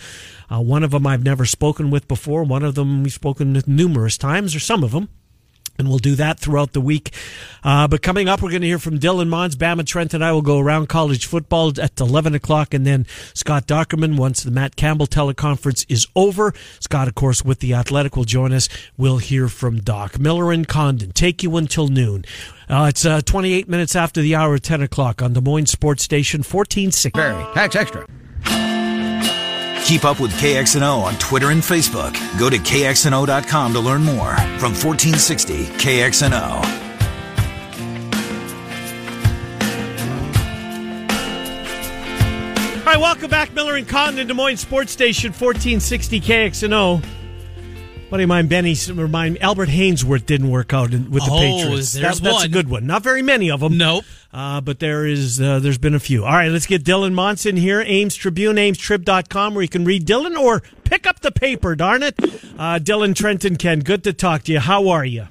Uh, 0.49 0.62
one 0.62 0.84
of 0.84 0.89
them 0.89 1.05
I've 1.05 1.23
never 1.23 1.45
spoken 1.45 1.91
with 1.91 2.08
before. 2.08 2.43
One 2.43 2.63
of 2.63 2.73
them 2.73 3.03
we've 3.03 3.13
spoken 3.13 3.53
with 3.53 3.67
numerous 3.67 4.17
times, 4.17 4.55
or 4.55 4.60
some 4.60 4.84
of 4.84 4.93
them. 4.93 5.10
And 5.77 5.89
we'll 5.89 5.99
do 5.99 6.15
that 6.15 6.39
throughout 6.39 6.73
the 6.73 6.81
week. 6.81 7.13
Uh, 7.63 7.88
but 7.88 8.01
coming 8.01 8.29
up, 8.29 8.41
we're 8.41 8.49
going 8.49 8.61
to 8.61 8.67
hear 8.67 8.79
from 8.79 8.99
Dylan 8.99 9.27
Montz. 9.27 9.55
Bama 9.55 9.85
Trent 9.85 10.13
and 10.13 10.23
I 10.23 10.31
will 10.31 10.41
go 10.41 10.59
around 10.59 10.88
college 10.88 11.25
football 11.25 11.73
at 11.79 11.99
11 11.99 12.33
o'clock. 12.35 12.73
And 12.73 12.85
then 12.85 13.05
Scott 13.33 13.67
Dochterman, 13.67 14.17
once 14.17 14.43
the 14.43 14.51
Matt 14.51 14.75
Campbell 14.75 15.07
teleconference 15.07 15.85
is 15.89 16.07
over, 16.15 16.53
Scott, 16.79 17.07
of 17.07 17.15
course, 17.15 17.43
with 17.43 17.59
the 17.59 17.73
Athletic 17.73 18.15
will 18.15 18.23
join 18.23 18.53
us. 18.53 18.69
We'll 18.97 19.17
hear 19.17 19.47
from 19.47 19.79
Doc. 19.79 20.19
Miller 20.19 20.51
and 20.51 20.67
Condon 20.67 21.11
take 21.11 21.43
you 21.43 21.55
until 21.57 21.88
noon. 21.88 22.25
Uh, 22.69 22.88
it's 22.89 23.05
uh, 23.05 23.21
28 23.21 23.67
minutes 23.67 23.95
after 23.95 24.21
the 24.21 24.35
hour, 24.35 24.55
of 24.55 24.61
10 24.61 24.81
o'clock 24.81 25.21
on 25.21 25.33
Des 25.33 25.41
Moines 25.41 25.67
Sports 25.67 26.03
Station, 26.03 26.39
1460. 26.39 27.11
Very 27.15 27.53
tax 27.53 27.75
extra. 27.75 28.07
Keep 29.86 30.04
up 30.04 30.19
with 30.19 30.32
KXNO 30.34 31.04
on 31.04 31.13
Twitter 31.19 31.52
and 31.52 31.62
Facebook. 31.62 32.13
Go 32.39 32.50
to 32.50 32.58
kxno.com 32.58 33.74
to 33.74 33.80
learn 33.80 34.02
more. 34.02 34.36
From 34.58 34.74
1460 34.74 35.65
KXNO. 35.65 36.86
All 42.80 42.84
right, 42.84 43.00
welcome 43.00 43.30
back, 43.30 43.54
Miller 43.54 43.76
and 43.76 43.88
Cotton 43.88 44.15
Condon, 44.15 44.28
Des 44.28 44.34
Moines 44.34 44.58
Sports 44.58 44.91
Station, 44.91 45.30
1460 45.30 46.19
KXNO. 46.19 47.06
Buddy 48.10 48.24
of 48.24 48.30
mine, 48.30 48.48
Benny, 48.48 48.76
remind 48.91 49.39
Albert 49.41 49.69
Haynesworth 49.69 50.26
didn't 50.26 50.50
work 50.50 50.74
out 50.74 50.89
with 50.91 51.12
the 51.12 51.30
oh, 51.30 51.39
Patriots. 51.39 51.93
That, 51.93 52.15
that's 52.15 52.21
one. 52.21 52.45
a 52.45 52.50
good 52.50 52.69
one. 52.69 52.88
Not 52.88 53.04
very 53.04 53.21
many 53.21 53.52
of 53.52 53.60
them. 53.60 53.78
Nope. 53.78 54.04
Uh, 54.36 54.60
but 54.60 54.80
there 54.80 55.08
is, 55.08 55.39
uh, 55.39 55.60
there's 55.60 55.78
been 55.78 55.95
a 55.95 56.00
few. 56.00 56.26
All 56.26 56.34
right, 56.34 56.52
let's 56.52 56.65
get 56.65 56.84
Dylan 56.84 57.13
Monson 57.13 57.56
here. 57.56 57.82
Ames 57.86 58.15
Tribune, 58.15 58.58
AmesTrib.com, 58.58 59.56
where 59.56 59.62
you 59.62 59.69
can 59.69 59.86
read 59.86 60.06
Dylan 60.06 60.38
or 60.38 60.62
pick 60.84 61.08
up 61.08 61.21
the 61.21 61.32
paper, 61.32 61.74
darn 61.74 62.04
it. 62.04 62.15
Uh, 62.19 62.78
Dylan 62.78 63.15
Trenton 63.15 63.56
Ken, 63.56 63.80
good 63.80 64.04
to 64.04 64.12
talk 64.12 64.43
to 64.43 64.52
you. 64.52 64.60
How 64.60 64.89
are 64.89 65.06
you? 65.06 65.28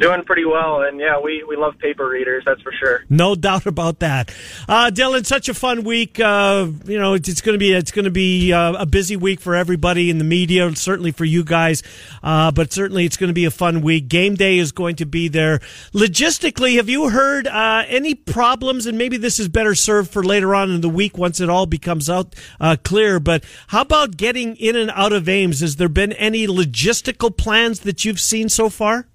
Doing 0.00 0.24
pretty 0.24 0.46
well, 0.46 0.80
and 0.80 0.98
yeah, 0.98 1.20
we, 1.20 1.44
we 1.46 1.56
love 1.56 1.78
paper 1.78 2.08
readers, 2.08 2.42
that's 2.46 2.62
for 2.62 2.72
sure. 2.72 3.04
No 3.10 3.34
doubt 3.34 3.66
about 3.66 3.98
that. 3.98 4.34
Uh, 4.66 4.90
Dylan, 4.90 5.26
such 5.26 5.50
a 5.50 5.52
fun 5.52 5.84
week. 5.84 6.18
Uh, 6.18 6.68
you 6.86 6.98
know, 6.98 7.12
it's, 7.12 7.28
it's 7.28 7.42
going 7.42 7.52
to 7.52 7.58
be 7.58 7.74
it's 7.74 7.90
going 7.90 8.06
to 8.06 8.10
be 8.10 8.50
uh, 8.50 8.72
a 8.78 8.86
busy 8.86 9.14
week 9.16 9.42
for 9.42 9.54
everybody 9.54 10.08
in 10.08 10.16
the 10.16 10.24
media, 10.24 10.74
certainly 10.74 11.12
for 11.12 11.26
you 11.26 11.44
guys. 11.44 11.82
Uh, 12.22 12.50
but 12.50 12.72
certainly, 12.72 13.04
it's 13.04 13.18
going 13.18 13.28
to 13.28 13.34
be 13.34 13.44
a 13.44 13.50
fun 13.50 13.82
week. 13.82 14.08
Game 14.08 14.36
day 14.36 14.56
is 14.56 14.72
going 14.72 14.96
to 14.96 15.04
be 15.04 15.28
there. 15.28 15.58
Logistically, 15.92 16.76
have 16.76 16.88
you 16.88 17.10
heard 17.10 17.46
uh, 17.46 17.84
any 17.86 18.14
problems? 18.14 18.86
And 18.86 18.96
maybe 18.96 19.18
this 19.18 19.38
is 19.38 19.48
better 19.48 19.74
served 19.74 20.10
for 20.10 20.24
later 20.24 20.54
on 20.54 20.70
in 20.70 20.80
the 20.80 20.88
week 20.88 21.18
once 21.18 21.40
it 21.42 21.50
all 21.50 21.66
becomes 21.66 22.08
out 22.08 22.34
uh, 22.58 22.76
clear. 22.82 23.20
But 23.20 23.44
how 23.66 23.82
about 23.82 24.16
getting 24.16 24.56
in 24.56 24.76
and 24.76 24.90
out 24.94 25.12
of 25.12 25.28
Ames? 25.28 25.60
Has 25.60 25.76
there 25.76 25.90
been 25.90 26.14
any 26.14 26.46
logistical 26.46 27.36
plans 27.36 27.80
that 27.80 28.06
you've 28.06 28.18
seen 28.18 28.48
so 28.48 28.70
far? 28.70 29.06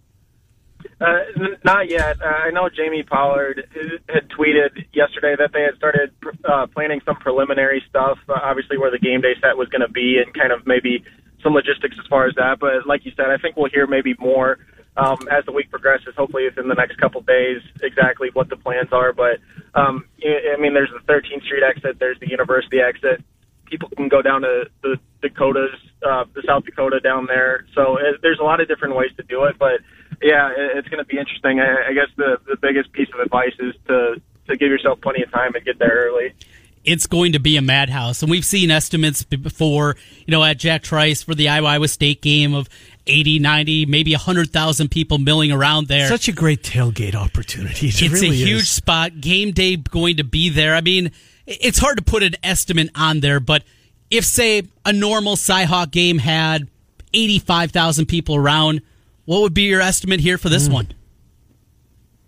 Uh, 1.02 1.20
n- 1.36 1.58
not 1.66 1.90
yet. 1.90 2.22
Uh, 2.22 2.26
I 2.26 2.52
know 2.52 2.70
Jamie 2.70 3.04
Pollard 3.04 3.68
had 4.08 4.30
tweeted 4.30 4.86
yesterday 4.94 5.36
that 5.38 5.52
they 5.52 5.64
had 5.64 5.76
started 5.76 6.12
uh, 6.46 6.68
planning 6.68 7.02
some 7.06 7.18
preliminary 7.18 7.84
stuff, 7.90 8.18
uh, 8.30 8.40
obviously 8.42 8.78
where 8.78 8.92
the 8.92 9.00
game 9.00 9.22
day 9.22 9.36
set 9.42 9.58
was 9.58 9.68
going 9.68 9.82
to 9.82 9.92
be, 9.92 10.20
and 10.24 10.34
kind 10.34 10.54
of 10.54 10.66
maybe 10.66 11.04
some 11.44 11.54
logistics 11.54 11.98
as 12.00 12.06
far 12.08 12.28
as 12.28 12.36
that. 12.36 12.60
But 12.60 12.88
like 12.88 13.06
you 13.06 13.12
said, 13.16 13.28
I 13.30 13.38
think 13.38 13.58
we'll 13.58 13.70
hear 13.70 13.88
maybe 13.88 14.16
more 14.20 14.58
um, 14.96 15.18
as 15.30 15.46
the 15.46 15.52
week 15.52 15.70
progresses. 15.70 16.16
Hopefully, 16.16 16.46
within 16.46 16.70
the 16.70 16.76
next 16.76 16.98
couple 16.98 17.20
days, 17.22 17.62
exactly 17.84 18.30
what 18.32 18.50
the 18.50 18.56
plans 18.56 18.90
are. 18.94 19.12
But 19.12 19.40
um, 19.74 20.06
I 20.24 20.60
mean, 20.60 20.74
there's 20.74 20.92
the 20.92 21.12
13th 21.12 21.44
Street 21.44 21.64
exit, 21.64 22.00
there's 22.00 22.20
the 22.20 22.30
University 22.30 22.80
exit. 22.80 23.24
People 23.66 23.90
can 23.98 24.08
go 24.08 24.22
down 24.22 24.42
to 24.42 24.66
the 24.82 24.98
Dakotas, 25.22 25.76
uh, 26.08 26.24
the 26.34 26.44
South 26.46 26.64
Dakota 26.66 27.00
down 27.00 27.26
there. 27.26 27.66
So 27.74 27.98
uh, 27.98 28.18
there's 28.22 28.40
a 28.40 28.44
lot 28.44 28.62
of 28.62 28.68
different 28.68 28.96
ways 28.96 29.10
to 29.18 29.24
do 29.24 29.44
it, 29.46 29.58
but 29.60 29.82
yeah, 30.22 30.52
it's 30.56 30.88
going 30.88 31.04
to 31.04 31.06
be 31.06 31.18
interesting. 31.18 31.60
I, 31.60 31.90
I 31.90 31.94
guess 31.94 32.10
the 32.16 32.40
the 32.48 32.58
biggest 32.58 32.92
piece 32.92 33.10
of 33.14 33.20
advice 33.20 33.54
is 33.60 33.74
to 33.88 34.22
to 34.48 34.58
give 34.58 34.70
yourself 34.70 35.02
plenty 35.02 35.24
of 35.24 35.32
time 35.32 35.56
and 35.56 35.66
get 35.66 35.80
there 35.80 36.10
early 36.10 36.34
it's 36.86 37.08
going 37.08 37.34
to 37.34 37.40
be 37.40 37.58
a 37.58 37.62
madhouse. 37.62 38.22
And 38.22 38.32
we've 38.32 38.46
seen 38.46 38.72
estimates 38.72 39.24
before, 39.24 39.96
you 40.26 40.32
know, 40.32 40.44
at 40.44 40.58
Jack 40.58 40.84
Trice 40.84 41.24
for 41.24 41.36
the 41.36 41.50
Iowa, 41.50 41.68
Iowa 41.68 41.88
State 41.88 42.22
game 42.22 42.54
of 42.54 42.70
80, 43.08 43.40
90, 43.40 43.86
maybe 43.88 44.12
100,000 44.12 44.90
people 44.90 45.18
milling 45.18 45.52
around 45.52 45.88
there. 45.88 46.08
Such 46.08 46.28
a 46.28 46.32
great 46.32 46.64
tailgate 46.64 47.16
opportunity. 47.16 47.88
It 47.88 48.02
it's 48.02 48.14
really 48.14 48.30
a 48.30 48.46
huge 48.46 48.64
is. 48.64 48.70
spot. 48.70 49.20
Game 49.20 49.52
day 49.52 49.76
going 49.76 50.18
to 50.18 50.24
be 50.24 50.50
there. 50.50 50.76
I 50.76 50.82
mean, 50.82 51.12
it's 51.46 51.80
hard 51.80 51.98
to 51.98 52.04
put 52.04 52.24
an 52.24 52.36
estimate 52.44 52.90
on 52.96 53.20
there, 53.20 53.40
but 53.40 53.64
if, 54.10 54.24
say, 54.24 54.64
a 54.86 54.94
normal 54.94 55.36
Cyhawk 55.36 55.92
game 55.92 56.20
had 56.20 56.68
85,000 57.14 58.06
people 58.06 58.36
around, 58.36 58.82
what 59.26 59.42
would 59.42 59.54
be 59.54 59.64
your 59.64 59.82
estimate 59.82 60.20
here 60.20 60.38
for 60.38 60.50
this 60.50 60.68
mm. 60.68 60.74
one? 60.74 60.88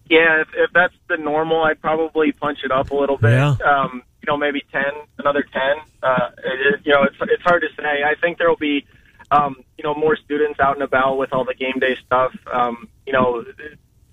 Yeah, 0.10 0.42
if, 0.42 0.48
if 0.56 0.72
that's 0.74 0.94
the 1.10 1.18
normal, 1.18 1.64
I'd 1.64 1.82
probably 1.82 2.32
punch 2.32 2.60
it 2.64 2.72
up 2.72 2.92
a 2.92 2.96
little 2.96 3.18
bit. 3.18 3.32
Yeah. 3.32 3.56
Um, 3.64 4.04
you 4.22 4.28
know, 4.28 4.38
maybe 4.38 4.64
ten, 4.72 4.92
another 5.18 5.44
ten. 5.52 5.78
Uh, 6.02 6.30
it, 6.38 6.82
you 6.86 6.94
know, 6.94 7.04
it's 7.04 7.16
it's 7.22 7.44
hard 7.44 7.62
to 7.62 7.70
say. 7.82 8.04
I 8.04 8.16
think 8.20 8.38
there 8.38 8.50
will 8.50 8.56
be, 8.56 8.86
um, 9.32 9.64
you 9.78 9.84
know, 9.84 9.94
more 9.94 10.16
students 10.16 10.60
out 10.60 10.76
and 10.76 10.84
about 10.84 11.18
with 11.18 11.34
all 11.34 11.46
the 11.46 11.54
game 11.54 11.80
day 11.80 11.98
stuff. 12.06 12.34
Um, 12.52 12.88
you 13.06 13.14
know, 13.14 13.44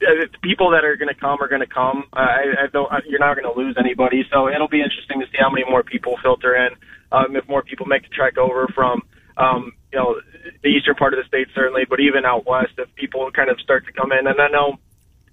the 0.00 0.28
people 0.42 0.70
that 0.70 0.84
are 0.84 0.96
going 0.96 1.12
to 1.12 1.18
come 1.18 1.40
are 1.40 1.48
going 1.48 1.60
to 1.60 1.66
come. 1.66 2.04
I, 2.12 2.64
I 2.64 2.66
don't. 2.72 2.90
You're 3.06 3.20
not 3.20 3.36
going 3.36 3.52
to 3.52 3.58
lose 3.58 3.76
anybody, 3.78 4.24
so 4.32 4.48
it'll 4.48 4.68
be 4.68 4.82
interesting 4.82 5.20
to 5.20 5.26
see 5.26 5.38
how 5.38 5.50
many 5.50 5.64
more 5.68 5.82
people 5.82 6.16
filter 6.22 6.54
in. 6.54 6.70
Um, 7.12 7.36
if 7.36 7.48
more 7.48 7.62
people 7.62 7.86
make 7.86 8.02
the 8.02 8.08
trek 8.08 8.38
over 8.38 8.66
from, 8.74 9.02
um, 9.36 9.72
you 9.92 9.98
know, 9.98 10.20
the 10.62 10.68
eastern 10.68 10.94
part 10.94 11.14
of 11.14 11.18
the 11.18 11.26
state 11.26 11.48
certainly, 11.54 11.84
but 11.88 12.00
even 12.00 12.24
out 12.24 12.46
west, 12.46 12.72
if 12.78 12.94
people 12.94 13.30
kind 13.30 13.50
of 13.50 13.60
start 13.60 13.86
to 13.86 13.92
come 13.92 14.12
in, 14.12 14.26
and 14.26 14.40
I 14.40 14.48
know 14.48 14.78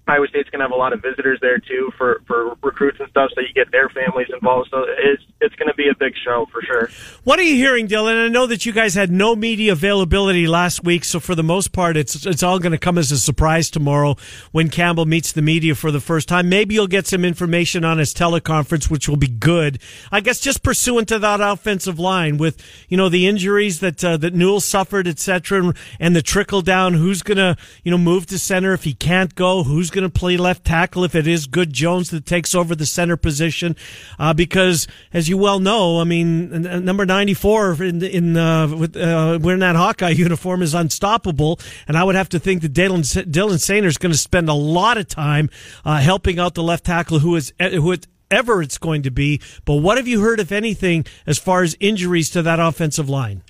Iowa 0.08 0.26
State's 0.28 0.50
going 0.50 0.58
to 0.58 0.64
have 0.64 0.72
a 0.72 0.76
lot 0.76 0.92
of 0.92 1.00
visitors 1.00 1.38
there 1.40 1.58
too 1.58 1.92
for 1.96 2.22
for 2.26 2.56
recruits 2.60 2.98
and 2.98 3.08
stuff, 3.10 3.30
so 3.34 3.40
you 3.40 3.52
get 3.54 3.70
their 3.70 3.88
families 3.88 4.26
involved. 4.32 4.68
So 4.70 4.84
it's 4.98 5.22
it's 5.40 5.54
going 5.54 5.68
to 5.68 5.74
be 5.74 5.88
a 5.88 5.94
big 5.94 6.14
show 6.24 6.46
for 6.50 6.60
sure. 6.60 6.90
What 7.22 7.38
are 7.38 7.44
you 7.44 7.54
hearing, 7.54 7.86
Dylan? 7.86 8.26
I 8.26 8.28
know 8.28 8.46
that 8.48 8.66
you 8.66 8.72
guys 8.72 8.94
had 8.94 9.12
no 9.12 9.36
media 9.36 9.72
availability 9.72 10.48
last 10.48 10.82
week, 10.82 11.04
so 11.04 11.20
for 11.20 11.36
the 11.36 11.44
most 11.44 11.70
part, 11.70 11.96
it's 11.96 12.26
it's 12.26 12.42
all 12.42 12.58
going 12.58 12.72
to 12.72 12.78
come 12.78 12.98
as 12.98 13.12
a 13.12 13.18
surprise 13.18 13.70
tomorrow 13.70 14.16
when 14.50 14.70
Campbell 14.70 15.06
meets 15.06 15.30
the 15.30 15.42
media 15.42 15.76
for 15.76 15.92
the 15.92 16.00
first 16.00 16.28
time. 16.28 16.48
Maybe 16.48 16.74
you'll 16.74 16.88
get 16.88 17.06
some 17.06 17.24
information 17.24 17.84
on 17.84 17.98
his 17.98 18.12
teleconference, 18.12 18.90
which 18.90 19.08
will 19.08 19.16
be 19.16 19.28
good. 19.28 19.78
I 20.10 20.20
guess 20.20 20.40
just 20.40 20.64
pursuant 20.64 21.08
to 21.08 21.20
that 21.20 21.40
offensive 21.40 22.00
line 22.00 22.38
with 22.38 22.60
you 22.88 22.96
know 22.96 23.08
the 23.08 23.28
injuries 23.28 23.78
that 23.78 24.02
uh, 24.02 24.16
that 24.16 24.34
Newell 24.34 24.60
suffered, 24.60 25.06
etc., 25.06 25.72
and 26.00 26.16
the 26.16 26.22
trickle 26.22 26.60
down. 26.60 26.94
Who's 26.94 27.22
going 27.22 27.38
to 27.38 27.56
you 27.84 27.92
know 27.92 27.98
move 27.98 28.26
to 28.26 28.38
center 28.38 28.72
if 28.72 28.82
he 28.82 28.94
can't 28.94 29.36
go? 29.36 29.62
Who's 29.62 29.91
going 29.92 30.04
to 30.04 30.10
play 30.10 30.36
left 30.36 30.64
tackle 30.64 31.04
if 31.04 31.14
it 31.14 31.26
is 31.26 31.46
Good 31.46 31.72
Jones 31.72 32.10
that 32.10 32.26
takes 32.26 32.54
over 32.54 32.74
the 32.74 32.86
center 32.86 33.16
position. 33.16 33.76
Uh, 34.18 34.34
because, 34.34 34.88
as 35.12 35.28
you 35.28 35.38
well 35.38 35.60
know, 35.60 36.00
I 36.00 36.04
mean, 36.04 36.62
number 36.84 37.06
94 37.06 37.82
in, 37.82 38.02
in 38.02 38.36
uh, 38.36 38.68
with, 38.68 38.96
uh, 38.96 39.38
wearing 39.40 39.60
that 39.60 39.76
Hawkeye 39.76 40.08
uniform 40.10 40.62
is 40.62 40.74
unstoppable. 40.74 41.60
And 41.86 41.96
I 41.96 42.04
would 42.04 42.14
have 42.14 42.28
to 42.30 42.38
think 42.38 42.62
that 42.62 42.72
Dylan, 42.72 43.02
Dylan 43.30 43.58
Soehner 43.58 43.86
is 43.86 43.98
going 43.98 44.12
to 44.12 44.18
spend 44.18 44.48
a 44.48 44.54
lot 44.54 44.98
of 44.98 45.06
time 45.08 45.50
uh, 45.84 45.98
helping 45.98 46.38
out 46.38 46.54
the 46.54 46.62
left 46.62 46.84
tackle 46.84 47.20
who 47.20 47.36
is, 47.36 47.52
who 47.60 47.92
is 47.92 48.00
ever 48.32 48.62
it's 48.62 48.78
going 48.78 49.02
to 49.02 49.10
be. 49.10 49.40
But 49.64 49.76
what 49.76 49.98
have 49.98 50.08
you 50.08 50.20
heard, 50.20 50.40
if 50.40 50.50
anything, 50.50 51.04
as 51.26 51.38
far 51.38 51.62
as 51.62 51.76
injuries 51.78 52.30
to 52.30 52.42
that 52.42 52.58
offensive 52.58 53.08
line? 53.08 53.42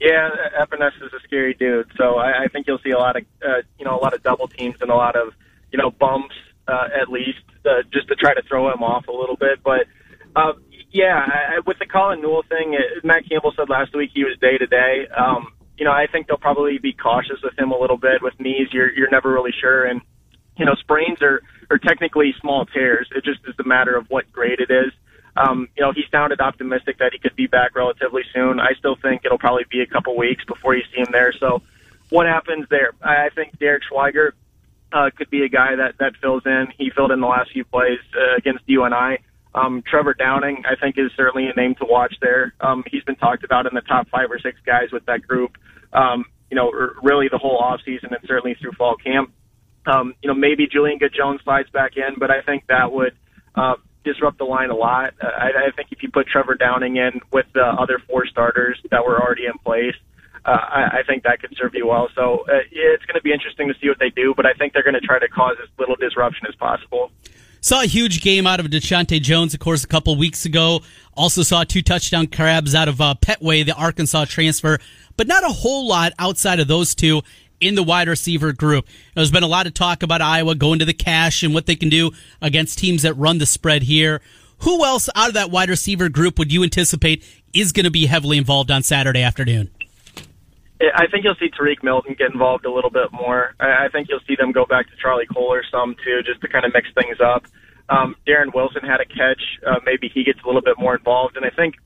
Yeah, 0.00 0.28
Epenesa 0.60 1.06
is 1.06 1.12
a 1.12 1.20
scary 1.24 1.54
dude. 1.54 1.90
So 1.96 2.16
I, 2.16 2.44
I 2.44 2.48
think 2.48 2.66
you'll 2.66 2.80
see 2.84 2.90
a 2.90 2.98
lot 2.98 3.16
of, 3.16 3.24
uh, 3.42 3.62
you 3.78 3.84
know, 3.84 3.96
a 3.96 4.02
lot 4.02 4.12
of 4.14 4.22
double 4.22 4.48
teams 4.48 4.76
and 4.80 4.90
a 4.90 4.94
lot 4.94 5.16
of, 5.16 5.32
you 5.72 5.78
know, 5.78 5.90
bumps 5.90 6.34
uh, 6.68 6.88
at 7.00 7.08
least 7.08 7.44
uh, 7.64 7.82
just 7.92 8.08
to 8.08 8.14
try 8.14 8.34
to 8.34 8.42
throw 8.42 8.70
him 8.72 8.82
off 8.82 9.08
a 9.08 9.12
little 9.12 9.36
bit. 9.36 9.62
But 9.64 9.86
uh, 10.34 10.52
yeah, 10.92 11.26
I, 11.26 11.60
with 11.66 11.78
the 11.78 11.86
Colin 11.86 12.20
Newell 12.20 12.44
thing, 12.48 12.74
it, 12.74 13.04
Matt 13.04 13.28
Campbell 13.28 13.52
said 13.56 13.68
last 13.68 13.94
week 13.94 14.10
he 14.12 14.24
was 14.24 14.36
day 14.40 14.58
to 14.58 14.66
day. 14.66 15.08
Um, 15.16 15.52
you 15.78 15.84
know, 15.84 15.92
I 15.92 16.06
think 16.10 16.26
they'll 16.26 16.36
probably 16.36 16.78
be 16.78 16.92
cautious 16.92 17.40
with 17.42 17.58
him 17.58 17.70
a 17.70 17.78
little 17.78 17.98
bit. 17.98 18.22
With 18.22 18.38
knees, 18.40 18.68
you're 18.72 18.90
you're 18.92 19.10
never 19.10 19.32
really 19.32 19.52
sure, 19.60 19.84
and 19.84 20.00
you 20.56 20.64
know, 20.64 20.74
sprains 20.74 21.20
are 21.22 21.42
are 21.70 21.78
technically 21.78 22.34
small 22.40 22.64
tears. 22.66 23.08
It 23.14 23.24
just 23.24 23.40
is 23.46 23.54
a 23.58 23.68
matter 23.68 23.96
of 23.96 24.06
what 24.08 24.30
grade 24.32 24.60
it 24.60 24.70
is. 24.70 24.92
Um, 25.36 25.68
you 25.76 25.82
know, 25.82 25.92
he 25.92 26.04
sounded 26.10 26.40
optimistic 26.40 26.98
that 26.98 27.12
he 27.12 27.18
could 27.18 27.36
be 27.36 27.46
back 27.46 27.74
relatively 27.74 28.22
soon. 28.34 28.58
I 28.58 28.72
still 28.78 28.96
think 28.96 29.22
it'll 29.24 29.38
probably 29.38 29.64
be 29.70 29.80
a 29.80 29.86
couple 29.86 30.16
weeks 30.16 30.44
before 30.44 30.74
you 30.74 30.82
see 30.94 31.00
him 31.00 31.08
there. 31.12 31.32
So, 31.38 31.62
what 32.08 32.26
happens 32.26 32.66
there? 32.70 32.92
I 33.02 33.28
think 33.34 33.58
Derek 33.58 33.82
Schweiger 33.90 34.32
uh, 34.92 35.10
could 35.16 35.28
be 35.28 35.42
a 35.42 35.48
guy 35.48 35.76
that 35.76 35.98
that 35.98 36.16
fills 36.22 36.42
in. 36.46 36.68
He 36.78 36.90
filled 36.90 37.12
in 37.12 37.20
the 37.20 37.26
last 37.26 37.52
few 37.52 37.64
plays 37.64 37.98
uh, 38.16 38.36
against 38.36 38.64
UNI. 38.66 39.18
Um, 39.54 39.82
Trevor 39.86 40.14
Downing, 40.14 40.64
I 40.66 40.76
think, 40.76 40.98
is 40.98 41.10
certainly 41.16 41.48
a 41.48 41.54
name 41.58 41.74
to 41.76 41.86
watch 41.88 42.14
there. 42.20 42.54
Um, 42.60 42.84
he's 42.90 43.02
been 43.04 43.16
talked 43.16 43.42
about 43.42 43.66
in 43.66 43.74
the 43.74 43.80
top 43.80 44.08
five 44.10 44.30
or 44.30 44.38
six 44.38 44.58
guys 44.64 44.92
with 44.92 45.06
that 45.06 45.26
group. 45.26 45.56
Um, 45.92 46.26
you 46.50 46.56
know, 46.56 46.70
really 47.02 47.28
the 47.28 47.38
whole 47.38 47.56
off 47.58 47.80
season 47.84 48.10
and 48.12 48.20
certainly 48.26 48.54
through 48.60 48.72
fall 48.72 48.96
camp. 48.96 49.32
Um, 49.86 50.14
you 50.22 50.28
know, 50.28 50.34
maybe 50.34 50.66
Julian 50.66 50.98
Good 50.98 51.14
Jones 51.16 51.40
slides 51.42 51.70
back 51.70 51.96
in, 51.96 52.18
but 52.18 52.30
I 52.30 52.42
think 52.42 52.66
that 52.68 52.92
would 52.92 53.16
uh, 53.54 53.76
disrupt 54.06 54.38
the 54.38 54.44
line 54.44 54.70
a 54.70 54.76
lot. 54.76 55.12
Uh, 55.20 55.26
I, 55.26 55.66
I 55.66 55.70
think 55.76 55.88
if 55.90 56.02
you 56.02 56.10
put 56.10 56.26
Trevor 56.26 56.54
Downing 56.54 56.96
in 56.96 57.20
with 57.32 57.46
the 57.52 57.64
other 57.64 58.00
four 58.08 58.26
starters 58.26 58.78
that 58.90 59.04
were 59.04 59.20
already 59.20 59.46
in 59.46 59.58
place, 59.58 59.94
uh, 60.46 60.50
I, 60.50 60.98
I 60.98 61.02
think 61.06 61.24
that 61.24 61.40
could 61.40 61.54
serve 61.58 61.74
you 61.74 61.86
well. 61.86 62.08
So 62.14 62.46
uh, 62.48 62.60
it's 62.70 63.04
going 63.04 63.16
to 63.16 63.22
be 63.22 63.32
interesting 63.32 63.68
to 63.68 63.74
see 63.80 63.88
what 63.88 63.98
they 63.98 64.10
do, 64.10 64.32
but 64.34 64.46
I 64.46 64.52
think 64.54 64.72
they're 64.72 64.84
going 64.84 64.94
to 64.94 65.00
try 65.00 65.18
to 65.18 65.28
cause 65.28 65.56
as 65.62 65.68
little 65.78 65.96
disruption 65.96 66.46
as 66.48 66.54
possible. 66.54 67.10
Saw 67.60 67.82
a 67.82 67.86
huge 67.86 68.22
game 68.22 68.46
out 68.46 68.60
of 68.60 68.66
Deshaunte 68.66 69.20
Jones, 69.20 69.52
of 69.52 69.58
course, 69.58 69.82
a 69.82 69.88
couple 69.88 70.14
weeks 70.16 70.44
ago. 70.46 70.82
Also 71.14 71.42
saw 71.42 71.64
two 71.64 71.82
touchdown 71.82 72.28
crabs 72.28 72.76
out 72.76 72.86
of 72.86 73.00
uh, 73.00 73.16
Pettway, 73.20 73.66
the 73.66 73.74
Arkansas 73.74 74.26
transfer, 74.26 74.78
but 75.16 75.26
not 75.26 75.42
a 75.42 75.48
whole 75.48 75.88
lot 75.88 76.12
outside 76.20 76.60
of 76.60 76.68
those 76.68 76.94
two 76.94 77.22
in 77.60 77.74
the 77.74 77.82
wide 77.82 78.08
receiver 78.08 78.52
group. 78.52 78.86
There's 79.14 79.30
been 79.30 79.42
a 79.42 79.48
lot 79.48 79.66
of 79.66 79.74
talk 79.74 80.02
about 80.02 80.20
Iowa 80.20 80.54
going 80.54 80.78
to 80.78 80.84
the 80.84 80.94
cash 80.94 81.42
and 81.42 81.54
what 81.54 81.66
they 81.66 81.76
can 81.76 81.88
do 81.88 82.10
against 82.40 82.78
teams 82.78 83.02
that 83.02 83.14
run 83.14 83.38
the 83.38 83.46
spread 83.46 83.82
here. 83.82 84.20
Who 84.60 84.84
else 84.84 85.08
out 85.14 85.28
of 85.28 85.34
that 85.34 85.50
wide 85.50 85.68
receiver 85.68 86.08
group 86.08 86.38
would 86.38 86.52
you 86.52 86.62
anticipate 86.62 87.24
is 87.52 87.72
going 87.72 87.84
to 87.84 87.90
be 87.90 88.06
heavily 88.06 88.38
involved 88.38 88.70
on 88.70 88.82
Saturday 88.82 89.22
afternoon? 89.22 89.70
I 90.80 91.06
think 91.10 91.24
you'll 91.24 91.36
see 91.36 91.50
Tarique 91.50 91.82
Milton 91.82 92.14
get 92.18 92.30
involved 92.30 92.66
a 92.66 92.72
little 92.72 92.90
bit 92.90 93.10
more. 93.10 93.54
I 93.58 93.88
think 93.90 94.08
you'll 94.10 94.20
see 94.28 94.36
them 94.36 94.52
go 94.52 94.66
back 94.66 94.86
to 94.90 94.96
Charlie 95.00 95.26
Kolar 95.26 95.62
some 95.70 95.96
too, 96.04 96.20
just 96.22 96.42
to 96.42 96.48
kind 96.48 96.66
of 96.66 96.72
mix 96.74 96.88
things 96.94 97.16
up. 97.20 97.46
Um, 97.88 98.16
Darren 98.26 98.52
Wilson 98.54 98.82
had 98.82 99.00
a 99.00 99.06
catch. 99.06 99.40
Uh, 99.66 99.80
maybe 99.84 100.10
he 100.12 100.24
gets 100.24 100.38
a 100.44 100.46
little 100.46 100.60
bit 100.60 100.78
more 100.78 100.94
involved, 100.94 101.36
and 101.36 101.46
I 101.46 101.50
think 101.50 101.76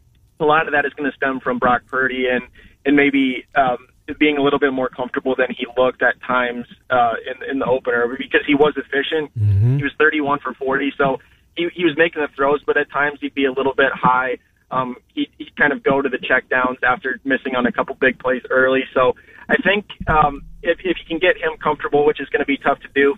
a 0.40 0.44
lot 0.44 0.66
of 0.66 0.72
that 0.72 0.87
is 0.87 0.92
going 0.94 1.09
to 1.09 1.16
stem 1.16 1.38
from 1.40 1.59
Brock 1.59 1.83
Purdy 1.87 2.26
and 2.26 2.42
and 2.85 2.96
maybe 2.96 3.44
um, 3.54 3.76
being 4.18 4.37
a 4.37 4.42
little 4.42 4.59
bit 4.59 4.73
more 4.73 4.88
comfortable 4.88 5.35
than 5.37 5.49
he 5.51 5.66
looked 5.77 6.03
at 6.03 6.20
times 6.23 6.66
uh, 6.90 7.14
in, 7.27 7.51
in 7.51 7.59
the 7.59 7.66
opener 7.66 8.16
because 8.18 8.42
he 8.46 8.55
was 8.55 8.75
efficient. 8.77 9.31
Mm-hmm. 9.38 9.79
He 9.79 9.83
was 9.83 9.92
31 9.99 10.40
for 10.40 10.55
40, 10.55 10.92
so 10.96 11.18
he, 11.57 11.68
he 11.75 11.85
was 11.85 11.94
making 11.96 12.23
the 12.23 12.29
throws, 12.35 12.62
but 12.64 12.77
at 12.77 12.90
times 12.90 13.18
he'd 13.20 13.35
be 13.35 13.44
a 13.44 13.53
little 13.53 13.75
bit 13.75 13.92
high. 13.92 14.38
Um, 14.70 14.96
he, 15.14 15.29
he'd 15.38 15.57
kind 15.57 15.73
of 15.73 15.83
go 15.83 16.01
to 16.01 16.09
the 16.09 16.18
check 16.18 16.49
downs 16.49 16.79
after 16.83 17.20
missing 17.25 17.57
on 17.57 17.66
a 17.66 17.73
couple 17.73 17.94
big 17.96 18.18
plays 18.18 18.42
early. 18.51 18.83
So 18.94 19.14
I 19.49 19.57
think 19.57 19.87
um, 20.07 20.42
if, 20.62 20.79
if 20.81 20.96
you 20.99 21.07
can 21.09 21.18
get 21.18 21.37
him 21.37 21.59
comfortable, 21.62 22.07
which 22.07 22.20
is 22.20 22.29
going 22.29 22.40
to 22.40 22.46
be 22.46 22.57
tough 22.57 22.79
to 22.81 22.88
do 22.94 23.16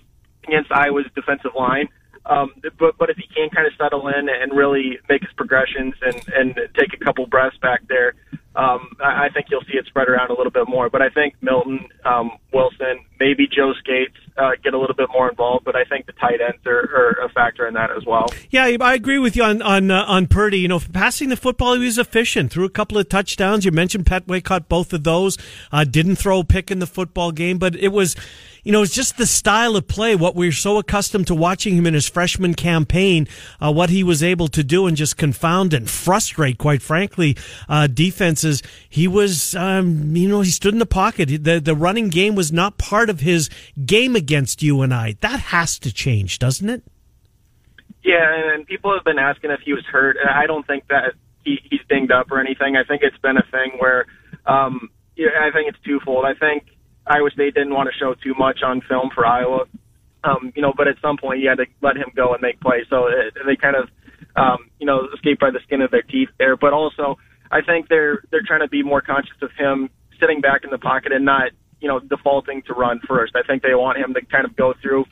against 0.48 0.72
Iowa's 0.72 1.06
defensive 1.14 1.52
line, 1.54 1.88
um, 2.26 2.52
but 2.78 2.96
but 2.98 3.10
if 3.10 3.16
he 3.16 3.26
can 3.34 3.50
kind 3.50 3.66
of 3.66 3.72
settle 3.76 4.06
in 4.08 4.28
and 4.28 4.56
really 4.56 4.98
make 5.08 5.22
his 5.22 5.32
progressions 5.36 5.94
and 6.02 6.22
and 6.34 6.54
take 6.78 6.94
a 6.94 7.04
couple 7.04 7.26
breaths 7.26 7.56
back 7.60 7.80
there, 7.88 8.14
um, 8.54 8.96
I, 9.02 9.26
I 9.26 9.28
think 9.32 9.46
you'll 9.50 9.62
see 9.62 9.78
it 9.78 9.86
spread 9.86 10.08
around 10.08 10.30
a 10.30 10.34
little 10.34 10.50
bit 10.50 10.68
more. 10.68 10.90
But 10.90 11.02
I 11.02 11.08
think 11.08 11.34
Milton, 11.40 11.88
um, 12.04 12.32
Wilson, 12.52 13.04
maybe 13.18 13.46
Joe 13.46 13.72
Scates 13.78 14.16
uh, 14.36 14.50
get 14.62 14.74
a 14.74 14.78
little 14.78 14.96
bit 14.96 15.08
more 15.12 15.28
involved. 15.28 15.64
But 15.64 15.76
I 15.76 15.84
think 15.84 16.06
the 16.06 16.12
tight 16.12 16.40
ends 16.40 16.66
are, 16.66 16.78
are 16.78 17.24
a 17.24 17.28
factor 17.30 17.66
in 17.66 17.74
that 17.74 17.90
as 17.90 18.04
well. 18.06 18.26
Yeah, 18.50 18.76
I 18.80 18.94
agree 18.94 19.18
with 19.18 19.36
you 19.36 19.44
on 19.44 19.62
on 19.62 19.90
uh, 19.90 20.04
on 20.06 20.26
Purdy. 20.26 20.58
You 20.58 20.68
know, 20.68 20.80
passing 20.80 21.28
the 21.28 21.36
football, 21.36 21.74
he 21.74 21.84
was 21.84 21.98
efficient. 21.98 22.52
Threw 22.52 22.64
a 22.64 22.70
couple 22.70 22.98
of 22.98 23.08
touchdowns. 23.08 23.64
You 23.64 23.72
mentioned 23.72 24.04
Pettway 24.04 24.42
caught 24.42 24.68
both 24.68 24.92
of 24.92 25.04
those. 25.04 25.38
Uh, 25.70 25.84
didn't 25.84 26.16
throw 26.16 26.40
a 26.40 26.44
pick 26.44 26.70
in 26.70 26.78
the 26.78 26.86
football 26.86 27.32
game, 27.32 27.58
but 27.58 27.74
it 27.76 27.88
was 27.88 28.16
you 28.64 28.70
know, 28.70 28.82
it's 28.82 28.94
just 28.94 29.16
the 29.16 29.26
style 29.26 29.76
of 29.76 29.88
play, 29.88 30.14
what 30.14 30.34
we're 30.34 30.52
so 30.52 30.78
accustomed 30.78 31.26
to 31.26 31.34
watching 31.34 31.76
him 31.76 31.86
in 31.86 31.94
his 31.94 32.08
freshman 32.08 32.54
campaign, 32.54 33.26
uh, 33.60 33.72
what 33.72 33.90
he 33.90 34.04
was 34.04 34.22
able 34.22 34.48
to 34.48 34.62
do 34.62 34.86
and 34.86 34.96
just 34.96 35.16
confound 35.16 35.74
and 35.74 35.90
frustrate, 35.90 36.58
quite 36.58 36.80
frankly, 36.80 37.36
uh, 37.68 37.88
defenses. 37.88 38.62
He 38.88 39.08
was, 39.08 39.56
um, 39.56 40.14
you 40.14 40.28
know, 40.28 40.42
he 40.42 40.50
stood 40.50 40.74
in 40.74 40.78
the 40.78 40.86
pocket. 40.86 41.26
The, 41.42 41.60
the 41.60 41.74
running 41.74 42.08
game 42.08 42.34
was 42.34 42.52
not 42.52 42.78
part 42.78 43.10
of 43.10 43.20
his 43.20 43.50
game 43.84 44.14
against 44.14 44.62
UNI. 44.62 45.16
That 45.20 45.40
has 45.40 45.78
to 45.80 45.92
change, 45.92 46.38
doesn't 46.38 46.68
it? 46.68 46.84
Yeah, 48.04 48.54
and 48.54 48.66
people 48.66 48.92
have 48.94 49.04
been 49.04 49.18
asking 49.18 49.50
if 49.50 49.60
he 49.60 49.72
was 49.72 49.84
hurt. 49.84 50.16
I 50.28 50.46
don't 50.46 50.66
think 50.66 50.86
that 50.88 51.14
he, 51.44 51.58
he's 51.68 51.80
dinged 51.88 52.12
up 52.12 52.30
or 52.30 52.40
anything. 52.40 52.76
I 52.76 52.84
think 52.84 53.02
it's 53.02 53.18
been 53.18 53.36
a 53.36 53.44
thing 53.50 53.72
where, 53.78 54.06
um, 54.46 54.90
yeah, 55.16 55.28
I 55.40 55.50
think 55.50 55.68
it's 55.68 55.78
twofold. 55.84 56.24
I 56.24 56.34
think 56.34 56.66
Iowa 57.06 57.30
State 57.30 57.54
didn't 57.54 57.74
want 57.74 57.88
to 57.92 57.98
show 57.98 58.14
too 58.14 58.34
much 58.38 58.60
on 58.64 58.80
film 58.88 59.10
for 59.14 59.26
Iowa. 59.26 59.64
Um, 60.24 60.52
you 60.54 60.62
know, 60.62 60.72
but 60.76 60.86
at 60.86 60.96
some 61.02 61.16
point 61.16 61.40
you 61.40 61.48
had 61.48 61.58
to 61.58 61.66
let 61.82 61.96
him 61.96 62.12
go 62.14 62.32
and 62.32 62.40
make 62.40 62.60
plays. 62.60 62.86
So 62.88 63.08
it, 63.08 63.34
they 63.44 63.56
kind 63.56 63.74
of, 63.74 63.88
um, 64.36 64.70
you 64.78 64.86
know, 64.86 65.08
escaped 65.12 65.40
by 65.40 65.50
the 65.50 65.58
skin 65.64 65.82
of 65.82 65.90
their 65.90 66.02
teeth 66.02 66.28
there. 66.38 66.56
But 66.56 66.72
also, 66.72 67.18
I 67.50 67.60
think 67.60 67.88
they're 67.88 68.22
they're 68.30 68.46
trying 68.46 68.60
to 68.60 68.68
be 68.68 68.82
more 68.82 69.00
conscious 69.00 69.36
of 69.42 69.50
him 69.58 69.90
sitting 70.20 70.40
back 70.40 70.62
in 70.62 70.70
the 70.70 70.78
pocket 70.78 71.10
and 71.12 71.24
not, 71.24 71.50
you 71.80 71.88
know, 71.88 71.98
defaulting 71.98 72.62
to 72.68 72.72
run 72.74 73.00
first. 73.08 73.34
I 73.34 73.42
think 73.42 73.62
they 73.62 73.74
want 73.74 73.98
him 73.98 74.14
to 74.14 74.24
kind 74.24 74.44
of 74.44 74.54
go 74.54 74.74
through, 74.80 75.04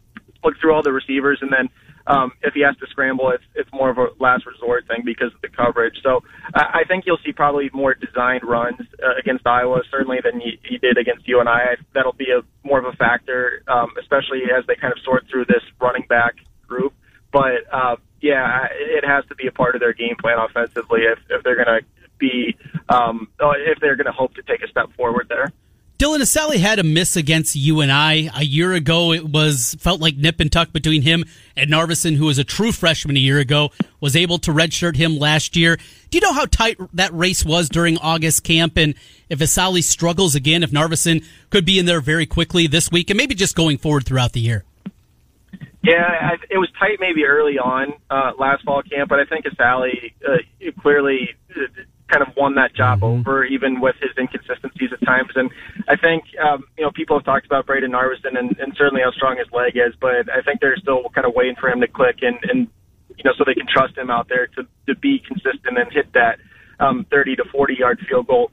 look 0.45 0.55
through 0.61 0.73
all 0.73 0.83
the 0.83 0.93
receivers, 0.93 1.41
and 1.43 1.53
then 1.53 1.69
um, 2.07 2.33
if 2.43 2.55
he 2.55 2.63
has 2.63 2.77
to 2.79 2.87
scramble, 2.89 3.31
it's 3.31 3.45
it's 3.55 3.71
more 3.73 3.91
of 3.91 3.99
a 3.99 4.09
last 4.19 4.47
resort 4.47 4.87
thing 4.87 5.03
because 5.05 5.33
of 5.35 5.41
the 5.41 5.49
coverage. 5.49 6.01
So 6.03 6.23
I, 6.55 6.81
I 6.81 6.85
think 6.89 7.05
you'll 7.07 7.21
see 7.25 7.33
probably 7.33 7.71
more 7.73 7.95
designed 7.95 8.45
runs 8.45 8.81
uh, 9.03 9.19
against 9.19 9.47
Iowa, 9.47 9.83
certainly 9.91 10.19
than 10.23 10.41
you, 10.41 10.53
you 10.69 10.79
did 10.79 10.99
against 10.99 11.27
UNI. 11.29 11.77
That'll 11.95 12.13
be 12.13 12.31
a 12.31 12.43
more 12.67 12.79
of 12.79 12.85
a 12.85 12.97
factor, 12.97 13.63
um, 13.69 13.91
especially 14.01 14.43
as 14.57 14.67
they 14.67 14.77
kind 14.77 14.93
of 14.93 14.99
sort 15.05 15.27
through 15.31 15.47
this 15.47 15.63
running 15.81 16.07
back 16.09 16.37
group. 16.67 16.95
But 17.33 17.67
uh, 17.73 17.97
yeah, 18.21 18.67
it 18.73 19.05
has 19.05 19.25
to 19.27 19.35
be 19.35 19.47
a 19.47 19.53
part 19.53 19.75
of 19.75 19.81
their 19.81 19.93
game 19.93 20.17
plan 20.21 20.39
offensively 20.39 21.03
if 21.03 21.19
if 21.29 21.43
they're 21.43 21.63
going 21.63 21.81
to 21.81 21.87
be 22.19 22.57
um, 22.89 23.29
if 23.41 23.79
they're 23.81 23.97
going 23.97 24.07
to 24.07 24.13
hope 24.13 24.35
to 24.35 24.43
take 24.43 24.63
a 24.63 24.69
step 24.69 24.93
forward 24.97 25.27
there. 25.29 25.53
Dylan 26.01 26.21
Assalley 26.21 26.57
had 26.57 26.79
a 26.79 26.83
miss 26.83 27.15
against 27.15 27.55
UNI 27.55 28.31
a 28.35 28.43
year 28.43 28.73
ago. 28.73 29.13
It 29.13 29.29
was 29.29 29.77
felt 29.81 30.01
like 30.01 30.17
nip 30.17 30.41
and 30.41 30.51
tuck 30.51 30.73
between 30.73 31.03
him 31.03 31.27
and 31.59 31.71
Narveson, 31.71 32.17
who 32.17 32.25
was 32.25 32.39
a 32.39 32.43
true 32.43 32.73
freshman 32.73 33.19
a 33.19 33.21
year 33.21 33.39
ago, 33.39 33.69
was 34.01 34.17
able 34.17 34.39
to 34.39 34.51
redshirt 34.51 34.97
him 34.97 35.19
last 35.19 35.57
year. 35.57 35.77
Do 36.09 36.17
you 36.17 36.23
know 36.23 36.33
how 36.33 36.47
tight 36.47 36.79
that 36.95 37.13
race 37.13 37.45
was 37.45 37.69
during 37.69 37.99
August 37.99 38.45
camp? 38.45 38.79
And 38.79 38.95
if 39.29 39.41
Assalley 39.41 39.85
struggles 39.85 40.35
again, 40.35 40.63
if 40.63 40.71
Narveson 40.71 41.23
could 41.51 41.67
be 41.67 41.79
in 41.79 41.85
there 41.85 42.01
very 42.01 42.25
quickly 42.25 42.67
this 42.67 42.91
week 42.91 43.11
and 43.11 43.19
maybe 43.19 43.35
just 43.35 43.55
going 43.55 43.77
forward 43.77 44.07
throughout 44.07 44.33
the 44.33 44.41
year? 44.41 44.65
Yeah, 45.83 46.31
it 46.49 46.57
was 46.57 46.71
tight 46.79 46.97
maybe 46.99 47.27
early 47.27 47.59
on 47.59 47.93
uh, 48.09 48.33
last 48.39 48.65
fall 48.65 48.81
camp, 48.83 49.11
but 49.11 49.21
I 49.21 49.27
think 49.27 49.45
Assalley 49.45 50.15
uh, 50.27 50.39
clearly 50.81 51.35
kind 52.11 52.27
of 52.27 52.35
won 52.37 52.55
that 52.57 52.75
job 52.75 53.01
mm-hmm. 53.01 53.21
over, 53.21 53.45
even 53.45 53.81
with 53.81 53.97
his 54.01 54.11
inconsistencies 54.19 54.91
at 54.93 55.01
times. 55.07 55.31
And 55.35 55.51
I 55.89 55.97
think, 55.97 56.25
um, 56.43 56.65
you 56.77 56.85
know, 56.85 56.91
people 56.91 57.17
have 57.19 57.25
talked 57.25 57.47
about 57.47 57.67
Brayden 57.67 57.91
Narveson 57.91 58.39
and, 58.39 58.59
and 58.59 58.75
certainly 58.77 59.03
how 59.03 59.13
strong 59.13 59.39
his 59.39 59.49
leg 59.53 59.77
is, 59.77 59.95
but 60.01 60.29
I 60.31 60.43
think 60.43 60.61
they're 60.61 60.77
still 60.77 61.09
kind 61.15 61.27
of 61.27 61.35
waiting 61.35 61.57
for 61.61 61.69
him 61.69 61.81
to 61.81 61.89
click 61.89 62.19
and, 62.23 62.39
and 62.43 62.69
you 63.17 63.25
know, 63.25 63.33
so 63.37 63.45
they 63.45 63.55
can 63.55 63.67
trust 63.67 63.97
him 63.97 64.11
out 64.11 64.29
there 64.29 64.47
to, 64.47 64.67
to 64.87 64.95
be 64.97 65.19
consistent 65.19 65.77
and 65.79 65.93
hit 65.93 66.13
that 66.15 66.39
um, 66.79 67.07
30 67.11 67.37
to 67.37 67.45
40 67.53 67.75
yard 67.75 68.01
field 68.09 68.27
goal 68.27 68.51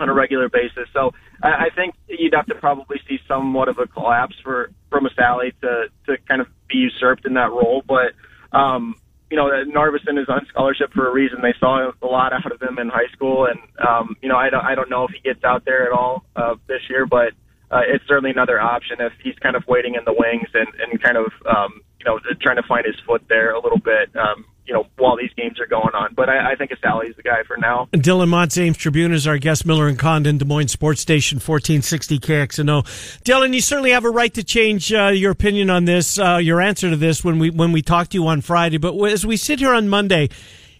on 0.00 0.08
a 0.08 0.14
regular 0.14 0.48
basis. 0.48 0.88
So 0.92 1.12
I, 1.42 1.66
I 1.66 1.68
think 1.74 1.94
you'd 2.08 2.34
have 2.34 2.46
to 2.46 2.54
probably 2.54 3.00
see 3.08 3.18
somewhat 3.28 3.68
of 3.68 3.78
a 3.78 3.86
collapse 3.86 4.36
for 4.42 4.70
from 4.90 5.06
Assalley 5.06 5.52
to 5.60 5.86
to 6.06 6.18
kind 6.28 6.40
of 6.40 6.48
be 6.68 6.78
usurped 6.78 7.26
in 7.26 7.34
that 7.34 7.50
role. 7.50 7.82
But 7.86 8.12
um, 8.56 8.96
you 9.30 9.36
know, 9.36 9.50
Narveson 9.66 10.20
is 10.20 10.28
on 10.28 10.46
scholarship 10.48 10.92
for 10.92 11.08
a 11.08 11.12
reason. 11.12 11.38
They 11.42 11.54
saw 11.58 11.90
a 11.90 12.06
lot 12.06 12.32
out 12.32 12.50
of 12.50 12.62
him 12.62 12.78
in 12.78 12.88
high 12.88 13.10
school, 13.12 13.46
and 13.46 13.58
um, 13.86 14.16
you 14.22 14.28
know, 14.28 14.36
I 14.36 14.50
don't, 14.50 14.64
I 14.64 14.74
don't 14.74 14.90
know 14.90 15.04
if 15.04 15.10
he 15.10 15.20
gets 15.20 15.42
out 15.44 15.64
there 15.64 15.86
at 15.86 15.92
all 15.92 16.24
uh, 16.36 16.54
this 16.68 16.82
year, 16.88 17.06
but 17.06 17.32
uh, 17.70 17.82
it's 17.86 18.04
certainly 18.06 18.30
another 18.30 18.60
option 18.60 18.98
if 19.00 19.12
he's 19.22 19.34
kind 19.42 19.56
of 19.56 19.64
waiting 19.66 19.94
in 19.94 20.04
the 20.04 20.14
wings 20.16 20.48
and, 20.54 20.68
and 20.78 21.02
kind 21.02 21.16
of, 21.16 21.26
um, 21.46 21.80
you 21.98 22.04
know, 22.06 22.20
trying 22.40 22.56
to 22.56 22.62
find 22.68 22.86
his 22.86 22.94
foot 23.04 23.22
there 23.28 23.52
a 23.52 23.60
little 23.60 23.80
bit. 23.80 24.14
Um, 24.14 24.44
you 24.66 24.74
know, 24.74 24.86
while 24.96 25.16
these 25.16 25.32
games 25.36 25.60
are 25.60 25.66
going 25.66 25.94
on. 25.94 26.14
But 26.14 26.28
I, 26.28 26.52
I 26.52 26.54
think 26.56 26.70
Assalley's 26.72 27.16
the 27.16 27.22
guy 27.22 27.42
for 27.46 27.56
now. 27.56 27.88
Dylan 27.92 28.28
Montz, 28.28 28.60
Ames 28.60 28.76
Tribune 28.76 29.12
is 29.12 29.26
our 29.26 29.38
guest. 29.38 29.64
Miller 29.66 29.88
and 29.88 29.98
Condon, 29.98 30.38
Des 30.38 30.44
Moines 30.44 30.68
Sports 30.68 31.00
Station, 31.00 31.36
1460 31.36 32.18
KXNO. 32.18 32.82
Dylan, 33.22 33.54
you 33.54 33.60
certainly 33.60 33.90
have 33.90 34.04
a 34.04 34.10
right 34.10 34.32
to 34.34 34.44
change 34.44 34.92
uh, 34.92 35.08
your 35.08 35.30
opinion 35.30 35.70
on 35.70 35.84
this, 35.84 36.18
uh, 36.18 36.36
your 36.36 36.60
answer 36.60 36.90
to 36.90 36.96
this 36.96 37.24
when 37.24 37.38
we 37.38 37.50
when 37.50 37.72
we 37.72 37.82
talk 37.82 38.08
to 38.08 38.18
you 38.18 38.26
on 38.26 38.40
Friday. 38.40 38.78
But 38.78 38.96
as 39.04 39.24
we 39.24 39.36
sit 39.36 39.60
here 39.60 39.72
on 39.72 39.88
Monday, 39.88 40.28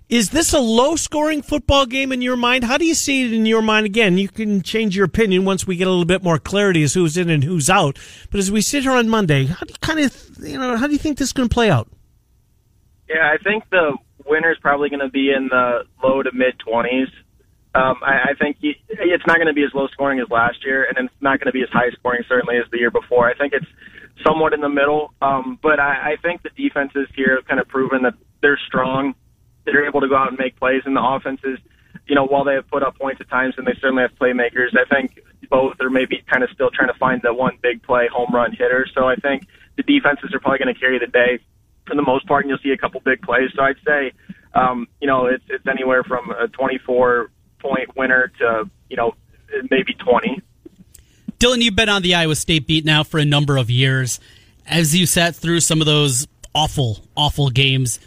is 0.08 0.30
this 0.30 0.52
a 0.52 0.60
low 0.60 0.94
scoring 0.94 1.42
football 1.42 1.84
game 1.84 2.12
in 2.12 2.22
your 2.22 2.36
mind? 2.36 2.62
How 2.62 2.78
do 2.78 2.84
you 2.84 2.94
see 2.94 3.26
it 3.26 3.32
in 3.32 3.44
your 3.44 3.62
mind? 3.62 3.86
Again, 3.86 4.18
you 4.18 4.28
can 4.28 4.62
change 4.62 4.94
your 4.94 5.04
opinion 5.04 5.44
once 5.44 5.66
we 5.66 5.76
get 5.76 5.88
a 5.88 5.90
little 5.90 6.04
bit 6.04 6.22
more 6.22 6.38
clarity 6.38 6.84
as 6.84 6.94
who's 6.94 7.16
in 7.16 7.28
and 7.28 7.42
who's 7.42 7.68
out. 7.68 7.98
But 8.30 8.38
as 8.38 8.52
we 8.52 8.60
sit 8.60 8.84
here 8.84 8.92
on 8.92 9.08
Monday, 9.08 9.46
how 9.46 9.66
do 9.66 9.72
you 9.72 9.78
kind 9.80 9.98
of, 9.98 10.38
you 10.38 10.58
know, 10.58 10.76
how 10.76 10.86
do 10.86 10.92
you 10.92 10.98
think 10.98 11.18
this 11.18 11.28
is 11.28 11.32
going 11.32 11.48
to 11.48 11.52
play 11.52 11.70
out? 11.70 11.88
Yeah, 13.08 13.32
I 13.32 13.42
think 13.42 13.64
the 13.70 13.96
winner 14.24 14.50
is 14.50 14.58
probably 14.58 14.88
going 14.88 15.00
to 15.00 15.08
be 15.08 15.30
in 15.30 15.48
the 15.48 15.84
low 16.02 16.22
to 16.22 16.30
mid 16.32 16.58
20s. 16.58 17.08
Um, 17.74 17.96
I, 18.02 18.30
I 18.30 18.34
think 18.38 18.56
he, 18.60 18.74
it's 18.88 19.26
not 19.26 19.36
going 19.36 19.48
to 19.48 19.52
be 19.52 19.62
as 19.62 19.70
low 19.74 19.86
scoring 19.88 20.18
as 20.20 20.28
last 20.30 20.64
year, 20.64 20.84
and 20.84 21.06
it's 21.06 21.14
not 21.20 21.38
going 21.38 21.46
to 21.46 21.52
be 21.52 21.62
as 21.62 21.68
high 21.68 21.90
scoring 21.90 22.22
certainly 22.28 22.56
as 22.56 22.64
the 22.70 22.78
year 22.78 22.90
before. 22.90 23.28
I 23.28 23.34
think 23.34 23.52
it's 23.52 23.66
somewhat 24.26 24.54
in 24.54 24.60
the 24.60 24.68
middle, 24.68 25.12
um, 25.20 25.58
but 25.62 25.78
I, 25.78 26.12
I 26.12 26.16
think 26.22 26.42
the 26.42 26.50
defenses 26.56 27.06
here 27.14 27.36
have 27.36 27.46
kind 27.46 27.60
of 27.60 27.68
proven 27.68 28.02
that 28.02 28.14
they're 28.40 28.58
strong. 28.66 29.14
They're 29.66 29.86
able 29.86 30.00
to 30.00 30.08
go 30.08 30.16
out 30.16 30.28
and 30.28 30.38
make 30.38 30.56
plays, 30.56 30.82
and 30.86 30.96
the 30.96 31.04
offenses, 31.04 31.58
you 32.06 32.14
know, 32.14 32.24
while 32.24 32.44
they 32.44 32.54
have 32.54 32.68
put 32.68 32.82
up 32.82 32.98
points 32.98 33.20
at 33.20 33.28
times 33.28 33.54
and 33.58 33.66
they 33.66 33.74
certainly 33.80 34.02
have 34.02 34.14
playmakers, 34.18 34.72
I 34.72 34.88
think 34.88 35.20
both 35.50 35.74
are 35.80 35.90
maybe 35.90 36.24
kind 36.30 36.42
of 36.42 36.50
still 36.50 36.70
trying 36.70 36.88
to 36.88 36.98
find 36.98 37.20
the 37.22 37.34
one 37.34 37.58
big 37.62 37.82
play 37.82 38.08
home 38.10 38.32
run 38.32 38.52
hitter. 38.52 38.86
So 38.94 39.06
I 39.06 39.16
think 39.16 39.46
the 39.76 39.82
defenses 39.82 40.32
are 40.32 40.40
probably 40.40 40.58
going 40.58 40.74
to 40.74 40.80
carry 40.80 40.98
the 40.98 41.06
day 41.06 41.40
for 41.86 41.94
the 41.94 42.02
most 42.02 42.26
part, 42.26 42.44
and 42.44 42.50
you'll 42.50 42.58
see 42.58 42.70
a 42.70 42.76
couple 42.76 43.00
big 43.00 43.22
plays. 43.22 43.50
So 43.54 43.62
I'd 43.62 43.76
say, 43.86 44.12
um, 44.54 44.88
you 45.00 45.06
know, 45.06 45.26
it's 45.26 45.44
it's 45.48 45.66
anywhere 45.66 46.02
from 46.02 46.30
a 46.30 46.48
24 46.48 47.30
point 47.58 47.96
winner 47.96 48.32
to 48.38 48.70
you 48.88 48.96
know 48.96 49.14
maybe 49.70 49.94
20. 49.94 50.42
Dylan, 51.38 51.60
you've 51.60 51.76
been 51.76 51.88
on 51.88 52.02
the 52.02 52.14
Iowa 52.14 52.34
State 52.34 52.66
beat 52.66 52.84
now 52.84 53.02
for 53.02 53.18
a 53.18 53.24
number 53.24 53.56
of 53.56 53.70
years. 53.70 54.20
As 54.66 54.96
you 54.96 55.06
sat 55.06 55.36
through 55.36 55.60
some 55.60 55.80
of 55.80 55.86
those 55.86 56.26
awful, 56.54 56.98
awful 57.14 57.50
games, 57.50 57.98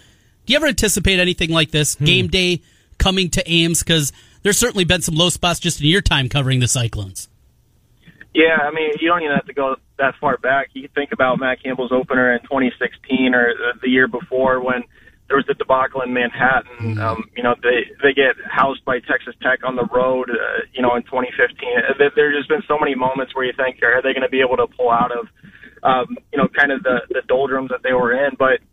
do 0.45 0.53
you 0.53 0.57
ever 0.57 0.67
anticipate 0.67 1.19
anything 1.19 1.51
like 1.51 1.71
this? 1.71 1.95
Hmm. 1.95 2.05
Game 2.05 2.27
day 2.27 2.61
coming 2.97 3.29
to 3.31 3.49
Ames? 3.49 3.83
Because 3.83 4.11
there's 4.41 4.57
certainly 4.57 4.83
been 4.83 5.01
some 5.01 5.15
low 5.15 5.29
spots 5.29 5.59
just 5.59 5.79
in 5.79 5.87
your 5.87 6.01
time 6.01 6.27
covering 6.27 6.59
the 6.59 6.67
Cyclones. 6.67 7.29
Yeah, 8.39 8.55
I 8.63 8.71
mean, 8.71 8.91
you 9.01 9.09
don't 9.09 9.21
even 9.21 9.35
have 9.35 9.51
to 9.51 9.53
go 9.53 9.75
that 9.97 10.15
far 10.21 10.37
back. 10.37 10.69
You 10.71 10.87
think 10.95 11.11
about 11.11 11.39
Matt 11.39 11.61
Campbell's 11.61 11.91
opener 11.91 12.31
in 12.31 12.39
2016 12.43 13.35
or 13.35 13.51
the 13.81 13.89
year 13.89 14.07
before 14.07 14.63
when 14.63 14.83
there 15.27 15.35
was 15.35 15.45
the 15.45 15.55
debacle 15.55 16.01
in 16.01 16.13
Manhattan. 16.13 16.95
Mm-hmm. 16.95 16.99
Um, 17.03 17.29
you 17.35 17.43
know, 17.43 17.55
they 17.61 17.91
they 18.01 18.13
get 18.13 18.39
housed 18.47 18.85
by 18.85 18.99
Texas 19.03 19.35
Tech 19.43 19.59
on 19.67 19.75
the 19.75 19.83
road. 19.91 20.29
Uh, 20.31 20.63
you 20.71 20.81
know, 20.81 20.95
in 20.95 21.03
2015, 21.03 21.35
uh, 21.35 22.09
there's 22.15 22.39
just 22.39 22.47
been 22.47 22.63
so 22.65 22.79
many 22.79 22.95
moments 22.95 23.35
where 23.35 23.43
you 23.43 23.51
think, 23.51 23.83
are 23.83 24.01
they 24.01 24.15
going 24.15 24.23
to 24.23 24.31
be 24.31 24.39
able 24.39 24.55
to 24.55 24.67
pull 24.71 24.89
out 24.89 25.11
of, 25.11 25.27
um, 25.83 26.17
you 26.31 26.39
know, 26.39 26.47
kind 26.47 26.71
of 26.71 26.81
the 26.83 27.03
the 27.09 27.21
doldrums 27.27 27.69
that 27.75 27.83
they 27.83 27.91
were 27.91 28.15
in? 28.15 28.39
But 28.39 28.63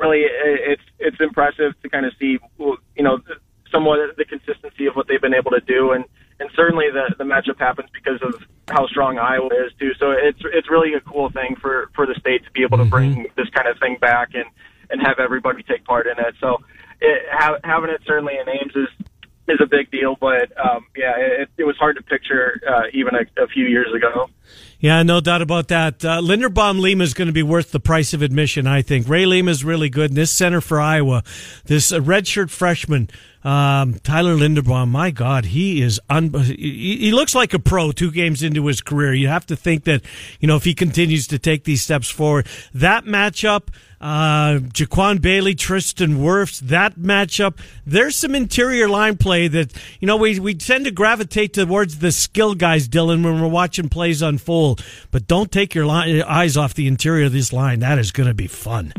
really, 0.00 0.24
it's 0.24 0.88
it's 0.98 1.20
impressive 1.20 1.76
to 1.82 1.88
kind 1.90 2.06
of 2.06 2.16
see, 2.18 2.38
you 2.58 3.04
know, 3.04 3.20
somewhat 3.70 4.00
the 4.16 4.24
consistency 4.24 4.86
of 4.86 4.96
what 4.96 5.06
they've 5.06 5.20
been 5.20 5.34
able 5.34 5.50
to 5.50 5.60
do 5.60 5.92
and 5.92 6.04
and 6.40 6.50
certainly 6.56 6.86
the 6.92 7.14
the 7.16 7.24
matchup 7.24 7.58
happens 7.58 7.88
because 7.94 8.20
of 8.22 8.34
how 8.72 8.86
strong 8.86 9.18
Iowa 9.18 9.48
is 9.66 9.72
too. 9.78 9.92
So 9.98 10.10
it's 10.10 10.40
it's 10.44 10.70
really 10.70 10.94
a 10.94 11.00
cool 11.00 11.30
thing 11.30 11.56
for 11.60 11.90
for 11.94 12.06
the 12.06 12.14
state 12.14 12.44
to 12.44 12.50
be 12.50 12.62
able 12.62 12.78
to 12.78 12.84
bring 12.84 13.12
mm-hmm. 13.12 13.34
this 13.36 13.48
kind 13.50 13.68
of 13.68 13.78
thing 13.78 13.98
back 14.00 14.30
and 14.34 14.46
and 14.90 15.00
have 15.06 15.18
everybody 15.18 15.62
take 15.62 15.84
part 15.84 16.06
in 16.06 16.18
it. 16.18 16.34
So 16.40 16.58
it, 17.00 17.22
ha- 17.30 17.58
having 17.64 17.90
it 17.90 18.00
certainly 18.06 18.34
in 18.40 18.48
Ames 18.48 18.74
is 18.74 19.06
is 19.48 19.58
a 19.60 19.66
big 19.66 19.90
deal, 19.90 20.16
but 20.20 20.52
um, 20.58 20.86
yeah, 20.96 21.14
it, 21.16 21.48
it 21.58 21.64
was 21.64 21.76
hard 21.76 21.96
to 21.96 22.02
picture 22.02 22.60
uh, 22.68 22.84
even 22.92 23.14
a, 23.14 23.42
a 23.42 23.46
few 23.48 23.66
years 23.66 23.92
ago. 23.94 24.30
Yeah, 24.82 25.04
no 25.04 25.20
doubt 25.20 25.42
about 25.42 25.68
that. 25.68 26.04
Uh, 26.04 26.20
Linderbaum 26.20 26.80
Lima 26.80 27.04
is 27.04 27.14
going 27.14 27.28
to 27.28 27.32
be 27.32 27.44
worth 27.44 27.70
the 27.70 27.78
price 27.78 28.12
of 28.14 28.20
admission, 28.20 28.66
I 28.66 28.82
think. 28.82 29.08
Ray 29.08 29.26
Lima 29.26 29.52
is 29.52 29.64
really 29.64 29.88
good. 29.88 30.10
And 30.10 30.16
this 30.16 30.32
center 30.32 30.60
for 30.60 30.80
Iowa, 30.80 31.22
this 31.66 31.92
uh, 31.92 32.00
redshirt 32.00 32.50
freshman, 32.50 33.08
um, 33.44 34.00
Tyler 34.02 34.34
Linderbaum, 34.34 34.88
my 34.88 35.12
God, 35.12 35.44
he 35.44 35.82
is 35.82 36.00
un- 36.10 36.34
he, 36.34 36.96
he 36.96 37.12
looks 37.12 37.32
like 37.32 37.54
a 37.54 37.60
pro 37.60 37.92
two 37.92 38.10
games 38.10 38.42
into 38.42 38.66
his 38.66 38.80
career. 38.80 39.14
You 39.14 39.28
have 39.28 39.46
to 39.46 39.56
think 39.56 39.84
that, 39.84 40.02
you 40.40 40.48
know, 40.48 40.56
if 40.56 40.64
he 40.64 40.74
continues 40.74 41.28
to 41.28 41.38
take 41.38 41.62
these 41.62 41.82
steps 41.82 42.10
forward, 42.10 42.48
that 42.74 43.04
matchup, 43.04 43.68
uh, 44.02 44.58
Jaquan 44.58 45.22
Bailey, 45.22 45.54
Tristan 45.54 46.18
Wirfs, 46.18 46.58
that 46.58 46.96
matchup, 46.96 47.58
there's 47.86 48.16
some 48.16 48.34
interior 48.34 48.88
line 48.88 49.16
play 49.16 49.46
that, 49.46 49.72
you 50.00 50.06
know, 50.06 50.16
we, 50.16 50.40
we 50.40 50.54
tend 50.54 50.86
to 50.86 50.90
gravitate 50.90 51.54
towards 51.54 52.00
the 52.00 52.10
skill 52.10 52.56
guys, 52.56 52.88
Dylan, 52.88 53.24
when 53.24 53.40
we're 53.40 53.46
watching 53.46 53.88
plays 53.88 54.20
unfold, 54.20 54.84
but 55.12 55.28
don't 55.28 55.52
take 55.52 55.72
your 55.74 55.86
line, 55.86 56.20
eyes 56.22 56.56
off 56.56 56.74
the 56.74 56.88
interior 56.88 57.26
of 57.26 57.32
this 57.32 57.52
line. 57.52 57.78
That 57.78 58.00
is 58.00 58.10
going 58.10 58.26
to 58.26 58.34
be 58.34 58.48
fun. 58.48 58.92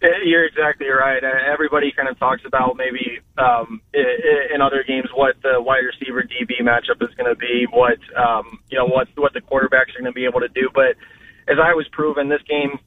You're 0.00 0.46
exactly 0.46 0.86
right. 0.86 1.22
Uh, 1.22 1.52
everybody 1.52 1.92
kind 1.92 2.08
of 2.08 2.18
talks 2.18 2.42
about 2.46 2.76
maybe 2.76 3.18
um, 3.36 3.82
in 3.92 4.62
other 4.62 4.84
games 4.86 5.08
what 5.12 5.34
the 5.42 5.60
wide 5.60 5.82
receiver 5.84 6.22
DB 6.22 6.62
matchup 6.62 7.02
is 7.02 7.12
going 7.16 7.28
to 7.28 7.36
be, 7.36 7.66
what 7.70 7.98
um, 8.16 8.60
you 8.70 8.78
know, 8.78 8.86
what 8.86 9.08
what 9.16 9.32
the 9.34 9.40
quarterbacks 9.40 9.90
are 9.96 10.00
going 10.00 10.04
to 10.04 10.12
be 10.12 10.24
able 10.24 10.38
to 10.38 10.48
do. 10.48 10.70
But 10.72 10.94
as 11.48 11.58
I 11.60 11.74
was 11.74 11.88
proven, 11.90 12.28
this 12.28 12.42
game 12.48 12.78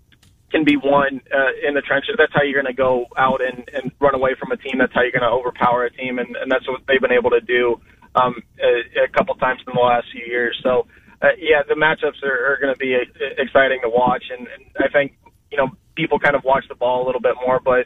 can 0.51 0.63
be 0.63 0.77
won 0.77 1.21
uh, 1.33 1.67
in 1.67 1.73
the 1.73 1.81
trenches. 1.81 2.15
That's 2.17 2.33
how 2.33 2.43
you're 2.43 2.61
going 2.61 2.73
to 2.73 2.77
go 2.77 3.05
out 3.17 3.41
and, 3.41 3.67
and 3.73 3.91
run 3.99 4.15
away 4.15 4.35
from 4.39 4.51
a 4.51 4.57
team. 4.57 4.77
That's 4.79 4.93
how 4.93 5.01
you're 5.01 5.15
going 5.15 5.27
to 5.27 5.31
overpower 5.31 5.85
a 5.85 5.91
team, 5.91 6.19
and, 6.19 6.35
and 6.35 6.51
that's 6.51 6.67
what 6.67 6.81
they've 6.87 7.01
been 7.01 7.11
able 7.11 7.31
to 7.31 7.41
do 7.41 7.79
um, 8.15 8.43
a, 8.59 9.05
a 9.05 9.07
couple 9.15 9.35
times 9.35 9.61
in 9.65 9.73
the 9.73 9.79
last 9.79 10.07
few 10.11 10.25
years. 10.25 10.59
So, 10.61 10.87
uh, 11.21 11.33
yeah, 11.39 11.63
the 11.67 11.75
matchups 11.75 12.21
are, 12.23 12.53
are 12.53 12.57
going 12.61 12.73
to 12.73 12.79
be 12.79 12.95
uh, 12.95 13.41
exciting 13.41 13.79
to 13.83 13.89
watch, 13.89 14.23
and, 14.29 14.47
and 14.47 14.63
I 14.79 14.89
think 14.91 15.17
you 15.51 15.57
know 15.57 15.69
people 15.95 16.19
kind 16.19 16.35
of 16.35 16.43
watch 16.43 16.65
the 16.67 16.75
ball 16.75 17.03
a 17.03 17.05
little 17.05 17.21
bit 17.21 17.35
more, 17.45 17.59
but 17.63 17.85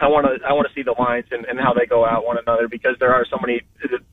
I 0.00 0.08
want 0.08 0.26
to 0.26 0.46
I 0.46 0.52
want 0.52 0.68
to 0.68 0.74
see 0.74 0.82
the 0.82 0.94
lines 0.98 1.26
and, 1.30 1.44
and 1.46 1.58
how 1.58 1.72
they 1.72 1.86
go 1.86 2.04
out 2.04 2.24
one 2.24 2.36
another 2.38 2.68
because 2.68 2.96
there 2.98 3.12
are 3.14 3.24
so 3.30 3.38
many 3.40 3.62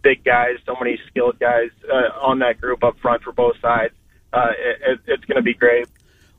big 0.04 0.24
guys, 0.24 0.58
so 0.66 0.76
many 0.80 0.99
skilled 1.08 1.39
guys 1.39 1.70
uh, 1.89 2.18
on 2.22 2.39
that 2.39 2.62
group 2.62 2.84
up 2.84 2.97
front 3.02 3.24
for 3.24 3.32
both 3.32 3.56
sides. 3.62 3.93
Uh, 4.34 4.52
it, 4.88 4.99
it's 5.08 5.26
going 5.26 5.36
to 5.36 5.43
be 5.43 5.54
great. 5.54 5.88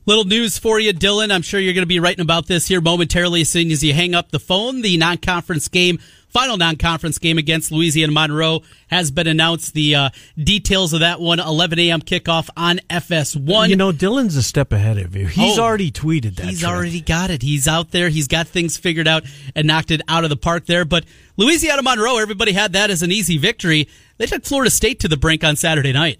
Little 0.05 0.25
news 0.25 0.57
for 0.57 0.79
you, 0.79 0.93
Dylan. 0.93 1.31
I'm 1.31 1.41
sure 1.41 1.59
you're 1.59 1.73
going 1.73 1.83
to 1.83 1.87
be 1.87 1.99
writing 1.99 2.21
about 2.21 2.47
this 2.47 2.67
here 2.67 2.81
momentarily 2.81 3.41
as 3.41 3.49
soon 3.49 3.71
as 3.71 3.83
you 3.83 3.93
hang 3.93 4.13
up 4.13 4.31
the 4.31 4.39
phone. 4.39 4.81
The 4.81 4.97
non 4.97 5.17
conference 5.17 5.67
game 5.67 5.99
final 6.33 6.57
non-conference 6.57 7.19
game 7.19 7.37
against 7.37 7.71
Louisiana 7.71 8.11
Monroe 8.11 8.63
has 8.87 9.11
been 9.11 9.27
announced. 9.27 9.75
The 9.75 9.95
uh, 9.95 10.09
details 10.35 10.91
of 10.91 11.01
that 11.01 11.21
one, 11.21 11.39
11 11.39 11.77
a.m. 11.77 12.01
kickoff 12.01 12.49
on 12.57 12.79
FS1. 12.89 13.69
You 13.69 13.75
know, 13.75 13.91
Dylan's 13.91 14.35
a 14.35 14.43
step 14.43 14.73
ahead 14.73 14.97
of 14.97 15.15
you. 15.15 15.27
He's 15.27 15.59
oh, 15.59 15.63
already 15.63 15.91
tweeted 15.91 16.35
that. 16.37 16.47
He's 16.47 16.61
trip. 16.61 16.71
already 16.71 17.01
got 17.01 17.29
it. 17.29 17.43
He's 17.43 17.67
out 17.67 17.91
there. 17.91 18.09
He's 18.09 18.27
got 18.27 18.47
things 18.47 18.77
figured 18.77 19.07
out 19.07 19.23
and 19.55 19.67
knocked 19.67 19.91
it 19.91 20.01
out 20.07 20.23
of 20.23 20.31
the 20.31 20.35
park 20.35 20.65
there. 20.65 20.85
But 20.85 21.05
Louisiana 21.37 21.83
Monroe, 21.83 22.17
everybody 22.17 22.51
had 22.51 22.73
that 22.73 22.89
as 22.89 23.03
an 23.03 23.11
easy 23.11 23.37
victory. 23.37 23.87
They 24.17 24.25
took 24.25 24.43
Florida 24.43 24.71
State 24.71 24.99
to 25.01 25.07
the 25.07 25.17
brink 25.17 25.43
on 25.43 25.55
Saturday 25.55 25.93
night. 25.93 26.19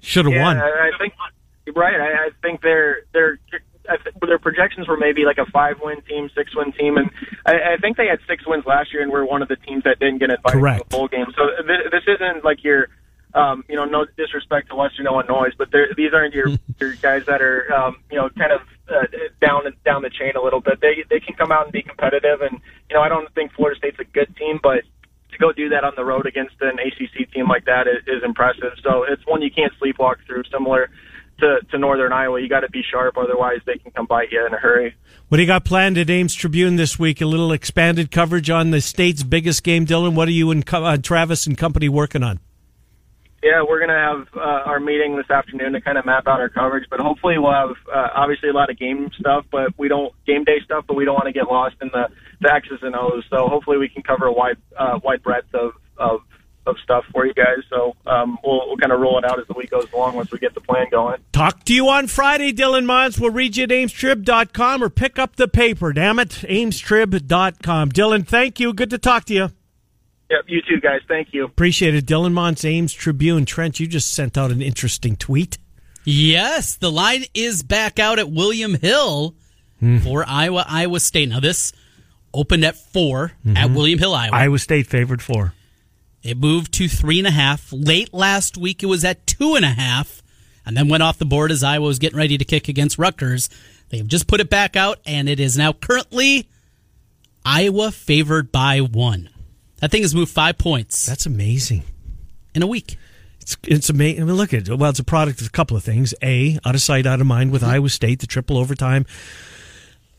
Should 0.00 0.24
have 0.24 0.34
yeah, 0.34 0.42
won. 0.42 0.56
I 0.56 0.90
think 0.98 1.12
right. 1.74 2.00
I, 2.00 2.26
I 2.26 2.30
think 2.42 2.60
they're 2.62 3.02
they're 3.12 3.38
I 3.88 3.96
th- 3.96 4.14
their 4.20 4.38
projections 4.38 4.86
were 4.86 4.96
maybe 4.96 5.24
like 5.24 5.38
a 5.38 5.46
five 5.50 5.76
win 5.82 6.00
team, 6.02 6.30
six 6.36 6.54
win 6.54 6.72
team, 6.72 6.96
and 6.96 7.10
I, 7.46 7.74
I 7.74 7.76
think 7.80 7.96
they 7.96 8.06
had 8.06 8.20
six 8.28 8.46
wins 8.46 8.64
last 8.66 8.92
year 8.92 9.02
and 9.02 9.10
were 9.10 9.24
one 9.24 9.42
of 9.42 9.48
the 9.48 9.56
teams 9.56 9.84
that 9.84 9.98
didn't 9.98 10.18
get 10.18 10.30
invited 10.30 10.60
Correct. 10.60 10.82
to 10.82 10.88
the 10.88 10.96
bowl 10.96 11.08
game. 11.08 11.26
So 11.36 11.48
th- 11.66 11.90
this 11.90 12.04
isn't 12.06 12.44
like 12.44 12.62
your, 12.62 12.88
um, 13.34 13.64
you 13.68 13.76
know, 13.76 13.84
no 13.84 14.06
disrespect 14.16 14.68
to 14.68 14.76
Western 14.76 15.06
Illinois, 15.06 15.50
but 15.56 15.68
these 15.96 16.12
aren't 16.12 16.34
your 16.34 16.48
your 16.80 16.94
guys 16.96 17.24
that 17.26 17.40
are, 17.40 17.72
um, 17.72 17.96
you 18.10 18.18
know, 18.18 18.28
kind 18.30 18.52
of 18.52 18.60
uh, 18.88 19.06
down 19.40 19.62
down 19.84 20.02
the 20.02 20.10
chain 20.10 20.32
a 20.36 20.42
little 20.42 20.60
bit. 20.60 20.80
They 20.80 21.04
they 21.08 21.20
can 21.20 21.34
come 21.34 21.50
out 21.50 21.64
and 21.64 21.72
be 21.72 21.82
competitive, 21.82 22.42
and 22.42 22.60
you 22.90 22.96
know, 22.96 23.02
I 23.02 23.08
don't 23.08 23.32
think 23.34 23.52
Florida 23.52 23.78
State's 23.78 23.98
a 23.98 24.04
good 24.04 24.36
team, 24.36 24.60
but 24.62 24.84
to 25.30 25.38
go 25.38 25.52
do 25.52 25.68
that 25.68 25.84
on 25.84 25.92
the 25.96 26.04
road 26.04 26.26
against 26.26 26.54
an 26.60 26.78
ACC 26.78 27.30
team 27.32 27.48
like 27.48 27.66
that 27.66 27.86
is, 27.86 28.02
is 28.06 28.22
impressive. 28.24 28.72
So 28.82 29.04
it's 29.04 29.26
one 29.26 29.42
you 29.42 29.50
can't 29.50 29.72
sleepwalk 29.80 30.16
through. 30.26 30.44
Similar 30.50 30.90
to, 31.40 31.58
to 31.70 31.78
Northern 31.78 32.12
Iowa. 32.12 32.40
You 32.40 32.48
got 32.48 32.60
to 32.60 32.70
be 32.70 32.82
sharp, 32.90 33.16
otherwise 33.16 33.58
they 33.66 33.78
can 33.78 33.90
come 33.92 34.06
bite 34.06 34.28
you 34.30 34.44
in 34.46 34.52
a 34.52 34.58
hurry. 34.58 34.94
What 35.28 35.36
do 35.36 35.42
you 35.42 35.46
got 35.46 35.64
planned 35.64 35.98
at 35.98 36.10
Ames 36.10 36.34
Tribune 36.34 36.76
this 36.76 36.98
week? 36.98 37.20
A 37.20 37.26
little 37.26 37.52
expanded 37.52 38.10
coverage 38.10 38.50
on 38.50 38.70
the 38.70 38.80
state's 38.80 39.22
biggest 39.22 39.62
game, 39.62 39.86
Dylan. 39.86 40.14
What 40.14 40.28
are 40.28 40.32
you 40.32 40.50
and 40.50 40.64
uh, 40.72 40.96
Travis 40.98 41.46
and 41.46 41.56
company 41.56 41.88
working 41.88 42.22
on? 42.22 42.40
Yeah, 43.42 43.62
we're 43.68 43.78
going 43.78 43.90
to 43.90 43.94
have 43.94 44.26
uh, 44.36 44.68
our 44.68 44.80
meeting 44.80 45.16
this 45.16 45.30
afternoon 45.30 45.72
to 45.74 45.80
kind 45.80 45.96
of 45.96 46.04
map 46.04 46.26
out 46.26 46.40
our 46.40 46.48
coverage, 46.48 46.86
but 46.90 46.98
hopefully 46.98 47.38
we'll 47.38 47.52
have 47.52 47.76
uh, 47.92 48.08
obviously 48.16 48.48
a 48.48 48.52
lot 48.52 48.68
of 48.68 48.76
game 48.76 49.10
stuff, 49.16 49.44
but 49.52 49.78
we 49.78 49.86
don't 49.86 50.12
game 50.26 50.42
day 50.42 50.58
stuff, 50.64 50.86
but 50.88 50.96
we 50.96 51.04
don't 51.04 51.14
want 51.14 51.26
to 51.26 51.32
get 51.32 51.46
lost 51.46 51.76
in 51.80 51.88
the, 51.92 52.08
the 52.40 52.52
X's 52.52 52.80
and 52.82 52.96
O's. 52.96 53.22
So 53.30 53.46
hopefully 53.46 53.78
we 53.78 53.88
can 53.88 54.02
cover 54.02 54.26
a 54.26 54.32
wide 54.32 54.56
uh, 54.76 54.98
wide 55.04 55.22
breadth 55.22 55.54
of 55.54 55.74
stuff 56.82 57.04
for 57.12 57.26
you 57.26 57.34
guys. 57.34 57.58
So 57.70 57.96
um, 58.06 58.38
we'll, 58.44 58.66
we'll 58.68 58.76
kind 58.76 58.92
of 58.92 59.00
roll 59.00 59.18
it 59.18 59.24
out 59.24 59.38
as 59.38 59.46
the 59.46 59.54
week 59.54 59.70
goes 59.70 59.86
along 59.92 60.16
once 60.16 60.30
we 60.30 60.38
get 60.38 60.54
the 60.54 60.60
plan 60.60 60.86
going. 60.90 61.18
Talk 61.32 61.64
to 61.64 61.74
you 61.74 61.88
on 61.88 62.06
Friday, 62.06 62.52
Dylan 62.52 62.84
Montz. 62.84 63.18
We'll 63.20 63.30
read 63.30 63.56
you 63.56 63.64
at 63.64 63.70
amestrib.com 63.70 64.82
or 64.82 64.90
pick 64.90 65.18
up 65.18 65.36
the 65.36 65.48
paper, 65.48 65.92
damn 65.92 66.18
it, 66.18 66.30
amestrib.com. 66.30 67.90
Dylan, 67.90 68.26
thank 68.26 68.60
you. 68.60 68.72
Good 68.72 68.90
to 68.90 68.98
talk 68.98 69.24
to 69.26 69.34
you. 69.34 69.50
Yep, 70.30 70.44
you 70.46 70.60
too, 70.68 70.80
guys. 70.80 71.00
Thank 71.08 71.32
you. 71.32 71.44
Appreciate 71.44 71.94
it. 71.94 72.04
Dylan 72.04 72.32
Montz, 72.32 72.64
Ames 72.64 72.92
Tribune. 72.92 73.46
Trent, 73.46 73.80
you 73.80 73.86
just 73.86 74.12
sent 74.12 74.36
out 74.36 74.50
an 74.50 74.60
interesting 74.60 75.16
tweet. 75.16 75.56
Yes, 76.04 76.76
the 76.76 76.92
line 76.92 77.24
is 77.34 77.62
back 77.62 77.98
out 77.98 78.18
at 78.18 78.30
William 78.30 78.74
Hill 78.74 79.34
mm. 79.82 80.02
for 80.02 80.24
Iowa, 80.26 80.64
Iowa 80.68 81.00
State. 81.00 81.30
Now, 81.30 81.40
this 81.40 81.72
opened 82.32 82.64
at 82.64 82.76
4 82.76 83.32
mm-hmm. 83.44 83.56
at 83.56 83.70
William 83.70 83.98
Hill, 83.98 84.14
Iowa. 84.14 84.34
Iowa 84.34 84.58
State 84.58 84.86
favored 84.86 85.22
four. 85.22 85.54
It 86.28 86.36
moved 86.36 86.74
to 86.74 86.88
three 86.88 87.18
and 87.18 87.26
a 87.26 87.30
half. 87.30 87.72
Late 87.72 88.12
last 88.12 88.58
week, 88.58 88.82
it 88.82 88.86
was 88.86 89.02
at 89.02 89.26
two 89.26 89.54
and 89.54 89.64
a 89.64 89.70
half, 89.70 90.22
and 90.66 90.76
then 90.76 90.88
went 90.88 91.02
off 91.02 91.16
the 91.16 91.24
board 91.24 91.50
as 91.50 91.64
Iowa 91.64 91.86
was 91.86 91.98
getting 91.98 92.18
ready 92.18 92.36
to 92.36 92.44
kick 92.44 92.68
against 92.68 92.98
Rutgers. 92.98 93.48
They've 93.88 94.06
just 94.06 94.26
put 94.26 94.40
it 94.40 94.50
back 94.50 94.76
out, 94.76 94.98
and 95.06 95.26
it 95.26 95.40
is 95.40 95.56
now 95.56 95.72
currently 95.72 96.46
Iowa 97.46 97.90
favored 97.90 98.52
by 98.52 98.80
one. 98.80 99.30
That 99.78 99.90
thing 99.90 100.02
has 100.02 100.14
moved 100.14 100.30
five 100.30 100.58
points. 100.58 101.06
That's 101.06 101.24
amazing. 101.24 101.84
In 102.54 102.62
a 102.62 102.66
week. 102.66 102.98
It's, 103.40 103.56
it's 103.62 103.88
amazing. 103.88 104.20
I 104.20 104.26
mean, 104.26 104.34
look 104.34 104.52
at 104.52 104.68
it. 104.68 104.78
Well, 104.78 104.90
it's 104.90 104.98
a 104.98 105.04
product 105.04 105.40
of 105.40 105.46
a 105.46 105.50
couple 105.50 105.78
of 105.78 105.82
things. 105.82 106.12
A, 106.22 106.58
out 106.62 106.74
of 106.74 106.82
sight, 106.82 107.06
out 107.06 107.22
of 107.22 107.26
mind 107.26 107.52
with 107.52 107.62
mm-hmm. 107.62 107.70
Iowa 107.70 107.88
State, 107.88 108.20
the 108.20 108.26
triple 108.26 108.58
overtime 108.58 109.06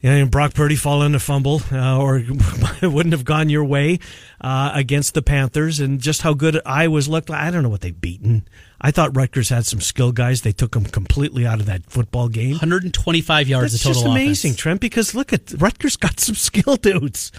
yeah, 0.01 0.13
and 0.13 0.31
Brock 0.31 0.53
Purdy 0.53 0.75
falling 0.75 1.13
a 1.13 1.19
fumble, 1.19 1.61
uh, 1.71 1.99
or 1.99 2.17
it 2.17 2.81
wouldn't 2.81 3.13
have 3.13 3.25
gone 3.25 3.49
your 3.49 3.65
way 3.65 3.99
uh, 4.39 4.71
against 4.73 5.13
the 5.13 5.21
Panthers, 5.21 5.79
and 5.79 5.99
just 5.99 6.21
how 6.21 6.33
good 6.33 6.61
Iowa's 6.65 7.09
looked. 7.09 7.29
I 7.29 7.51
don't 7.51 7.63
know 7.63 7.69
what 7.69 7.81
they've 7.81 7.99
beaten. 7.99 8.47
I 8.79 8.91
thought 8.91 9.15
Rutgers 9.15 9.49
had 9.49 9.65
some 9.65 9.81
skill 9.81 10.13
guys. 10.13 10.41
They 10.41 10.53
took 10.53 10.71
them 10.71 10.85
completely 10.85 11.45
out 11.45 11.59
of 11.59 11.65
that 11.65 11.85
football 11.91 12.29
game. 12.29 12.51
125 12.51 13.49
yards 13.49 13.73
That's 13.73 13.83
of 13.83 13.87
total 13.89 14.01
just 14.03 14.11
amazing, 14.11 14.51
offense. 14.51 14.61
Trent. 14.61 14.79
Because 14.81 15.13
look 15.13 15.33
at 15.33 15.51
Rutgers 15.57 15.97
got 15.97 16.19
some 16.19 16.35
skill 16.35 16.77
dudes. 16.77 17.31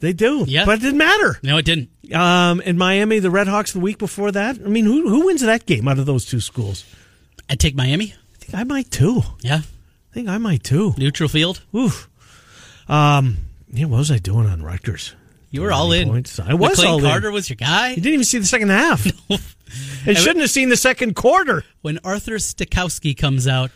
They 0.00 0.12
do, 0.12 0.44
yeah. 0.46 0.64
but 0.64 0.78
it 0.78 0.82
didn't 0.82 0.98
matter. 0.98 1.40
No, 1.42 1.58
it 1.58 1.64
didn't. 1.64 1.90
Um, 2.14 2.60
in 2.60 2.78
Miami, 2.78 3.18
the 3.18 3.30
Redhawks 3.30 3.72
the 3.72 3.80
week 3.80 3.98
before 3.98 4.30
that. 4.30 4.56
I 4.64 4.68
mean, 4.68 4.84
who 4.84 5.08
who 5.08 5.26
wins 5.26 5.40
that 5.40 5.66
game 5.66 5.88
out 5.88 5.98
of 5.98 6.06
those 6.06 6.24
two 6.24 6.38
schools? 6.38 6.84
I'd 7.50 7.58
take 7.58 7.74
Miami. 7.74 8.14
I 8.14 8.38
think 8.38 8.54
I 8.54 8.62
might 8.62 8.92
too. 8.92 9.22
Yeah, 9.40 9.62
I 9.62 9.62
think 10.18 10.28
I 10.28 10.38
might 10.38 10.64
too. 10.64 10.94
Neutral 10.98 11.28
field. 11.28 11.60
Oof. 11.74 12.08
Um, 12.88 13.36
yeah, 13.70 13.84
what 13.84 13.98
was 13.98 14.10
I 14.10 14.18
doing 14.18 14.48
on 14.48 14.62
Rutgers? 14.62 15.14
You 15.50 15.62
were 15.62 15.72
all 15.72 15.92
in. 15.92 16.08
Points. 16.08 16.40
I 16.40 16.54
was 16.54 16.78
McLane 16.78 16.86
all 16.86 17.00
Carter 17.00 17.28
in. 17.28 17.34
was 17.34 17.48
your 17.48 17.56
guy. 17.56 17.90
You 17.90 17.96
didn't 17.96 18.14
even 18.14 18.24
see 18.24 18.38
the 18.38 18.46
second 18.46 18.70
half. 18.70 19.06
no. 19.30 19.36
And 20.06 20.16
shouldn't 20.16 20.40
have 20.40 20.50
seen 20.50 20.70
the 20.70 20.76
second 20.76 21.14
quarter. 21.14 21.62
When 21.82 21.98
Artur 22.02 22.36
Sitkowski 22.36 23.16
comes 23.16 23.46
out, 23.46 23.70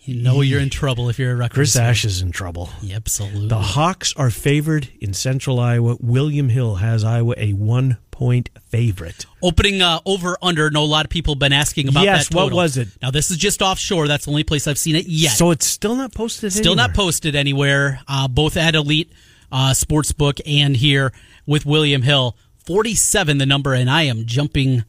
you 0.00 0.22
know 0.22 0.42
you're 0.42 0.60
in 0.60 0.70
trouble 0.70 1.08
if 1.08 1.18
you're 1.18 1.32
a 1.32 1.36
Rutgers. 1.36 1.54
Chris 1.54 1.76
Ash 1.76 2.04
is 2.04 2.20
in 2.20 2.30
trouble. 2.30 2.68
Yeah, 2.82 2.96
absolutely. 2.96 3.48
The 3.48 3.58
Hawks 3.58 4.12
are 4.16 4.30
favored 4.30 4.88
in 5.00 5.14
Central 5.14 5.58
Iowa. 5.58 5.96
William 5.98 6.50
Hill 6.50 6.76
has 6.76 7.04
Iowa 7.04 7.34
a 7.38 7.54
one 7.54 7.96
point 8.16 8.48
favorite. 8.68 9.26
Opening 9.42 9.82
uh, 9.82 10.00
over 10.06 10.38
under. 10.40 10.70
No, 10.70 10.82
a 10.82 10.84
lot 10.84 11.04
of 11.04 11.10
people 11.10 11.34
have 11.34 11.38
been 11.38 11.52
asking 11.52 11.88
about 11.88 12.04
yes, 12.04 12.28
that. 12.28 12.34
Yes, 12.34 12.44
what 12.44 12.52
was 12.52 12.78
it? 12.78 12.88
Now 13.02 13.10
this 13.10 13.30
is 13.30 13.36
just 13.36 13.60
offshore. 13.60 14.08
That's 14.08 14.24
the 14.24 14.30
only 14.30 14.42
place 14.42 14.66
I've 14.66 14.78
seen 14.78 14.96
it 14.96 15.06
yet. 15.06 15.32
So 15.32 15.50
it's 15.50 15.66
still 15.66 15.94
not 15.94 16.14
posted. 16.14 16.52
Still 16.52 16.72
anywhere. 16.72 16.88
not 16.88 16.96
posted 16.96 17.34
anywhere. 17.36 18.00
Uh, 18.08 18.26
both 18.26 18.56
at 18.56 18.74
Elite 18.74 19.12
uh, 19.52 19.72
Sportsbook 19.72 20.40
and 20.46 20.74
here 20.74 21.12
with 21.46 21.66
William 21.66 22.02
Hill. 22.02 22.36
47 22.64 23.38
the 23.38 23.46
number, 23.46 23.74
and 23.74 23.88
I 23.88 24.04
am 24.04 24.24
jumping 24.24 24.84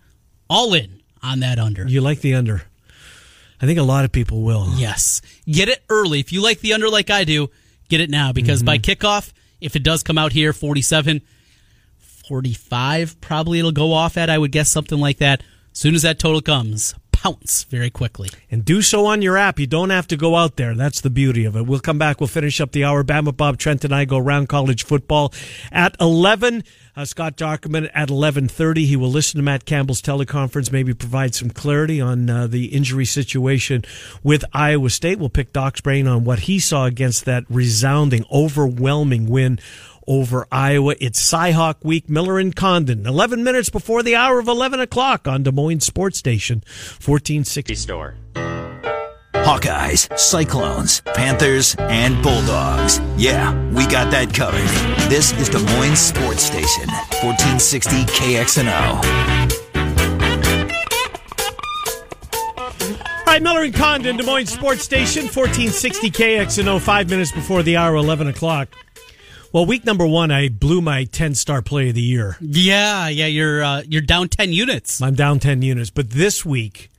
all 0.50 0.74
in 0.74 1.02
on 1.22 1.42
that 1.42 1.60
under. 1.60 1.86
You 1.86 2.02
like 2.02 2.22
the 2.22 2.34
under? 2.34 2.64
I 3.62 3.66
think 3.66 3.78
a 3.78 3.84
lot 3.84 4.06
of 4.06 4.12
people 4.12 4.42
will. 4.42 4.70
Yes. 4.78 5.22
Get 5.46 5.68
it 5.68 5.84
early. 5.90 6.22
If 6.22 6.32
you 6.32 6.42
like 6.42 6.62
the 6.62 6.74
under 6.74 6.90
like 6.90 7.10
I 7.10 7.26
do, 7.26 7.50
get 7.90 8.00
it 8.00 8.10
now 8.10 8.32
because 8.32 8.60
mm-hmm. 8.60 8.68
by 8.68 8.78
kickoff, 8.78 9.34
if 9.60 9.76
it 9.76 9.84
does 9.84 10.02
come 10.02 10.18
out 10.18 10.32
here, 10.32 10.54
47, 10.54 11.22
45 12.28 13.20
probably 13.22 13.60
it'll 13.60 13.72
go 13.72 13.94
off 13.94 14.18
at, 14.18 14.30
I 14.30 14.38
would 14.38 14.52
guess 14.52 14.70
something 14.70 15.00
like 15.00 15.18
that. 15.18 15.42
As 15.72 15.80
soon 15.80 15.96
as 15.96 16.02
that 16.02 16.20
total 16.20 16.42
comes, 16.42 16.96
pounce 17.18 17.64
very 17.64 17.90
quickly. 17.90 18.30
And 18.52 18.64
do 18.64 18.82
so 18.82 19.06
on 19.06 19.22
your 19.22 19.38
app. 19.38 19.60
You 19.60 19.68
don't 19.68 19.90
have 19.90 20.08
to 20.08 20.18
go 20.18 20.36
out 20.36 20.56
there. 20.56 20.76
That's 20.76 21.02
the 21.02 21.10
beauty 21.10 21.46
of 21.46 21.56
it. 21.56 21.66
We'll 21.66 21.80
come 21.80 21.98
back. 21.98 22.20
We'll 22.20 22.28
finish 22.28 22.62
up 22.62 22.72
the 22.72 22.84
hour. 22.84 23.04
Bama 23.04 23.36
Bob 23.36 23.58
Trent 23.58 23.84
and 23.84 23.94
I 23.94 24.06
go 24.06 24.18
around 24.18 24.50
college 24.50 24.84
football 24.84 25.34
at 25.72 25.96
11. 26.00 26.64
Uh, 26.96 27.06
Scott 27.06 27.38
Dochterman 27.38 27.92
at 27.94 28.10
11:30. 28.10 28.88
He 28.88 28.96
will 28.96 29.12
listen 29.12 29.38
to 29.38 29.44
Matt 29.44 29.66
Campbell's 29.66 30.02
teleconference, 30.02 30.72
maybe 30.72 30.96
provide 30.96 31.36
some 31.36 31.52
clarity 31.52 32.02
on 32.02 32.28
uh, 32.28 32.48
the 32.48 32.66
injury 32.68 33.06
situation 33.06 33.86
with 34.24 34.44
Iowa 34.52 34.90
State. 34.90 35.20
We'll 35.20 35.30
pick 35.30 35.54
Doc's 35.54 35.80
brain 35.80 36.08
on 36.08 36.24
what 36.24 36.40
he 36.40 36.58
saw 36.58 36.86
against 36.86 37.26
that 37.26 37.44
resounding, 37.50 38.26
overwhelming 38.32 39.30
win 39.30 39.60
over 40.08 40.48
Iowa. 40.52 40.96
It's 41.00 41.22
Cyhawk 41.22 41.84
Week. 41.84 42.10
Miller 42.10 42.40
and 42.40 42.56
Condon, 42.56 43.06
11 43.06 43.44
minutes 43.44 43.70
before 43.70 44.04
the 44.04 44.16
hour 44.16 44.40
of 44.40 44.48
11 44.48 44.80
o'clock 44.80 45.28
on 45.28 45.44
Des 45.44 45.52
Moines 45.52 45.82
Sports 45.82 46.18
Station, 46.18 46.64
1460. 47.04 47.76
Store. 47.76 48.16
Hawkeyes, 49.48 50.18
Cyclones, 50.20 51.02
Panthers, 51.02 51.76
and 51.80 52.22
Bulldogs. 52.22 53.00
Yeah, 53.16 53.54
we 53.72 53.86
got 53.88 54.12
that 54.12 54.34
covered. 54.34 54.68
This 55.10 55.32
is 55.34 55.48
Des 55.48 55.64
Moines 55.76 55.96
Sports 55.96 56.44
Station, 56.44 56.88
1460 57.22 58.04
KXNO. 58.06 59.58
All 63.20 63.34
right, 63.34 63.42
Miller 63.42 63.64
and 63.64 63.74
Condon, 63.74 64.18
Des 64.18 64.24
Moines 64.24 64.48
Sports 64.48 64.84
Station, 64.84 65.24
1460 65.24 66.12
KXNO, 66.12 66.82
five 66.82 67.10
minutes 67.10 67.32
before 67.32 67.64
the 67.64 67.78
hour, 67.78 67.96
11 67.96 68.28
o'clock. 68.28 68.70
Well, 69.54 69.66
week 69.66 69.86
number 69.86 70.06
one, 70.06 70.30
I 70.32 70.50
blew 70.50 70.82
my 70.82 71.06
ten 71.06 71.36
star 71.36 71.62
play 71.62 71.90
of 71.90 71.96
the 71.96 72.02
year. 72.02 72.38
Yeah, 72.42 73.08
yeah, 73.08 73.28
you're 73.28 73.64
uh, 73.64 73.84
you're 73.88 74.02
down 74.02 74.30
ten 74.30 74.52
units. 74.52 75.02
I'm 75.02 75.16
down 75.16 75.40
ten 75.40 75.62
units, 75.62 75.90
but 75.90 76.10
this 76.10 76.46
week, 76.46 76.90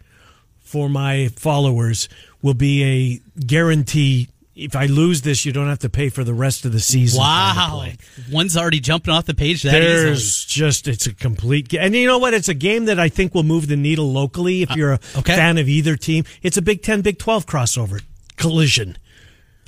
for 0.61 0.88
my 0.88 1.28
followers, 1.36 2.09
will 2.42 2.55
be 2.55 2.82
a 2.84 3.40
guarantee. 3.40 4.28
If 4.57 4.74
I 4.74 4.86
lose 4.86 5.22
this, 5.22 5.44
you 5.46 5.53
don't 5.53 5.68
have 5.68 5.78
to 5.80 5.88
pay 5.88 6.09
for 6.09 6.24
the 6.24 6.34
rest 6.34 6.64
of 6.64 6.72
the 6.72 6.80
season. 6.80 7.20
Wow, 7.20 7.86
one's 8.32 8.57
already 8.57 8.80
jumping 8.80 9.14
off 9.14 9.26
the 9.26 9.34
page. 9.34 9.62
That 9.62 9.70
There's 9.70 10.18
easily. 10.18 10.66
just 10.66 10.88
it's 10.88 11.07
a 11.07 11.14
complete 11.14 11.72
and 11.74 11.94
you 11.94 12.07
know 12.07 12.18
what? 12.18 12.34
It's 12.34 12.49
a 12.49 12.55
game 12.55 12.86
that 12.86 12.99
I 12.99 13.09
think 13.09 13.34
will 13.34 13.44
move 13.44 13.68
the 13.68 13.76
needle 13.76 14.11
locally. 14.12 14.62
If 14.62 14.72
uh, 14.72 14.74
you're 14.74 14.92
a 14.94 15.01
okay. 15.16 15.36
fan 15.36 15.59
of 15.59 15.68
either 15.68 15.94
team, 15.96 16.24
it's 16.42 16.57
a 16.57 16.62
Big 16.62 16.82
Ten, 16.82 17.03
Big 17.03 17.18
Twelve 17.18 17.46
crossover 17.46 18.03
collision. 18.36 18.96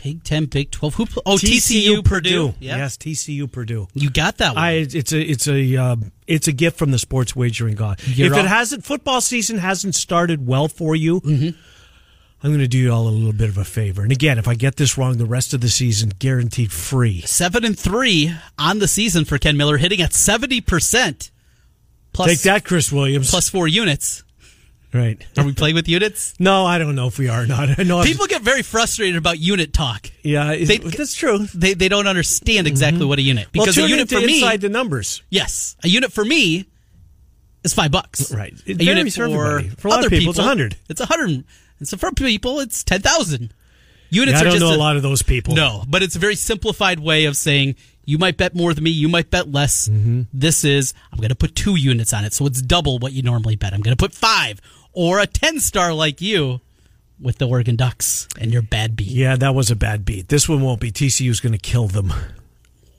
Big 0.03 0.25
Ten, 0.25 0.47
Big 0.47 0.71
Twelve. 0.71 0.95
Who? 0.95 1.07
Oh, 1.27 1.37
TCU, 1.37 1.99
TCU 1.99 2.05
Purdue. 2.05 2.49
Purdue. 2.49 2.55
Yes, 2.61 2.97
TCU 2.97 3.51
Purdue. 3.51 3.89
You 3.95 4.11
got 4.11 4.39
that 4.39 4.55
one. 4.55 4.65
I, 4.65 4.71
it's 4.73 5.13
a 5.13 5.21
it's 5.21 5.47
a 5.47 5.77
uh, 5.77 5.97
it's 6.27 6.49
a 6.49 6.53
gift 6.53 6.79
from 6.79 6.91
the 6.91 6.99
sports 6.99 7.37
wagering 7.37 7.75
god. 7.75 8.01
You're 8.07 8.33
if 8.33 8.39
it 8.39 8.47
hasn't 8.47 8.85
football 8.85 9.21
season 9.21 9.59
hasn't 9.59 9.95
started 9.95 10.47
well 10.47 10.69
for 10.69 10.97
you, 10.97 11.21
mm-hmm. 11.21 11.59
I'm 12.43 12.51
going 12.51 12.61
to 12.61 12.69
do 12.69 12.79
you 12.79 12.93
all 12.93 13.07
a 13.07 13.11
little 13.11 13.35
bit 13.35 13.51
of 13.51 13.59
a 13.59 13.65
favor. 13.65 14.03
And 14.03 14.13
again, 14.13 14.39
if 14.39 14.49
I 14.49 14.55
get 14.55 14.77
this 14.77 14.97
wrong, 14.97 15.19
the 15.19 15.27
rest 15.27 15.53
of 15.53 15.61
the 15.61 15.69
season 15.69 16.13
guaranteed 16.19 16.73
free. 16.73 17.21
Seven 17.23 17.65
and 17.65 17.79
three 17.79 18.35
on 18.59 18.79
the 18.79 18.89
season 18.89 19.25
for 19.27 19.37
Ken 19.39 19.57
Miller, 19.57 19.77
hitting 19.77 20.01
at 20.01 20.15
seventy 20.15 20.61
percent. 20.61 21.31
Plus, 22.13 22.31
Take 22.31 22.41
that, 22.41 22.65
Chris 22.65 22.91
Williams. 22.91 23.31
Plus 23.31 23.49
four 23.49 23.69
units. 23.69 24.25
Right. 24.93 25.25
Are 25.39 25.45
we 25.45 25.53
playing 25.53 25.77
with 25.77 25.89
units? 25.89 26.35
No, 26.41 26.65
I 26.65 26.79
don't 26.79 26.95
know 26.95 27.07
if 27.07 27.19
we 27.19 27.29
are 27.29 27.43
or 27.43 27.47
not. 27.47 27.69
I 27.79 27.83
know 27.83 28.03
people 28.03 28.27
get 28.27 28.43
very 28.43 28.63
frustrated 28.63 29.17
about 29.17 29.39
unit 29.39 29.73
talk. 29.73 30.11
Yeah, 30.23 30.57
they, 30.57 30.79
that's 30.79 31.15
true. 31.15 31.39
They 31.55 31.75
they 31.75 31.89
don't 31.89 32.07
understand 32.07 32.67
exactly 32.67 33.01
mm-hmm. 33.01 33.09
what 33.09 33.19
a 33.19 33.23
unit 33.23 33.49
because 33.53 33.77
well, 33.77 33.87
a 33.87 33.89
unit 33.89 34.09
for 34.09 34.21
me 34.21 34.41
inside 34.41 34.63
the 34.63 34.69
numbers. 34.71 35.23
Yes, 35.29 35.77
a 35.85 35.89
unit 35.89 36.13
for 36.13 36.25
me 36.25 36.67
is 37.63 37.75
five 37.75 37.91
bucks. 37.91 38.33
Right. 38.33 38.55
It 38.67 38.81
a 38.81 38.85
unit 38.85 39.13
for, 39.13 39.29
for 39.77 39.89
a 39.89 39.91
lot 39.91 39.99
other 39.99 40.07
of 40.07 40.11
people, 40.11 40.19
people 40.19 40.31
it's 40.31 40.39
a 40.39 40.43
hundred. 40.43 40.77
It's 40.89 41.01
a 41.01 41.07
hundred. 41.07 41.45
And 41.79 41.89
so 41.89 41.97
for 41.97 42.11
people, 42.13 42.61
it's 42.61 42.83
ten 42.83 43.01
thousand. 43.03 43.53
Units 44.11 44.41
yeah, 44.41 44.49
I 44.49 44.51
don't 44.51 44.61
know 44.61 44.73
a, 44.73 44.77
a 44.77 44.79
lot 44.79 44.97
of 44.97 45.03
those 45.03 45.23
people. 45.23 45.55
No, 45.55 45.85
but 45.87 46.03
it's 46.03 46.17
a 46.17 46.19
very 46.19 46.35
simplified 46.35 46.99
way 46.99 47.27
of 47.27 47.37
saying 47.37 47.77
you 48.05 48.19
might 48.19 48.37
bet 48.37 48.55
more 48.57 48.75
than 48.75 48.83
me, 48.83 48.91
you 48.91 49.09
might 49.09 49.31
bet 49.31 49.53
less. 49.53 49.89
Mm-hmm. 49.89 50.23
This 50.33 50.65
is 50.65 50.95
I'm 51.13 51.19
going 51.19 51.29
to 51.29 51.37
put 51.37 51.55
two 51.55 51.77
units 51.77 52.13
on 52.13 52.25
it, 52.25 52.33
so 52.33 52.47
it's 52.47 52.61
double 52.61 52.99
what 52.99 53.13
you 53.13 53.23
normally 53.23 53.57
bet. 53.57 53.73
I'm 53.73 53.83
going 53.83 53.97
to 53.97 54.01
put 54.01 54.13
five 54.13 54.61
or 54.93 55.19
a 55.19 55.27
10 55.27 55.61
star 55.61 55.93
like 55.93 56.21
you 56.21 56.61
with 57.21 57.39
the 57.39 57.47
Oregon 57.47 57.77
Ducks 57.77 58.29
and 58.41 58.53
your 58.53 58.63
bad 58.63 58.97
beat. 58.97 59.09
Yeah, 59.09 59.37
that 59.37 59.55
was 59.55 59.71
a 59.71 59.77
bad 59.77 60.05
beat. 60.05 60.29
This 60.29 60.49
one 60.49 60.63
won't 60.63 60.81
be. 60.81 60.91
TCU's 60.91 61.41
going 61.41 61.53
to 61.53 61.59
kill 61.59 61.87
them. 61.87 62.13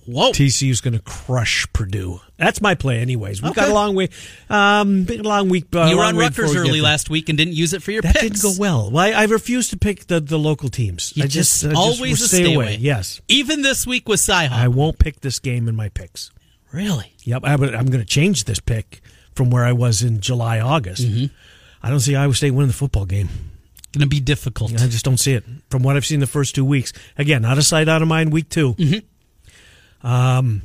Whoa. 0.06 0.32
TCU's 0.32 0.82
going 0.82 0.94
to 0.94 1.00
crush 1.00 1.68
Purdue. 1.74 2.20
That's 2.38 2.60
my 2.60 2.74
play, 2.76 3.00
anyways. 3.00 3.42
We've 3.42 3.52
okay. 3.52 3.62
got 3.62 3.70
a 3.70 3.74
long 3.74 3.96
way. 3.96 4.10
Um, 4.50 5.04
been 5.04 5.22
a 5.22 5.24
long 5.24 5.48
week. 5.48 5.66
Uh, 5.74 5.86
you 5.86 5.98
were 5.98 6.04
on 6.04 6.18
Rutgers 6.18 6.56
early 6.56 6.82
last 6.82 7.10
week 7.10 7.30
and 7.30 7.38
didn't 7.38 7.54
use 7.54 7.74
it 7.74 7.84
for 7.84 7.92
your 7.92 8.02
that 8.02 8.16
picks. 8.16 8.42
didn't 8.42 8.58
go 8.58 8.60
well. 8.60 8.92
well 8.92 9.06
I, 9.06 9.22
I 9.22 9.24
refuse 9.26 9.70
to 9.70 9.78
pick 9.78 10.08
the, 10.08 10.20
the 10.20 10.40
local 10.40 10.70
teams. 10.70 11.14
You 11.16 11.24
I 11.24 11.28
just, 11.28 11.62
just 11.62 11.76
always 11.76 12.18
just 12.18 12.32
stay, 12.32 12.44
stay 12.44 12.54
away. 12.54 12.66
away. 12.66 12.78
Yes. 12.80 13.22
Even 13.28 13.62
this 13.62 13.86
week 13.86 14.10
with 14.10 14.20
Cy 14.20 14.50
I 14.52 14.68
won't 14.68 14.98
pick 14.98 15.22
this 15.22 15.40
game 15.40 15.68
in 15.68 15.76
my 15.76 15.90
picks. 15.90 16.32
Really? 16.72 17.14
Yep. 17.24 17.44
I, 17.44 17.54
am 17.54 17.60
going 17.60 17.92
to 17.92 18.06
change 18.06 18.46
this 18.46 18.60
pick 18.60 19.02
from 19.36 19.52
where 19.52 19.66
I 19.66 19.74
was 19.74 20.02
in 20.02 20.20
July, 20.20 20.60
August. 20.60 21.04
Mm-hmm. 21.04 21.34
I 21.84 21.90
don't 21.90 22.00
see 22.00 22.16
Iowa 22.16 22.34
State 22.34 22.52
winning 22.52 22.68
the 22.68 22.74
football 22.74 23.06
game. 23.06 23.30
Going 23.94 24.02
to 24.02 24.08
be 24.08 24.22
difficult. 24.22 24.72
I 24.74 24.88
just 24.88 25.04
don't 25.04 25.18
see 25.18 25.34
it 25.34 25.44
from 25.70 25.84
what 25.84 25.98
I've 25.98 26.06
seen 26.06 26.22
the 26.22 26.28
first 26.28 26.56
two 26.56 26.64
weeks. 26.64 26.94
Again, 27.18 27.44
out 27.44 27.58
of 27.58 27.66
sight, 27.66 27.90
out 27.90 28.02
of 28.02 28.08
mind. 28.08 28.32
Week 28.32 28.48
2 28.48 28.74
mm-hmm. 28.76 30.08
Um, 30.08 30.64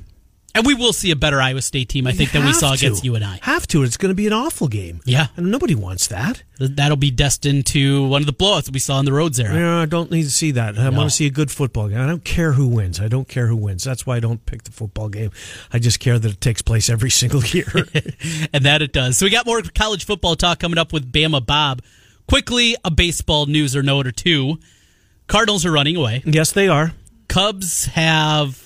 and 0.56 0.66
we 0.66 0.74
will 0.74 0.94
see 0.94 1.10
a 1.10 1.16
better 1.16 1.38
Iowa 1.38 1.60
State 1.60 1.90
team, 1.90 2.06
I 2.06 2.12
think, 2.12 2.32
than 2.32 2.46
we 2.46 2.54
saw 2.54 2.70
to. 2.70 2.74
against 2.74 3.04
I. 3.06 3.38
Have 3.42 3.66
to. 3.68 3.82
It's 3.82 3.98
going 3.98 4.08
to 4.08 4.14
be 4.14 4.26
an 4.26 4.32
awful 4.32 4.68
game. 4.68 5.02
Yeah. 5.04 5.26
And 5.36 5.50
nobody 5.50 5.74
wants 5.74 6.06
that. 6.06 6.42
That'll 6.58 6.96
be 6.96 7.10
destined 7.10 7.66
to 7.66 8.08
one 8.08 8.22
of 8.22 8.26
the 8.26 8.32
blowouts 8.32 8.72
we 8.72 8.78
saw 8.78 8.98
in 8.98 9.04
the 9.04 9.10
Rhoads 9.10 9.38
era. 9.38 9.54
Yeah, 9.54 9.82
I 9.82 9.84
don't 9.84 10.10
need 10.10 10.22
to 10.22 10.30
see 10.30 10.52
that. 10.52 10.78
I 10.78 10.88
no. 10.88 10.96
want 10.96 11.10
to 11.10 11.14
see 11.14 11.26
a 11.26 11.30
good 11.30 11.50
football 11.50 11.88
game. 11.88 12.00
I 12.00 12.06
don't 12.06 12.24
care 12.24 12.52
who 12.52 12.68
wins. 12.68 12.98
I 13.00 13.08
don't 13.08 13.28
care 13.28 13.48
who 13.48 13.56
wins. 13.56 13.84
That's 13.84 14.06
why 14.06 14.16
I 14.16 14.20
don't 14.20 14.44
pick 14.46 14.62
the 14.62 14.72
football 14.72 15.10
game. 15.10 15.30
I 15.74 15.78
just 15.78 16.00
care 16.00 16.18
that 16.18 16.32
it 16.32 16.40
takes 16.40 16.62
place 16.62 16.88
every 16.88 17.10
single 17.20 17.44
year. 17.44 17.66
and 18.54 18.64
that 18.64 18.80
it 18.80 18.92
does. 18.92 19.18
So 19.18 19.26
we 19.26 19.30
got 19.30 19.44
more 19.44 19.60
college 19.60 20.06
football 20.06 20.36
talk 20.36 20.58
coming 20.58 20.78
up 20.78 20.90
with 20.90 21.12
Bama 21.12 21.44
Bob. 21.44 21.82
Quickly, 22.26 22.76
a 22.82 22.90
baseball 22.90 23.44
news 23.44 23.76
or 23.76 23.82
note 23.82 24.06
or 24.06 24.12
two. 24.12 24.58
Cardinals 25.26 25.66
are 25.66 25.72
running 25.72 25.96
away. 25.96 26.22
Yes, 26.24 26.52
they 26.52 26.68
are. 26.68 26.92
Cubs 27.28 27.86
have 27.86 28.65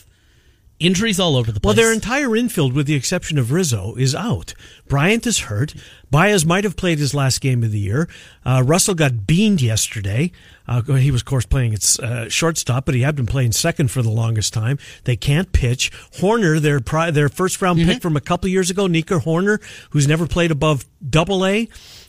Injuries 0.80 1.20
all 1.20 1.36
over 1.36 1.52
the 1.52 1.60
place. 1.60 1.76
Well, 1.76 1.84
their 1.84 1.92
entire 1.92 2.34
infield, 2.34 2.72
with 2.72 2.86
the 2.86 2.94
exception 2.94 3.36
of 3.36 3.52
Rizzo, 3.52 3.94
is 3.96 4.14
out. 4.14 4.54
Bryant 4.88 5.26
is 5.26 5.40
hurt. 5.40 5.74
Baez 6.10 6.46
might 6.46 6.64
have 6.64 6.74
played 6.74 6.98
his 6.98 7.12
last 7.12 7.42
game 7.42 7.62
of 7.62 7.70
the 7.70 7.78
year. 7.78 8.08
Uh, 8.46 8.62
Russell 8.64 8.94
got 8.94 9.26
beamed 9.26 9.60
yesterday. 9.60 10.32
Uh, 10.66 10.80
he 10.94 11.10
was, 11.10 11.20
of 11.20 11.26
course, 11.26 11.44
playing 11.44 11.74
its 11.74 11.98
uh, 11.98 12.30
shortstop, 12.30 12.86
but 12.86 12.94
he 12.94 13.02
had 13.02 13.14
been 13.14 13.26
playing 13.26 13.52
second 13.52 13.90
for 13.90 14.00
the 14.00 14.08
longest 14.08 14.54
time. 14.54 14.78
They 15.04 15.16
can't 15.16 15.52
pitch. 15.52 15.92
Hoerner, 16.20 16.58
their 16.58 16.80
pri- 16.80 17.10
their 17.10 17.28
first 17.28 17.60
round 17.60 17.78
mm-hmm. 17.78 17.90
pick 17.90 18.02
from 18.02 18.16
a 18.16 18.20
couple 18.20 18.48
years 18.48 18.70
ago, 18.70 18.86
Nico 18.86 19.18
Hoerner, 19.18 19.62
who's 19.90 20.08
never 20.08 20.26
played 20.26 20.50
above 20.50 20.86
Double 21.06 21.44
A, 21.44 21.68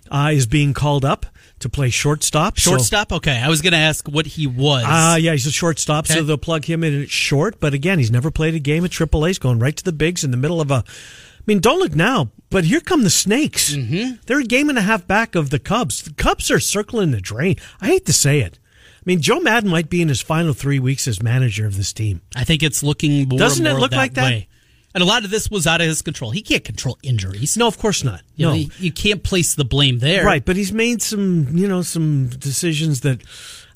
uh, 0.10 0.30
is 0.32 0.48
being 0.48 0.74
called 0.74 1.04
up 1.04 1.26
to 1.62 1.70
play 1.70 1.90
shortstop. 1.90 2.58
Shortstop? 2.58 3.10
So, 3.12 3.18
okay. 3.18 3.38
I 3.38 3.50
was 3.50 3.62
going 3.62 3.74
to 3.74 3.80
ask 3.80 4.08
what 4.08 4.26
he 4.26 4.48
was. 4.48 4.84
Ah, 4.86 5.14
uh, 5.14 5.16
yeah, 5.16 5.32
he's 5.32 5.48
a 5.48 5.52
shortstop, 5.52 6.06
okay. 6.06 6.16
so 6.16 6.24
they'll 6.24 6.38
plug 6.38 6.66
him 6.66 6.84
in 6.84 7.02
at 7.02 7.10
short. 7.10 7.60
But 7.60 7.74
again, 7.74 8.00
he's 8.00 8.12
never 8.12 8.32
played 8.32 8.56
a 8.56 8.60
game 8.60 8.86
at 8.86 8.92
AAA. 8.92 9.28
He's 9.28 9.40
going 9.40 9.60
right 9.60 9.76
to 9.76 9.84
the 9.84 9.92
bigs 9.92 10.24
in 10.24 10.32
the 10.32 10.38
middle 10.38 10.62
of 10.62 10.72
a. 10.72 10.84
I 10.84 11.44
mean, 11.48 11.60
don't 11.60 11.80
look 11.80 11.96
now, 11.96 12.30
but 12.52 12.66
here 12.66 12.82
come 12.82 13.04
the 13.04 13.10
Snakes. 13.10 13.74
Mm-hmm. 13.74 14.22
They're 14.28 14.40
a 14.40 14.44
game 14.44 14.70
and 14.70 14.78
a 14.78 14.82
half 14.82 15.08
back 15.08 15.34
of 15.34 15.50
the 15.50 15.58
Cubs. 15.58 16.04
The 16.04 16.14
Cubs 16.14 16.52
are 16.52 16.60
circling 16.60 17.12
the 17.12 17.22
drain. 17.22 17.56
I 17.82 17.88
hate 17.88 18.06
to 18.06 18.14
say 18.14 18.42
it. 18.42 18.60
I 19.02 19.04
mean, 19.06 19.22
Joe 19.22 19.40
Maddon 19.40 19.70
might 19.72 19.90
be 19.90 20.04
in 20.04 20.10
his 20.10 20.22
final 20.22 20.54
three 20.54 20.80
weeks 20.80 21.08
as 21.08 21.24
manager 21.24 21.66
of 21.66 21.78
this 21.78 21.92
team. 21.92 22.22
I 22.36 22.44
think 22.44 22.62
it's 22.62 22.84
looking 22.84 23.28
more 23.28 23.40
Doesn't 23.40 23.66
it 23.66 23.74
look 23.74 23.90
that 23.92 23.98
like 23.98 24.14
that? 24.14 24.26
Way. 24.26 24.48
And 24.94 25.02
a 25.02 25.06
lot 25.06 25.24
of 25.24 25.30
this 25.30 25.50
was 25.50 25.66
out 25.66 25.82
of 25.82 25.88
his 25.88 26.02
control. 26.02 26.32
He 26.32 26.42
can't 26.42 26.64
control 26.64 26.98
injuries. 27.02 27.56
No, 27.56 27.68
of 27.68 27.78
course 27.78 28.04
not. 28.04 28.22
You 28.36 28.46
no, 28.46 28.56
know, 28.56 28.66
you 28.78 28.92
can't 28.92 29.24
place 29.24 29.56
the 29.56 29.64
blame 29.64 30.00
there. 30.00 30.26
Right, 30.26 30.44
but 30.44 30.56
he's 30.56 30.74
made 30.74 31.02
some, 31.02 31.56
you 31.56 31.68
know, 31.68 31.82
some 31.82 32.28
decisions 32.28 33.02
that 33.02 33.22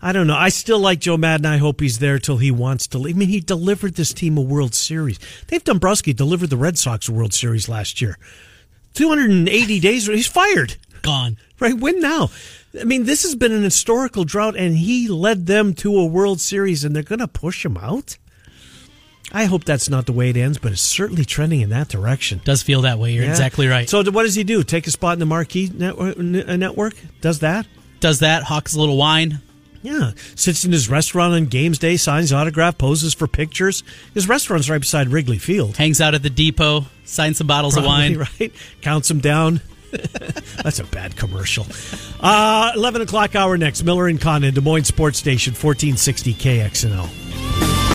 I 0.01 0.11
don't 0.11 0.27
know. 0.27 0.35
I 0.35 0.49
still 0.49 0.79
like 0.79 0.99
Joe 0.99 1.17
Maddon. 1.17 1.45
I 1.45 1.57
hope 1.57 1.79
he's 1.79 1.99
there 1.99 2.19
till 2.19 2.37
he 2.37 2.51
wants 2.51 2.87
to 2.87 2.97
leave. 2.97 3.15
I 3.15 3.19
mean, 3.19 3.29
he 3.29 3.39
delivered 3.39 3.95
this 3.95 4.13
team 4.13 4.37
a 4.37 4.41
World 4.41 4.75
Series. 4.75 5.19
Dave 5.47 5.63
Dombrowski 5.63 6.13
delivered 6.13 6.49
the 6.49 6.57
Red 6.57 6.77
Sox 6.77 7.07
a 7.07 7.13
World 7.13 7.33
Series 7.33 7.69
last 7.69 8.01
year. 8.01 8.17
280 8.93 9.79
days, 9.79 10.07
he's 10.07 10.27
fired. 10.27 10.75
Gone. 11.01 11.37
Right, 11.59 11.77
When 11.77 11.99
now. 12.01 12.29
I 12.79 12.83
mean, 12.83 13.05
this 13.05 13.23
has 13.23 13.35
been 13.35 13.53
an 13.53 13.63
historical 13.63 14.25
drought, 14.25 14.57
and 14.57 14.75
he 14.77 15.07
led 15.07 15.45
them 15.45 15.73
to 15.75 15.97
a 15.97 16.05
World 16.05 16.41
Series, 16.41 16.83
and 16.83 16.95
they're 16.95 17.03
going 17.03 17.19
to 17.19 17.27
push 17.27 17.63
him 17.63 17.77
out? 17.77 18.17
I 19.35 19.45
hope 19.45 19.65
that's 19.65 19.89
not 19.89 20.05
the 20.05 20.13
way 20.13 20.29
it 20.29 20.37
ends, 20.37 20.57
but 20.57 20.71
it's 20.71 20.81
certainly 20.81 21.25
trending 21.25 21.59
in 21.59 21.67
that 21.71 21.89
direction. 21.89 22.39
Does 22.45 22.63
feel 22.63 22.83
that 22.83 22.99
way. 22.99 23.11
You're 23.11 23.25
yeah. 23.25 23.31
exactly 23.31 23.67
right. 23.67 23.89
So, 23.89 24.01
what 24.09 24.23
does 24.23 24.33
he 24.33 24.45
do? 24.45 24.63
Take 24.63 24.87
a 24.87 24.91
spot 24.91 25.11
in 25.11 25.19
the 25.19 25.25
marquee 25.25 25.69
network? 25.73 26.17
network? 26.17 26.93
Does 27.19 27.39
that? 27.39 27.67
Does 27.99 28.19
that? 28.19 28.43
Hawks 28.43 28.75
a 28.75 28.79
little 28.79 28.95
wine. 28.95 29.41
Yeah, 29.81 30.11
sits 30.35 30.63
in 30.63 30.71
his 30.71 30.89
restaurant 30.89 31.33
on 31.33 31.47
games 31.47 31.79
day, 31.79 31.97
signs 31.97 32.31
autograph, 32.31 32.77
poses 32.77 33.13
for 33.13 33.27
pictures. 33.27 33.83
His 34.13 34.29
restaurant's 34.29 34.69
right 34.69 34.79
beside 34.79 35.09
Wrigley 35.09 35.37
Field. 35.37 35.75
Hangs 35.75 35.99
out 35.99 36.15
at 36.15 36.23
the 36.23 36.29
depot, 36.29 36.85
signs 37.03 37.37
some 37.37 37.45
bottles 37.45 37.73
Probably, 37.73 38.13
of 38.13 38.19
wine. 38.19 38.27
Right, 38.39 38.53
counts 38.81 39.09
them 39.09 39.19
down. 39.19 39.59
That's 40.63 40.79
a 40.79 40.85
bad 40.85 41.17
commercial. 41.17 41.67
Uh, 42.21 42.71
11 42.73 43.01
o'clock 43.01 43.35
hour 43.35 43.57
next. 43.57 43.83
Miller 43.83 44.07
and 44.07 44.19
Condon, 44.19 44.53
Des 44.53 44.61
Moines 44.61 44.85
Sports 44.85 45.19
Station, 45.19 45.51
1460 45.51 46.33
KXNO. 46.35 47.74